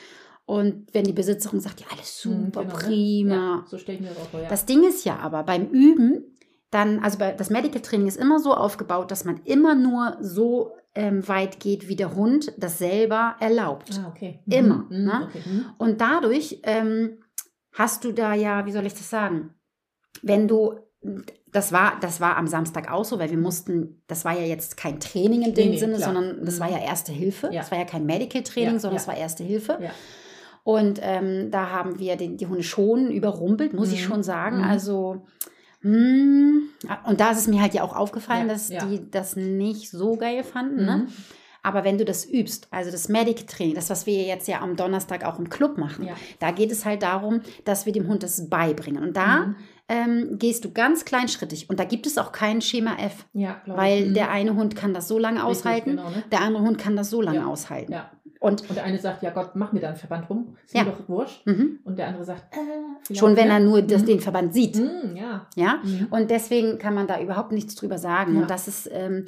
Und 0.47 0.95
wenn 0.95 1.05
die 1.05 1.13
Besitzerin 1.13 1.61
sagt, 1.61 1.81
ja, 1.83 1.87
alles 1.93 2.25
Mhm, 2.25 2.47
super, 2.47 2.63
genau, 2.63 2.75
ne? 2.77 2.83
prima. 2.85 3.65
So 3.69 3.77
stelle 3.77 3.99
ich 3.99 4.03
mir 4.05 4.09
das 4.11 4.19
auch 4.19 4.29
vor, 4.31 4.41
ja. 4.41 4.49
Das 4.49 4.65
Ding 4.65 4.83
ist 4.89 5.05
ja 5.05 5.19
aber 5.19 5.43
beim 5.43 5.67
Üben, 5.67 6.39
dann, 6.71 7.01
also 7.01 7.19
bei, 7.19 7.33
das 7.33 7.51
Medical 7.51 7.83
Training 7.83 8.07
ist 8.09 8.17
immer 8.17 8.39
so 8.39 8.55
aufgebaut, 8.55 9.11
dass 9.11 9.25
man 9.27 9.41
immer 9.45 9.75
nur 9.75 10.17
so 10.21 10.73
ähm, 10.95 11.27
weit 11.29 11.61
geht, 11.61 11.89
wie 11.89 11.97
der 11.97 12.15
Hund 12.17 12.53
das 12.57 12.79
selber 12.79 13.37
erlaubt. 13.41 13.91
ah, 14.03 14.09
okay. 14.09 14.41
Immer, 14.47 14.87
Mhm, 14.89 15.05
ne? 15.05 15.29
Okay. 15.29 15.43
Mhm. 15.45 15.65
Und 15.77 16.01
dadurch 16.01 16.61
ähm, 16.63 17.19
hast 17.73 18.05
du 18.05 18.13
da 18.13 18.33
ja, 18.35 18.65
wie 18.65 18.73
soll 18.73 18.87
ich 18.87 18.95
das 18.95 19.11
sagen, 19.11 19.53
wenn 20.23 20.49
du, 20.49 20.75
das 21.53 21.73
war, 21.73 21.99
das 22.01 22.21
war 22.21 22.37
am 22.37 22.47
Samstag 22.47 22.91
auch 22.91 23.05
so, 23.05 23.19
weil 23.19 23.31
wir 23.31 23.39
mussten, 23.39 24.03
das 24.09 24.25
war 24.25 24.39
ja 24.39 24.45
jetzt 24.47 24.77
kein 24.77 25.01
Training 25.01 25.43
in 25.43 25.55
dem 25.55 25.71
Nee, 25.71 25.79
Sinne, 25.79 25.97
klar. 25.97 26.13
sondern 26.13 26.45
das 26.45 26.57
Mhm. 26.57 26.61
war 26.61 26.71
ja 26.71 26.79
Erste 26.79 27.13
Hilfe. 27.13 27.49
Ja. 27.53 27.61
Das 27.63 27.71
war 27.71 27.79
ja 27.79 27.85
kein 27.85 28.05
Medical 28.07 28.43
Training, 28.43 28.75
Ja, 28.75 28.79
sondern 28.81 28.97
ja. 28.97 29.03
es 29.03 29.09
war 29.09 29.17
Erste 29.17 29.43
Hilfe. 29.45 29.79
Ja. 29.81 29.91
Und 30.65 30.99
ähm, 31.03 31.51
da 31.51 31.71
haben 31.71 31.99
wir 31.99 32.17
den, 32.17 32.37
die 32.37 32.47
Hunde 32.47 32.63
schon 32.65 33.11
überrumpelt, 33.11 33.73
muss 33.73 33.93
ich 33.93 34.03
Mhm. 34.03 34.09
schon 34.09 34.23
sagen. 34.23 34.59
Mhm. 34.59 34.65
Also, 34.65 35.25
mh, 35.83 36.61
und 37.07 37.21
da 37.21 37.31
ist 37.31 37.39
es 37.39 37.47
mir 37.49 37.61
halt 37.63 37.75
ja 37.75 37.83
auch 37.83 37.95
aufgefallen, 37.97 38.49
Ja, 38.49 38.53
dass 38.53 38.69
ja. 38.69 38.85
die 38.85 39.11
das 39.11 39.37
nicht 39.37 39.91
so 39.91 40.17
geil 40.17 40.43
fanden. 40.43 40.85
Ne? 40.85 41.07
Aber 41.67 41.83
wenn 41.85 41.99
du 41.99 42.05
das 42.05 42.25
übst, 42.25 42.69
also 42.71 42.93
das 42.93 43.09
Medic 43.09 43.49
Training, 43.49 43.75
das, 43.75 43.91
was 43.91 44.07
wir 44.07 44.23
jetzt 44.23 44.47
ja 44.47 44.61
am 44.61 44.77
Donnerstag 44.77 45.25
auch 45.25 45.39
im 45.41 45.51
Club 45.51 45.79
machen, 45.79 46.07
Ja. 46.07 46.15
da 46.39 46.53
geht 46.53 46.71
es 46.71 46.85
halt 46.85 47.03
darum, 47.03 47.41
dass 47.65 47.87
wir 47.87 47.93
dem 47.93 48.07
Hund 48.07 48.23
das 48.23 48.49
beibringen. 48.49 49.03
Und 49.03 49.17
da 49.17 49.47
Mhm. 49.47 49.57
ähm, 49.89 50.39
gehst 50.39 50.65
du 50.65 50.73
ganz 50.73 51.05
kleinschrittig. 51.05 51.69
Und 51.69 51.81
da 51.81 51.85
gibt 51.85 52.07
es 52.07 52.19
auch 52.19 52.31
kein 52.31 52.61
Schema 52.61 52.97
F, 52.99 53.27
Ja, 53.33 53.61
weil 53.67 54.03
ich. 54.03 54.09
Mhm. 54.11 54.15
der 54.15 54.31
eine 54.31 54.55
Hund 54.55 54.77
kann 54.77 54.95
das 54.95 55.09
so 55.09 55.19
lange 55.19 55.45
aushalten, 55.45 55.91
Genau, 55.97 56.09
ne? 56.11 56.23
der 56.31 56.41
andere 56.43 56.63
Hund 56.63 56.79
kann 56.79 56.95
das 56.97 57.11
so 57.11 57.21
lange 57.21 57.39
Ja. 57.39 57.47
aushalten. 57.47 57.95
Und 58.39 58.69
Und 58.69 58.77
der 58.77 58.85
eine 58.85 58.99
sagt, 58.99 59.23
ja 59.25 59.31
Gott, 59.31 59.57
mach 59.57 59.73
mir 59.73 59.81
da 59.81 59.89
einen 59.89 59.97
Verband 59.97 60.29
rum. 60.31 60.57
Ist 60.65 60.75
Ja. 60.75 60.85
mir 60.85 60.91
doch 60.91 61.09
wurscht. 61.09 61.45
mhm. 61.47 61.81
Und 61.85 61.99
der 61.99 62.07
andere 62.09 62.25
sagt, 62.25 62.55
äh, 62.55 63.15
schon 63.15 63.35
wenn 63.37 63.49
er 63.51 63.59
nur 63.61 63.83
das, 63.83 64.03
Mhm. 64.03 64.07
den 64.07 64.21
Verband 64.21 64.53
sieht. 64.55 64.77
Mhm, 64.77 65.17
ja. 65.17 65.47
Ja, 65.57 65.81
Mhm. 65.83 66.07
und 66.11 66.31
deswegen 66.31 66.79
kann 66.79 66.95
man 66.95 67.07
da 67.09 67.21
überhaupt 67.21 67.51
nichts 67.51 67.75
drüber 67.75 67.99
sagen. 67.99 68.35
Ja. 68.37 68.43
Und 68.43 68.51
das 68.51 68.69
ist 68.69 68.89
ähm, 68.93 69.25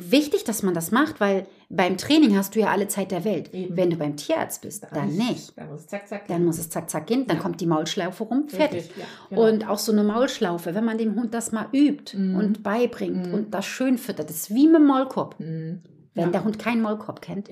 wichtig, 0.00 0.44
dass 0.44 0.62
man 0.62 0.74
das 0.74 0.90
macht, 0.90 1.20
weil 1.20 1.46
beim 1.68 1.96
Training 1.96 2.36
hast 2.36 2.54
du 2.54 2.60
ja 2.60 2.68
alle 2.68 2.88
Zeit 2.88 3.10
der 3.10 3.24
Welt. 3.24 3.52
Eben. 3.54 3.76
Wenn 3.76 3.90
du 3.90 3.96
beim 3.96 4.16
Tierarzt 4.16 4.62
bist, 4.62 4.86
dann 4.92 5.08
nicht. 5.14 5.56
Dann 5.58 5.68
muss 5.70 5.80
es 5.80 5.86
zack, 5.88 6.08
zack. 6.08 6.26
Dann 6.28 6.44
muss 6.44 6.58
es 6.58 6.70
zack, 6.70 6.88
zack 6.90 7.06
gehen, 7.06 7.26
dann 7.26 7.36
Ja. 7.38 7.42
kommt 7.42 7.60
die 7.60 7.66
Maulschlaufe 7.66 8.24
rum, 8.24 8.48
fertig. 8.48 8.90
Ja, 8.96 9.04
genau. 9.30 9.48
Und 9.48 9.68
auch 9.68 9.78
so 9.78 9.92
eine 9.92 10.04
Maulschlaufe, 10.04 10.74
wenn 10.74 10.84
man 10.84 10.98
dem 10.98 11.14
Hund 11.14 11.34
das 11.34 11.52
mal 11.52 11.66
übt 11.72 12.16
Mhm. 12.16 12.36
und 12.36 12.62
beibringt 12.62 13.28
Mhm. 13.28 13.34
und 13.34 13.54
das 13.54 13.66
schön 13.66 13.98
füttert, 13.98 14.28
das 14.30 14.36
ist 14.36 14.54
wie 14.54 14.66
mit 14.66 14.76
dem 14.76 14.86
Maulkorb. 14.86 15.38
Mhm. 15.40 15.82
Wenn 16.14 16.24
ja. 16.26 16.30
der 16.30 16.44
Hund 16.44 16.58
keinen 16.58 16.80
Maulkorb 16.82 17.20
kennt 17.20 17.48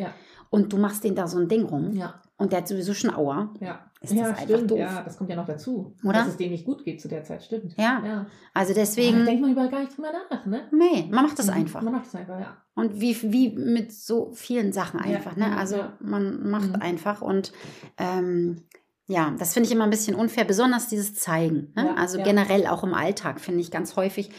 und 0.50 0.72
du 0.72 0.76
machst 0.78 1.02
den 1.04 1.14
da 1.14 1.26
so 1.26 1.38
ein 1.38 1.48
Ding 1.48 1.64
rum 1.64 1.90
und 2.36 2.52
der 2.52 2.58
hat 2.60 2.68
sowieso 2.68 2.94
schon 2.94 3.10
Aua, 3.14 3.52
ja. 3.60 3.80
Ist 4.02 4.10
das 4.10 4.18
ja, 4.18 4.26
einfach 4.26 4.42
stimmt. 4.42 4.70
doof. 4.70 4.78
Ja, 4.78 5.02
das 5.02 5.16
kommt 5.16 5.30
ja 5.30 5.36
noch 5.36 5.46
dazu. 5.46 5.94
Oder? 6.02 6.12
Dass 6.14 6.28
es 6.28 6.36
denen 6.36 6.52
nicht 6.52 6.64
gut 6.64 6.84
geht 6.84 7.00
zu 7.00 7.08
der 7.08 7.22
Zeit, 7.24 7.42
stimmt. 7.44 7.74
Ja. 7.78 8.02
ja. 8.04 8.26
also 8.52 8.74
deswegen, 8.74 9.24
denkt 9.24 9.40
man 9.42 9.52
überall 9.52 9.68
gar 9.70 9.80
nicht 9.80 9.96
drüber 9.96 10.10
nach, 10.30 10.44
ne? 10.46 10.68
nee, 10.72 11.08
man 11.10 11.24
macht 11.24 11.38
das 11.38 11.46
Mhm. 11.46 11.52
einfach. 11.54 11.82
Man 11.82 11.92
macht 11.92 12.06
es 12.06 12.14
einfach, 12.14 12.40
ja. 12.40 12.56
Und 12.74 13.00
wie, 13.00 13.16
wie 13.32 13.50
mit 13.50 13.92
so 13.92 14.32
vielen 14.32 14.72
Sachen 14.72 14.98
Ja, 15.08 15.16
einfach. 15.16 15.36
ne? 15.36 15.46
ja, 15.50 15.56
Also 15.56 15.76
ja. 15.76 15.96
man 16.00 16.50
macht 16.50 16.68
Mhm. 16.70 16.82
einfach 16.82 17.22
und 17.22 17.52
ähm, 17.98 18.64
ja, 19.06 19.34
das 19.38 19.52
finde 19.52 19.66
ich 19.68 19.74
immer 19.74 19.84
ein 19.84 19.90
bisschen 19.90 20.14
unfair, 20.16 20.44
besonders 20.44 20.88
dieses 20.88 21.14
Zeigen. 21.14 21.72
Ne? 21.76 21.86
Ja, 21.86 21.94
also 21.94 22.18
ja. 22.18 22.24
generell 22.24 22.66
auch 22.66 22.82
im 22.84 22.94
Alltag 22.94 23.40
finde 23.40 23.60
ich 23.60 23.70
ganz 23.70 23.96
häufig, 23.96 24.30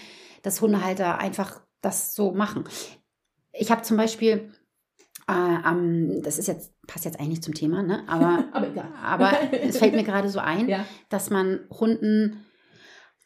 dass 0.41 0.61
Hundehalter 0.61 1.19
einfach 1.19 1.61
das 1.81 2.15
so 2.15 2.31
machen. 2.33 2.63
Ich 3.51 3.71
habe 3.71 3.81
zum 3.83 3.97
Beispiel, 3.97 4.51
äh, 5.27 5.31
am- 5.31 6.21
das 6.21 6.37
ist 6.39 6.47
jetzt, 6.47 6.73
passt 6.87 7.05
jetzt 7.05 7.19
eigentlich 7.19 7.41
zum 7.43 7.53
Thema, 7.53 7.81
ne? 7.83 8.03
aber, 8.07 8.43
Aber 8.53 8.67
egal. 8.67 8.87
aber 9.03 9.31
es 9.61 9.77
fällt 9.77 9.95
mir 9.95 10.03
gerade 10.03 10.29
so 10.29 10.39
ein, 10.39 10.67
Ja. 10.69 10.85
dass 11.09 11.29
man 11.29 11.59
Hunden 11.69 12.37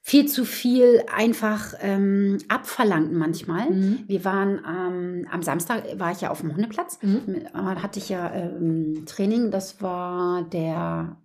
viel 0.02 0.26
zu 0.28 0.46
viel 0.46 1.04
einfach 1.14 1.74
ähm, 1.82 2.38
abverlangt 2.48 3.12
manchmal. 3.12 3.70
Mhm. 3.70 4.04
Wir 4.08 4.24
waren 4.24 4.62
ähm, 4.66 5.28
am 5.30 5.44
Samstag, 5.44 5.84
war 6.00 6.12
ich 6.12 6.22
ja 6.22 6.30
auf 6.32 6.40
dem 6.40 6.56
Hundeplatz, 6.56 7.00
Mhm. 7.02 7.36
äh, 7.36 7.50
hatte 7.54 8.00
ich 8.00 8.08
ja 8.08 8.34
ähm, 8.34 9.04
Training, 9.06 9.52
das 9.52 9.82
war 9.82 10.44
der 10.44 11.18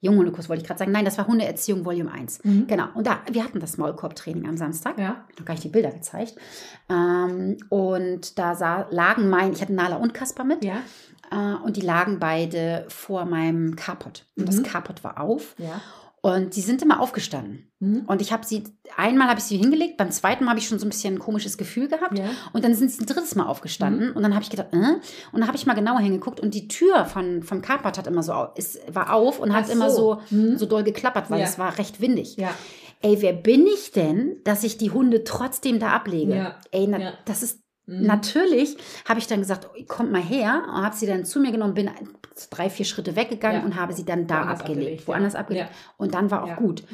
Junghundekurs, 0.00 0.48
wollte 0.48 0.62
ich 0.62 0.66
gerade 0.66 0.78
sagen. 0.78 0.92
Nein, 0.92 1.04
das 1.04 1.18
war 1.18 1.26
Hundeerziehung 1.26 1.84
Volume 1.84 2.12
1. 2.12 2.44
Mhm. 2.44 2.66
Genau, 2.68 2.86
und 2.94 3.06
da, 3.06 3.20
wir 3.30 3.42
hatten 3.44 3.58
das 3.60 3.78
Maulkorbtraining 3.78 4.46
am 4.48 4.56
Samstag. 4.56 4.98
Ja. 4.98 5.24
noch 5.38 5.44
gar 5.44 5.54
nicht 5.54 5.64
die 5.64 5.68
Bilder 5.68 5.90
gezeigt. 5.90 6.34
Ähm, 6.88 7.56
und 7.68 8.38
da 8.38 8.54
sah, 8.54 8.86
lagen 8.90 9.28
mein, 9.28 9.52
ich 9.52 9.60
hatte 9.60 9.72
Nala 9.72 9.96
und 9.96 10.14
Kasper 10.14 10.44
mit. 10.44 10.64
Ja. 10.64 10.76
Äh, 11.30 11.56
und 11.64 11.76
die 11.76 11.80
lagen 11.82 12.18
beide 12.20 12.84
vor 12.88 13.24
meinem 13.24 13.74
Carport. 13.76 14.26
Und 14.36 14.48
das 14.48 14.58
Mhm. 14.58 14.62
Carport 14.64 15.02
war 15.04 15.20
auf. 15.20 15.54
Ja. 15.58 15.80
Und 16.20 16.56
die 16.56 16.60
sind 16.62 16.82
immer 16.82 17.00
aufgestanden. 17.00 17.70
Mhm. 17.78 18.04
Und 18.06 18.20
ich 18.20 18.32
habe 18.32 18.44
sie, 18.44 18.64
einmal 18.96 19.28
habe 19.28 19.38
ich 19.38 19.44
sie 19.44 19.56
hingelegt, 19.56 19.96
beim 19.96 20.10
zweiten 20.10 20.44
Mal 20.44 20.50
habe 20.50 20.58
ich 20.58 20.66
schon 20.66 20.78
so 20.80 20.86
ein 20.86 20.88
bisschen 20.90 21.14
ein 21.14 21.18
komisches 21.20 21.56
Gefühl 21.58 21.86
gehabt. 21.88 22.18
Ja. 22.18 22.24
Und 22.52 22.64
dann 22.64 22.74
sind 22.74 22.90
sie 22.90 23.02
ein 23.02 23.06
drittes 23.06 23.36
Mal 23.36 23.46
aufgestanden. 23.46 24.10
Mhm. 24.10 24.16
Und 24.16 24.22
dann 24.24 24.34
habe 24.34 24.42
ich 24.42 24.50
gedacht, 24.50 24.68
äh? 24.72 24.76
Und 24.76 25.40
dann 25.40 25.46
habe 25.46 25.56
ich 25.56 25.66
mal 25.66 25.74
genauer 25.74 26.00
hingeguckt. 26.00 26.40
Und 26.40 26.54
die 26.54 26.66
Tür 26.66 27.04
von, 27.04 27.42
vom 27.44 27.62
Carport 27.62 27.96
hat 27.98 28.06
immer 28.08 28.22
so, 28.24 28.48
ist, 28.56 28.80
war 28.92 29.12
auf 29.14 29.38
und 29.38 29.52
hat 29.54 29.66
Ach 29.68 29.72
immer 29.72 29.90
so, 29.90 30.20
Mhm. 30.30 30.58
so 30.58 30.66
doll 30.66 30.82
geklappert, 30.82 31.30
weil 31.30 31.40
Ja. 31.40 31.46
es 31.46 31.58
war 31.58 31.78
recht 31.78 32.00
windig. 32.00 32.36
Ja. 32.36 32.50
Ey, 33.00 33.22
wer 33.22 33.32
bin 33.32 33.66
ich 33.68 33.92
denn, 33.92 34.38
dass 34.42 34.64
ich 34.64 34.76
die 34.76 34.90
Hunde 34.90 35.22
trotzdem 35.22 35.78
da 35.78 35.90
ablege? 35.90 36.54
Ey, 36.72 36.88
na, 36.88 37.12
das 37.26 37.44
ist 37.44 37.60
Mhm. 37.88 38.02
Natürlich 38.06 38.76
habe 39.08 39.18
ich 39.18 39.26
dann 39.26 39.40
gesagt, 39.40 39.66
kommt 39.88 40.12
mal 40.12 40.22
her, 40.22 40.62
und 40.68 40.82
habe 40.82 40.94
sie 40.94 41.06
dann 41.06 41.24
zu 41.24 41.40
mir 41.40 41.50
genommen, 41.52 41.72
bin 41.74 41.90
drei, 42.50 42.70
vier 42.70 42.84
Schritte 42.84 43.16
weggegangen 43.16 43.62
Ja. 43.62 43.66
und 43.66 43.76
habe 43.76 43.92
sie 43.92 44.04
dann 44.04 44.26
da 44.26 44.36
Woanders 44.36 44.60
abgelegt, 44.60 44.80
abgelegt, 44.80 45.08
woanders 45.08 45.32
ja. 45.32 45.38
abgelegt. 45.40 45.68
Ja. 45.70 45.76
Und 45.96 46.14
dann 46.14 46.30
war 46.30 46.44
auch 46.44 46.56
gut. 46.56 46.84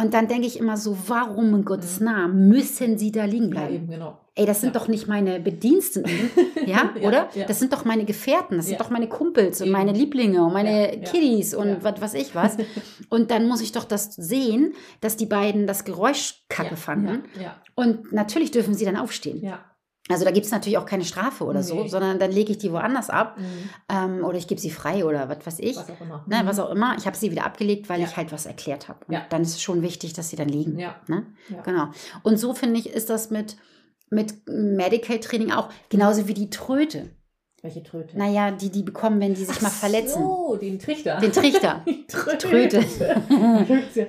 Und 0.00 0.14
dann 0.14 0.28
denke 0.28 0.46
ich 0.46 0.58
immer 0.58 0.76
so, 0.76 0.96
warum 1.08 1.54
in 1.54 1.64
Gottes 1.64 2.00
Namen 2.00 2.48
müssen 2.48 2.96
sie 2.98 3.12
da 3.12 3.24
liegen 3.24 3.50
bleiben? 3.50 3.74
eben, 3.74 3.90
genau. 3.90 4.18
Ey, 4.34 4.46
das 4.46 4.60
sind 4.60 4.76
doch 4.76 4.86
nicht 4.86 5.08
meine 5.08 5.40
Bediensteten, 5.40 6.30
ja, 6.66 6.90
oder? 7.02 7.28
Das 7.48 7.58
sind 7.58 7.72
doch 7.72 7.84
meine 7.84 8.04
Gefährten, 8.04 8.56
das 8.56 8.66
sind 8.68 8.80
doch 8.80 8.88
meine 8.88 9.08
Kumpels 9.08 9.60
und 9.60 9.70
meine 9.70 9.90
Lieblinge 9.90 10.44
und 10.44 10.52
meine. 10.52 11.00
Kiddies 11.04 11.54
und 11.54 11.82
was 11.82 12.00
weiß 12.00 12.14
ich 12.14 12.36
was. 12.36 12.56
Und 13.08 13.30
dann 13.30 13.48
muss 13.48 13.60
ich 13.60 13.72
doch 13.72 13.84
das 13.84 14.14
sehen, 14.14 14.74
dass 15.00 15.16
die 15.16 15.26
beiden 15.26 15.66
das 15.66 15.84
Geräusch 15.84 16.44
kacke 16.48 16.76
fanden. 16.76 17.24
Ja. 17.40 17.56
Und 17.74 18.12
natürlich 18.12 18.50
dürfen 18.50 18.74
sie 18.74 18.84
dann 18.84 18.96
aufstehen. 18.96 19.42
Ja. 19.42 19.64
Also 20.10 20.24
da 20.24 20.30
gibt 20.30 20.46
es 20.46 20.52
natürlich 20.52 20.78
auch 20.78 20.86
keine 20.86 21.04
Strafe 21.04 21.44
oder 21.44 21.62
so, 21.62 21.82
Nee. 21.82 21.88
sondern 21.88 22.18
dann 22.18 22.32
lege 22.32 22.52
ich 22.52 22.58
die 22.58 22.72
woanders 22.72 23.10
ab 23.10 23.36
Mhm. 23.38 23.44
ähm, 23.88 24.24
oder 24.24 24.38
ich 24.38 24.46
gebe 24.48 24.60
sie 24.60 24.70
frei 24.70 25.04
oder 25.04 25.28
was 25.28 25.46
weiß 25.46 25.58
ich. 25.60 25.76
Was 25.76 25.90
auch 25.90 26.00
immer. 26.00 26.24
Ne, 26.26 26.42
Mhm. 26.42 26.46
was 26.46 26.58
auch 26.58 26.70
immer. 26.70 26.94
Ich 26.98 27.06
habe 27.06 27.16
sie 27.16 27.30
wieder 27.30 27.44
abgelegt, 27.44 27.88
weil 27.88 28.00
Ja. 28.00 28.06
ich 28.06 28.16
halt 28.16 28.32
was 28.32 28.46
erklärt 28.46 28.88
habe. 28.88 29.00
Und 29.06 29.14
Ja. 29.14 29.22
dann 29.28 29.42
ist 29.42 29.50
es 29.50 29.62
schon 29.62 29.82
wichtig, 29.82 30.14
dass 30.14 30.30
sie 30.30 30.36
dann 30.36 30.48
liegen. 30.48 30.78
Ja. 30.78 30.96
Ne? 31.08 31.26
Ja. 31.50 31.60
Genau. 31.62 31.88
Und 32.22 32.38
so 32.38 32.54
finde 32.54 32.80
ich, 32.80 32.88
ist 32.88 33.10
das 33.10 33.30
mit, 33.30 33.56
mit 34.10 34.34
Medical 34.48 35.18
Training 35.20 35.52
auch. 35.52 35.68
Genauso 35.90 36.26
wie 36.28 36.34
die 36.34 36.48
Tröte. 36.50 37.10
Welche 37.60 37.82
Tröte? 37.82 38.16
Naja, 38.16 38.52
die 38.52 38.70
die 38.70 38.84
bekommen, 38.84 39.20
wenn 39.20 39.34
die 39.34 39.44
sich 39.44 39.60
mal 39.60 39.68
verletzen. 39.70 40.22
Oh, 40.22 40.54
den 40.54 40.78
Trichter. 40.78 41.16
Den 41.18 41.32
Trichter. 41.32 41.82
Die 41.86 42.06
Tröte. 42.06 42.38
Tröte. 42.38 42.80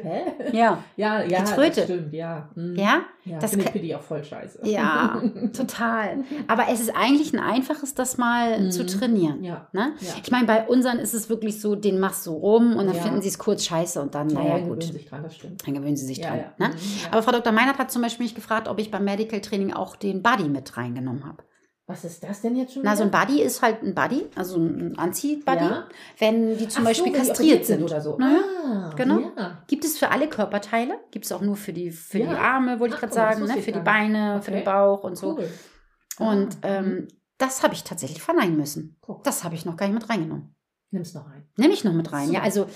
Hä? 0.03 0.21
Ja. 0.53 0.83
Ja, 0.95 1.23
ja, 1.23 1.43
Tröte. 1.43 1.75
das 1.81 1.83
stimmt, 1.85 2.13
ja. 2.13 2.49
Mhm. 2.55 2.75
Ja? 2.75 3.01
Ja, 3.25 3.39
Das 3.39 3.51
finde 3.51 3.65
ich 3.65 3.71
für 3.71 3.79
die 3.79 3.95
auch 3.95 4.01
voll 4.01 4.23
scheiße. 4.23 4.59
Ja, 4.63 5.21
total. 5.53 6.19
Aber 6.47 6.67
es 6.71 6.79
ist 6.79 6.95
eigentlich 6.95 7.33
ein 7.33 7.39
einfaches, 7.39 7.95
das 7.95 8.17
mal 8.17 8.59
Mhm. 8.59 8.71
zu 8.71 8.85
trainieren. 8.85 9.43
Ja. 9.43 9.67
Ne? 9.73 9.93
Ja. 9.99 10.13
Ich 10.23 10.31
meine, 10.31 10.45
bei 10.45 10.67
unseren 10.67 10.99
ist 10.99 11.13
es 11.15 11.29
wirklich 11.29 11.59
so, 11.59 11.75
den 11.75 11.99
machst 11.99 12.25
du 12.27 12.31
rum 12.33 12.75
und 12.75 12.85
dann 12.85 12.95
Ja. 12.95 13.01
finden 13.01 13.21
sie 13.21 13.29
es 13.29 13.37
kurz 13.39 13.65
scheiße 13.65 13.99
und 14.01 14.13
dann, 14.15 14.29
Ja, 14.29 14.39
naja, 14.39 14.57
ja, 14.57 14.63
gut, 14.63 14.79
gewöhnen 14.79 14.93
sich 14.93 15.05
dran, 15.07 15.23
das 15.23 15.35
stimmt. 15.35 15.65
dann 15.67 15.73
gewöhnen 15.73 15.97
sie 15.97 16.05
sich 16.05 16.21
dran. 16.21 16.39
Ne? 16.59 16.69
Mhm. 16.69 16.73
Aber 17.11 17.23
Frau 17.23 17.31
Dr. 17.31 17.51
Meinert 17.51 17.77
hat 17.79 17.91
zum 17.91 18.01
Beispiel 18.03 18.25
mich 18.25 18.35
gefragt, 18.35 18.67
ob 18.67 18.79
ich 18.79 18.91
beim 18.91 19.03
Medical 19.05 19.41
Training 19.41 19.73
auch 19.73 19.95
den 19.95 20.21
Buddy 20.23 20.49
mit 20.49 20.77
reingenommen 20.77 21.25
habe. 21.25 21.37
Was 21.89 22.03
ist 22.05 22.23
das 22.23 22.41
denn 22.41 22.55
jetzt 22.55 22.73
schon? 22.73 22.83
Na, 22.83 22.95
so 22.95 23.01
ein 23.03 23.09
wieder? 23.09 23.19
Buddy 23.25 23.41
ist 23.41 23.61
halt 23.63 23.81
ein 23.81 23.95
Buddy, 23.95 24.27
also 24.35 24.57
ein 24.57 24.97
Anzieh-Buddy, 24.97 25.65
Ja. 25.65 25.87
wenn 26.19 26.55
die 26.55 26.67
zum 26.67 26.83
Ach 26.83 26.89
Beispiel 26.89 27.07
so, 27.07 27.11
die 27.13 27.17
kastriert 27.27 27.65
sind. 27.65 27.83
oder 27.83 27.99
so. 27.99 28.15
Naja, 28.17 28.39
Ah, 28.65 28.93
genau. 28.95 29.19
Ja. 29.35 29.63
Gibt 29.67 29.83
es 29.85 29.97
für 29.97 30.09
alle 30.11 30.29
Körperteile, 30.29 30.99
gibt 31.09 31.25
es 31.25 31.31
auch 31.31 31.41
nur 31.41 31.55
für 31.55 31.73
die, 31.73 31.89
für 31.91 32.19
die 32.19 32.23
Ja. 32.25 32.37
Arme, 32.37 32.79
wollte 32.79 32.93
ich 32.93 32.99
gerade 32.99 33.13
sagen, 33.13 33.43
ne? 33.45 33.57
für 33.61 33.71
die. 33.71 33.79
Beine, 33.79 34.41
für 34.43 34.51
den 34.51 34.61
Okay. 34.61 34.65
Bauch 34.71 35.03
und 35.03 35.17
so. 35.17 35.37
Cool. 35.37 35.49
Und 36.19 36.57
Ah, 36.61 36.67
ähm, 36.67 36.85
mhm. 36.85 37.07
das 37.39 37.63
habe 37.63 37.73
ich 37.73 37.83
tatsächlich 37.83 38.21
verneinen 38.21 38.55
müssen. 38.55 38.97
Guck. 39.01 39.23
Das 39.23 39.43
habe 39.43 39.55
ich 39.55 39.65
noch 39.65 39.75
gar 39.75 39.87
nicht 39.87 39.95
mit 39.99 40.09
reingenommen. 40.09 40.55
Nimm's 40.91 41.13
noch 41.15 41.27
ein. 41.27 41.47
Nehme 41.57 41.73
ich 41.73 41.83
noch 41.83 41.93
mit 41.93 42.11
rein. 42.11 42.27
So. 42.27 42.33
Ja, 42.33 42.41
also, 42.41 42.67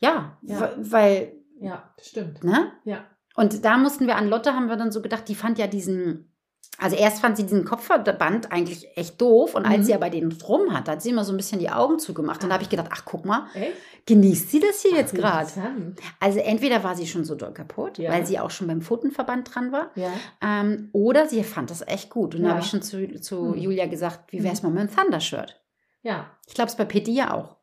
ja, 0.00 0.38
weil, 0.42 1.32
Ja, 1.60 1.94
stimmt. 2.00 2.44
ne? 2.44 2.72
Ja. 2.84 3.04
Und 3.36 3.64
da 3.64 3.78
mussten 3.78 4.06
wir 4.06 4.16
an 4.16 4.28
Lotte, 4.28 4.52
haben 4.54 4.66
wir 4.68 4.76
dann 4.76 4.92
so 4.92 5.00
gedacht, 5.00 5.28
die 5.28 5.34
fand 5.34 5.56
ja 5.58 5.66
diesen, 5.66 6.34
also 6.78 6.96
erst 6.96 7.20
fand 7.20 7.36
sie 7.36 7.42
diesen 7.42 7.64
Kopfverband 7.66 8.52
eigentlich 8.52 8.88
echt 8.96 9.20
doof 9.20 9.54
und 9.54 9.66
als 9.66 9.80
Mhm. 9.80 9.84
sie 9.84 9.94
aber 9.94 10.08
den 10.10 10.30
drum 10.30 10.72
hat, 10.72 10.88
hat 10.88 11.02
sie 11.02 11.10
immer 11.10 11.24
so 11.24 11.32
ein 11.32 11.36
bisschen 11.36 11.58
die 11.60 11.68
Augen 11.70 11.98
zugemacht. 11.98 12.42
Und 12.42 12.48
da 12.48 12.54
habe 12.54 12.62
ich 12.62 12.70
gedacht, 12.70 12.88
ach 12.90 13.04
guck 13.04 13.26
mal, 13.26 13.48
Echt? 13.54 13.74
genießt 14.06 14.50
sie 14.50 14.60
das 14.60 14.80
hier 14.80 14.92
jetzt 14.92 15.12
Ach, 15.14 15.18
gerade? 15.18 15.40
interessant. 15.48 16.00
Also 16.20 16.38
entweder 16.38 16.82
war 16.82 16.96
sie 16.96 17.06
schon 17.06 17.24
so 17.26 17.34
doll 17.34 17.52
kaputt, 17.52 17.98
Ja. 17.98 18.10
weil 18.10 18.24
sie 18.24 18.38
auch 18.38 18.50
schon 18.50 18.66
beim 18.66 18.80
Pfotenverband 18.80 19.54
dran 19.54 19.72
war, 19.72 19.90
Ja. 19.94 20.10
ähm, 20.40 20.88
oder 20.92 21.28
sie 21.28 21.44
fand 21.44 21.70
das 21.70 21.86
echt 21.86 22.08
gut. 22.08 22.34
Und 22.34 22.42
da 22.42 22.48
Ja. 22.48 22.54
habe 22.54 22.64
ich 22.64 22.70
schon 22.70 22.80
zu, 22.82 23.20
zu 23.20 23.52
Hm. 23.52 23.58
Julia 23.58 23.86
gesagt, 23.86 24.32
wie 24.32 24.42
wäre 24.42 24.54
es 24.54 24.62
mal 24.62 24.70
mit 24.70 24.80
einem 24.80 24.96
Thunder-Shirt? 24.96 25.60
Ja. 26.02 26.30
Ich 26.46 26.54
glaube 26.54 26.70
es 26.70 26.76
bei 26.76 26.86
Pitti 26.86 27.12
ja 27.12 27.34
auch, 27.34 27.56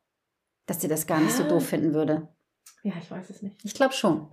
dass 0.66 0.80
sie 0.80 0.86
das 0.88 1.08
gar 1.08 1.18
nicht 1.20 1.32
so 1.34 1.42
doof 1.42 1.66
finden 1.66 1.92
würde. 1.92 2.28
Ja, 2.84 2.92
ich 3.02 3.10
weiß 3.10 3.30
es 3.30 3.42
nicht. 3.42 3.56
Ich 3.64 3.74
glaube 3.74 3.94
schon. 3.94 4.28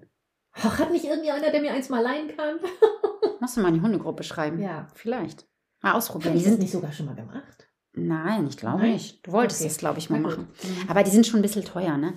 Ach, 0.53 0.77
hat 0.79 0.91
nicht 0.91 1.03
irgendwie 1.05 1.31
einer, 1.31 1.49
der 1.49 1.59
mir 1.59 1.71
eins 1.73 1.89
mal 1.89 2.01
leihen 2.03 2.27
kann? 2.37 2.59
Musst 3.39 3.57
du 3.57 3.61
mal 3.61 3.69
in 3.69 3.75
die 3.75 3.81
Hundegruppe 3.81 4.23
schreiben. 4.23 4.59
Ja. 4.59 4.87
Vielleicht. 4.93 5.47
Mal 5.81 5.93
ausprobieren. 5.93 6.31
Habe 6.33 6.39
Die 6.39 6.43
das 6.43 6.51
sind 6.53 6.61
nicht 6.61 6.71
sogar 6.71 6.91
schon 6.91 7.05
mal 7.07 7.15
gemacht? 7.15 7.67
Nein, 7.93 8.47
ich 8.47 8.57
glaube 8.57 8.79
Nein? 8.81 8.93
nicht. 8.93 9.25
Du 9.25 9.31
wolltest 9.31 9.61
Okay. 9.61 9.69
das, 9.69 9.77
glaube 9.77 9.99
ich, 9.99 10.09
mal 10.09 10.19
machen. 10.19 10.47
Mhm. 10.63 10.89
Aber 10.89 11.03
die 11.03 11.11
sind 11.11 11.25
schon 11.25 11.39
ein 11.39 11.43
bisschen 11.43 11.63
teuer, 11.63 11.97
ne? 11.97 12.13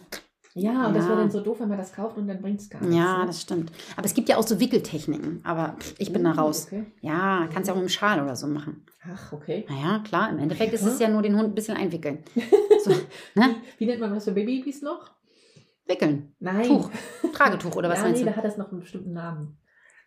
Ja, 0.55 0.89
und 0.89 0.95
das 0.95 1.05
Ja. 1.05 1.11
wäre 1.11 1.21
dann 1.21 1.31
so 1.31 1.41
doof, 1.41 1.61
wenn 1.61 1.69
man 1.69 1.79
das 1.79 1.93
kauft 1.93 2.17
und 2.17 2.27
dann 2.27 2.41
bringt 2.43 2.61
es 2.61 2.69
gar 2.69 2.81
nichts. 2.81 2.97
Ja, 2.97 3.19
ne? 3.19 3.27
das 3.27 3.43
stimmt. 3.43 3.71
Aber 3.97 4.07
es 4.07 4.15
gibt 4.15 4.29
ja 4.29 4.39
auch 4.39 4.47
so 4.47 4.59
Wickeltechniken. 4.59 5.41
Aber 5.45 5.77
ich 5.99 6.13
bin 6.13 6.25
da 6.25 6.33
Uh, 6.33 6.35
raus. 6.35 6.67
Okay. 6.67 6.87
Ja, 7.01 7.49
kannst 7.53 7.69
ja 7.69 7.75
auch 7.75 7.79
mit 7.79 7.87
dem 7.87 7.91
Schal 7.91 8.21
oder 8.21 8.35
so 8.35 8.49
machen. 8.49 8.85
Ach, 9.09 9.33
okay. 9.33 9.67
Naja, 9.69 10.01
klar, 10.01 10.31
im 10.31 10.39
Endeffekt 10.39 10.73
ist 10.73 10.83
es 10.85 10.99
ja 10.99 11.09
nur 11.09 11.23
den 11.23 11.37
Hund 11.37 11.49
ein 11.51 11.55
bisschen 11.55 11.77
einwickeln. 11.77 12.25
So, 12.81 12.93
ne? 13.35 13.57
Wie 13.79 13.87
nennt 13.87 14.01
man 14.01 14.15
das 14.15 14.23
für 14.25 14.31
Babys 14.31 14.83
noch? 14.83 15.11
Wickeln. 15.87 16.33
Nein. 16.39 16.65
Tuch. 16.65 16.91
Tragetuch 17.33 17.75
oder 17.75 17.89
was 17.89 17.99
ja, 17.99 18.05
meinst 18.05 18.21
nee, 18.21 18.25
du? 18.25 18.31
da 18.31 18.37
hat 18.37 18.45
das 18.45 18.57
noch 18.57 18.71
einen 18.71 18.81
bestimmten 18.81 19.13
Namen. 19.13 19.59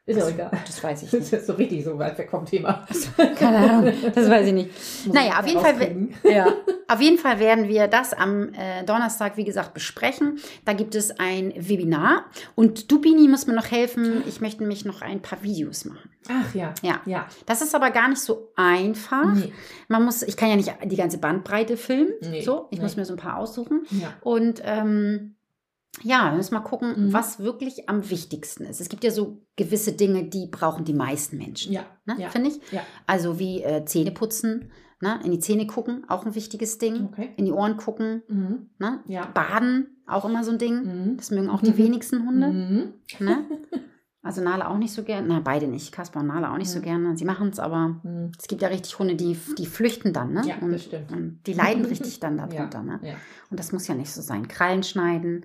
Ist 0.06 0.18
ja 0.18 0.28
egal. 0.28 0.52
Das 0.66 0.84
weiß 0.84 1.04
ich 1.04 1.12
Das 1.12 1.20
nicht. 1.20 1.34
ist 1.34 1.48
so 1.48 1.54
richtig 1.54 1.84
so 1.84 1.98
weit 1.98 2.18
weg 2.18 2.30
vom 2.32 2.46
Thema. 2.46 2.86
Keine 3.38 3.58
Ahnung, 3.58 3.94
das 4.14 4.30
weiß 4.30 4.48
ich 4.48 4.54
nicht. 4.54 4.70
Muss 5.06 5.16
Naja, 5.16 5.40
auf 5.40 5.48
jeden 5.48 5.62
Fall. 5.62 6.08
Ja, 6.32 6.48
auf 6.88 7.00
jeden 7.00 7.18
Fall 7.18 7.40
werden 7.40 7.68
wir 7.68 7.88
das 7.88 8.14
am 8.14 8.54
äh, 8.54 8.84
Donnerstag, 8.84 9.38
wie 9.38 9.44
gesagt, 9.44 9.74
besprechen. 9.74 10.40
Da 10.66 10.74
gibt 10.74 10.96
es 10.96 11.20
ein 11.20 11.54
Webinar 11.56 12.26
und 12.56 12.92
du, 12.92 13.00
Bini, 13.00 13.28
musst 13.28 13.48
mir 13.48 13.54
noch 13.54 13.70
helfen. 13.70 14.24
Ich 14.28 14.42
möchte 14.42 14.62
nämlich 14.62 14.86
noch 14.86 15.02
ein 15.02 15.22
paar 15.22 15.44
Videos 15.44 15.86
machen. 15.86 16.10
Ach 16.30 16.54
ja. 16.54 16.74
Ja. 16.82 17.02
Ja. 17.06 17.28
Das 17.46 17.62
ist 17.62 17.76
aber 17.76 17.92
gar 17.92 18.10
nicht 18.10 18.22
so 18.22 18.52
einfach. 18.56 19.34
Nee. 19.34 19.54
Man 19.88 20.04
muss, 20.04 20.24
ich 20.24 20.36
kann 20.36 20.50
ja 20.50 20.56
nicht 20.56 20.74
die 20.86 20.96
ganze 20.96 21.20
Bandbreite 21.20 21.78
filmen. 21.78 22.14
Nee, 22.22 22.42
so, 22.42 22.68
ich 22.72 22.78
nee. 22.80 22.84
muss 22.84 22.96
mir 22.96 23.06
so 23.06 23.14
ein 23.14 23.20
paar 23.20 23.38
aussuchen. 23.38 23.86
Ja. 23.92 24.14
Und 24.22 24.62
ähm, 24.64 25.36
ja, 26.04 26.32
wir 26.32 26.38
müssen 26.38 26.54
mal 26.54 26.62
gucken, 26.62 27.08
Mhm. 27.08 27.14
was 27.14 27.40
wirklich 27.40 27.90
am 27.90 28.10
wichtigsten 28.10 28.64
ist. 28.66 28.80
Es 28.82 28.90
gibt 28.90 29.04
ja 29.04 29.12
so 29.12 29.42
gewisse 29.58 29.92
Dinge, 29.94 30.24
die 30.26 30.48
brauchen 30.48 30.86
die 30.86 30.94
meisten 30.94 31.38
Menschen. 31.38 31.74
Ja. 31.74 31.86
Ne, 32.06 32.16
Ja. 32.18 32.30
Finde 32.30 32.50
ich. 32.50 32.72
Ja. 32.72 32.82
Also 33.08 33.40
wie 33.40 33.62
äh, 33.62 33.84
Zähne 33.86 34.12
putzen, 34.12 34.72
ne? 35.02 35.20
in 35.24 35.32
die 35.32 35.40
Zähne 35.40 35.68
gucken, 35.68 36.06
auch 36.08 36.26
ein 36.26 36.34
wichtiges 36.36 36.78
Ding. 36.78 37.08
Okay. 37.12 37.32
In 37.36 37.46
die 37.46 37.52
Ohren 37.52 37.76
gucken, 37.78 38.24
Mhm. 38.28 38.70
ne? 38.80 39.00
Ja. 39.08 39.26
Baden, 39.26 39.98
auch 40.08 40.26
immer 40.26 40.44
so 40.44 40.52
ein 40.52 40.58
Ding. 40.58 40.76
Mhm. 40.84 41.18
Das 41.18 41.30
mögen 41.32 41.50
auch 41.50 41.62
die 41.62 41.78
wenigsten 41.78 42.26
Hunde. 42.26 42.48
Mhm. 42.48 42.94
Ne? 43.20 43.46
Also 44.24 44.40
Nala 44.44 44.68
auch 44.70 44.78
nicht 44.78 44.94
so 44.94 45.02
gerne. 45.04 45.28
Na, 45.28 45.40
beide 45.40 45.66
nicht. 45.68 45.92
Kasper 45.92 46.20
und 46.20 46.28
Nala 46.28 46.54
auch 46.54 46.58
nicht 46.60 46.70
so 46.70 46.78
Mhm. 46.78 46.84
gerne. 46.84 47.18
Sie 47.18 47.26
machen 47.26 47.50
es, 47.50 47.58
aber 47.58 48.00
Mhm. 48.04 48.32
es 48.38 48.48
gibt 48.48 48.62
ja 48.62 48.68
richtig 48.68 49.00
Hunde, 49.00 49.16
die, 49.16 49.36
die 49.58 49.66
flüchten 49.66 50.14
dann. 50.14 50.34
Ne? 50.34 50.44
Ja, 50.46 50.56
das 50.62 50.64
und, 50.64 50.80
stimmt. 50.80 51.12
und 51.12 51.40
die 51.48 51.54
leiden 51.54 51.84
richtig 51.86 52.20
dann 52.20 52.38
darunter. 52.38 52.78
Ja. 52.78 52.84
Ne? 52.84 53.00
Ja. 53.02 53.14
Und 53.50 53.60
das 53.60 53.72
muss 53.72 53.88
ja 53.88 53.96
nicht 53.96 54.12
so 54.12 54.22
sein. 54.22 54.48
Krallen 54.48 54.84
schneiden, 54.84 55.44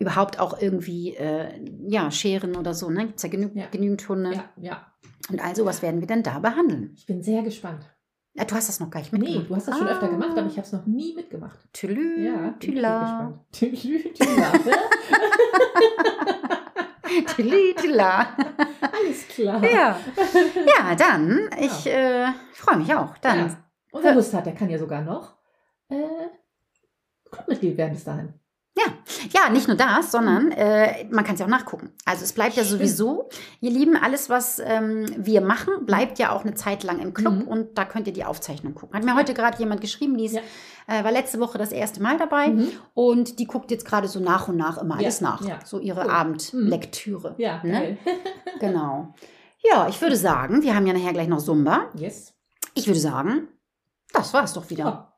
überhaupt 0.00 0.40
auch 0.40 0.60
irgendwie 0.60 1.14
äh, 1.14 1.48
ja, 1.86 2.10
Scheren 2.10 2.56
oder 2.56 2.74
so. 2.74 2.90
Ne? 2.90 3.06
Gibt 3.06 3.18
es 3.18 3.22
ja, 3.22 3.28
genü 3.28 3.50
Ja. 3.54 3.66
genügend 3.70 4.08
Hunde. 4.08 4.32
Ja. 4.32 4.44
Ja. 4.60 4.86
Und 5.30 5.40
all 5.44 5.54
sowas 5.54 5.82
werden 5.82 6.00
wir 6.00 6.08
denn 6.08 6.24
da 6.24 6.40
behandeln. 6.40 6.92
Ich 6.96 7.06
bin 7.06 7.22
sehr 7.22 7.42
gespannt. 7.42 7.84
Ja, 8.34 8.44
du 8.44 8.54
hast 8.54 8.68
das 8.68 8.80
noch 8.80 8.90
gar 8.90 9.00
nicht 9.00 9.12
Nee, 9.12 9.18
mitgemacht. 9.18 9.50
du 9.50 9.56
hast 9.56 9.68
das 9.68 9.78
schon 9.78 9.86
Ah. 9.86 9.90
öfter 9.92 10.08
gemacht, 10.08 10.30
aber 10.36 10.46
ich 10.46 10.56
habe 10.56 10.66
es 10.66 10.72
noch 10.72 10.86
nie 10.86 11.14
mitgemacht. 11.14 11.58
Tülü, 11.72 12.24
Ja, 12.26 12.54
tüla. 12.58 13.44
Tülü, 13.52 14.12
tüla. 14.14 14.52
Tülü, 17.36 17.74
tüla. 17.74 18.20
Alles 18.80 19.28
klar. 19.28 19.62
Ja. 19.64 19.98
ja, 20.78 20.94
dann, 20.96 21.50
ich 21.58 21.86
äh, 21.86 22.26
freue 22.52 22.78
mich 22.78 22.94
auch. 22.94 23.16
Dann, 23.18 23.38
Ja. 23.48 23.56
Und 23.92 24.04
wer 24.04 24.14
Lust 24.14 24.32
hat, 24.32 24.46
der 24.46 24.54
kann 24.54 24.70
ja 24.70 24.78
sogar 24.78 25.02
noch 25.02 25.34
äh, 25.88 25.96
Clubmitglied 27.30 27.76
werden 27.76 27.94
bis 27.94 28.04
dahin. 28.04 28.32
Ja, 29.32 29.50
nicht 29.50 29.68
nur 29.68 29.76
das, 29.76 30.10
sondern 30.12 30.50
äh, 30.52 31.04
man 31.10 31.24
kann 31.24 31.34
es 31.34 31.40
ja 31.40 31.46
auch 31.46 31.50
nachgucken. 31.50 31.92
Also 32.06 32.24
es 32.24 32.32
bleibt 32.32 32.56
ja 32.56 32.64
sowieso, 32.64 33.28
ihr 33.60 33.70
Lieben, 33.70 33.94
alles, 33.96 34.30
was 34.30 34.58
ähm, 34.64 35.06
wir 35.18 35.40
machen, 35.42 35.84
bleibt 35.84 36.18
ja 36.18 36.32
auch 36.32 36.42
eine 36.44 36.54
Zeit 36.54 36.82
lang 36.84 37.00
im 37.00 37.12
Club 37.12 37.34
Mhm. 37.34 37.42
und 37.48 37.76
da 37.78 37.84
könnt 37.84 38.06
ihr 38.06 38.12
die 38.14 38.24
Aufzeichnung 38.24 38.74
gucken. 38.74 38.96
Hat 38.96 39.04
mir 39.04 39.14
heute 39.14 39.34
gerade 39.34 39.58
jemand 39.58 39.80
geschrieben, 39.82 40.16
die 40.16 40.24
ist, 40.26 40.36
Ja. 40.36 40.40
äh, 40.86 41.04
war 41.04 41.12
letzte 41.12 41.40
Woche 41.40 41.58
das 41.58 41.72
erste 41.72 42.00
Mal 42.02 42.16
dabei 42.16 42.48
Mhm. 42.48 42.68
und 42.94 43.38
die 43.38 43.44
guckt 43.46 43.70
jetzt 43.70 43.84
gerade 43.84 44.08
so 44.08 44.18
nach 44.20 44.48
und 44.48 44.56
nach 44.56 44.78
immer 44.78 44.94
Ja, 44.96 45.00
alles 45.02 45.20
nach. 45.20 45.42
ja. 45.46 45.58
So 45.64 45.78
ihre 45.78 46.02
Cool. 46.04 46.10
Abendlektüre. 46.10 47.34
Ja, 47.38 47.60
Ne? 47.62 47.98
Genau. 48.60 49.14
Ja, 49.62 49.88
ich 49.88 50.00
würde 50.00 50.16
sagen, 50.16 50.62
wir 50.62 50.74
haben 50.74 50.86
ja 50.86 50.94
nachher 50.94 51.12
gleich 51.12 51.28
noch 51.28 51.42
Zumba. 51.42 51.90
Yes. 51.94 52.32
Ich 52.74 52.86
würde 52.86 53.00
sagen, 53.00 53.48
das 54.12 54.32
war's 54.32 54.54
doch 54.54 54.70
wieder. 54.70 54.84
Ja. 54.84 55.12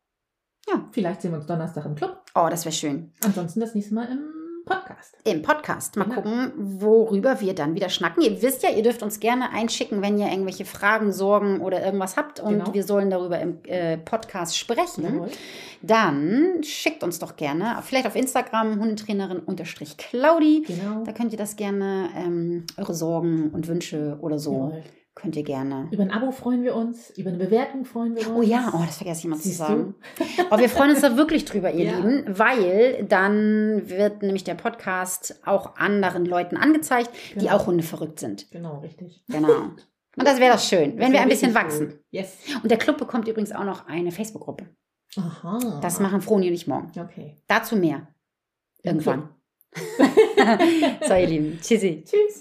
Ja. 0.69 0.89
Vielleicht 0.91 1.23
sehen 1.23 1.31
wir 1.33 1.39
uns 1.39 1.47
Donnerstag 1.47 1.85
im 1.85 1.95
Club. 1.95 2.22
Oh, 2.35 2.49
das 2.51 2.65
wäre 2.65 2.73
schön. 2.75 3.13
Ansonsten 3.25 3.61
das 3.61 3.75
nächste 3.75 3.95
Mal 3.95 4.09
im 4.11 4.21
Podcast. 4.65 5.17
Im 5.25 5.43
Podcast. 5.43 5.97
Mal 5.97 6.05
Genau. 6.05 6.17
gucken, 6.23 6.53
worüber 6.57 7.41
wir 7.41 7.53
dann 7.55 7.75
wieder 7.75 7.89
schnacken. 7.89 8.23
Ihr 8.23 8.41
wisst 8.43 8.63
ja, 8.63 8.71
ihr 8.71 8.83
dürft 8.85 9.03
uns 9.03 9.19
gerne 9.19 9.51
einschicken, 9.51 10.03
wenn 10.03 10.19
ihr 10.19 10.29
irgendwelche 10.29 10.65
Fragen, 10.65 11.13
Sorgen 11.13 11.61
oder 11.61 11.85
irgendwas 11.85 12.17
habt 12.17 12.39
und 12.41 12.59
Genau. 12.61 12.73
wir 12.73 12.85
sollen 12.85 13.11
darüber 13.11 13.41
im 13.41 13.59
äh, 13.65 13.99
Podcast 13.99 14.57
sprechen. 14.57 15.03
Jawohl. 15.03 15.29
Dann 15.83 16.63
schickt 16.63 17.03
uns 17.03 17.19
doch 17.19 17.35
gerne, 17.37 17.77
vielleicht 17.83 18.07
auf 18.07 18.15
Instagram, 18.15 18.79
Hundetrainerin-Claudi. 18.81 20.63
Genau. 20.67 21.03
Da 21.05 21.13
könnt 21.13 21.33
ihr 21.33 21.39
das 21.39 21.57
gerne, 21.57 22.09
ähm, 22.17 22.65
eure 22.77 22.95
Sorgen 22.95 23.51
und 23.51 23.67
Wünsche 23.69 24.17
oder 24.21 24.39
so, 24.39 24.53
Jawohl. 24.55 24.83
Könnt 25.15 25.37
ihr 25.37 25.43
gerne. 25.43 25.89
Über 25.91 26.03
ein 26.03 26.11
Abo 26.11 26.31
freuen 26.33 26.63
wir 26.63 26.75
uns, 26.75 27.11
über 27.19 27.29
eine 27.29 27.39
Bewertung 27.39 27.85
freuen 27.85 28.15
wir 28.17 28.27
uns. 28.29 28.37
Oh 28.39 28.43
ja, 28.43 28.73
oh, 28.75 28.83
das 28.85 28.97
vergesse 28.97 29.21
ich 29.21 29.25
immer 29.27 29.37
zu 29.37 29.43
Siehst 29.43 29.61
du? 29.61 29.65
sagen. 29.65 29.95
Aber 30.51 30.59
wir 30.61 30.69
freuen 30.69 30.91
uns 30.91 31.01
da 31.03 31.17
wirklich 31.17 31.45
drüber, 31.45 31.71
ihr 31.73 31.85
Ja. 31.93 31.99
Lieben, 31.99 32.25
weil 32.39 33.05
dann 33.09 33.89
wird 33.89 34.23
nämlich 34.23 34.45
der 34.45 34.55
Podcast 34.55 35.41
auch 35.45 35.77
anderen 35.77 36.25
Leuten 36.25 36.57
angezeigt, 36.57 37.11
die 37.35 37.41
Genau. 37.41 37.57
auch 37.57 37.67
Hunde 37.67 37.83
verrückt 37.85 38.21
sind. 38.21 38.51
Genau, 38.51 38.79
richtig. 38.79 39.23
Genau. 39.29 39.53
Und 40.17 40.27
das 40.29 40.41
wäre 40.41 40.53
doch 40.55 40.61
schön, 40.63 40.99
wenn 40.99 41.13
wir 41.13 41.21
ein 41.21 41.29
bisschen 41.29 41.55
wachsen. 41.55 41.89
gut. 41.91 41.99
Yes. 42.11 42.37
Und 42.63 42.71
der 42.71 42.79
Club 42.79 42.99
bekommt 42.99 43.29
übrigens 43.29 43.53
auch 43.53 43.65
noch 43.65 43.87
eine 43.87 44.13
Facebook-Gruppe. 44.13 44.67
Aha. 45.17 45.79
Das 45.83 46.01
machen 46.01 46.21
Froni 46.23 46.49
und 46.49 46.55
ich 46.55 46.67
morgen. 46.67 46.91
Okay. 46.99 47.37
Dazu 47.47 47.77
mehr. 47.77 48.09
Irgendwann. 48.83 49.29
so, 51.07 51.15
ihr 51.15 51.27
Lieben. 51.27 51.59
Tschüssi. 51.63 52.03
Tschüss. 52.05 52.41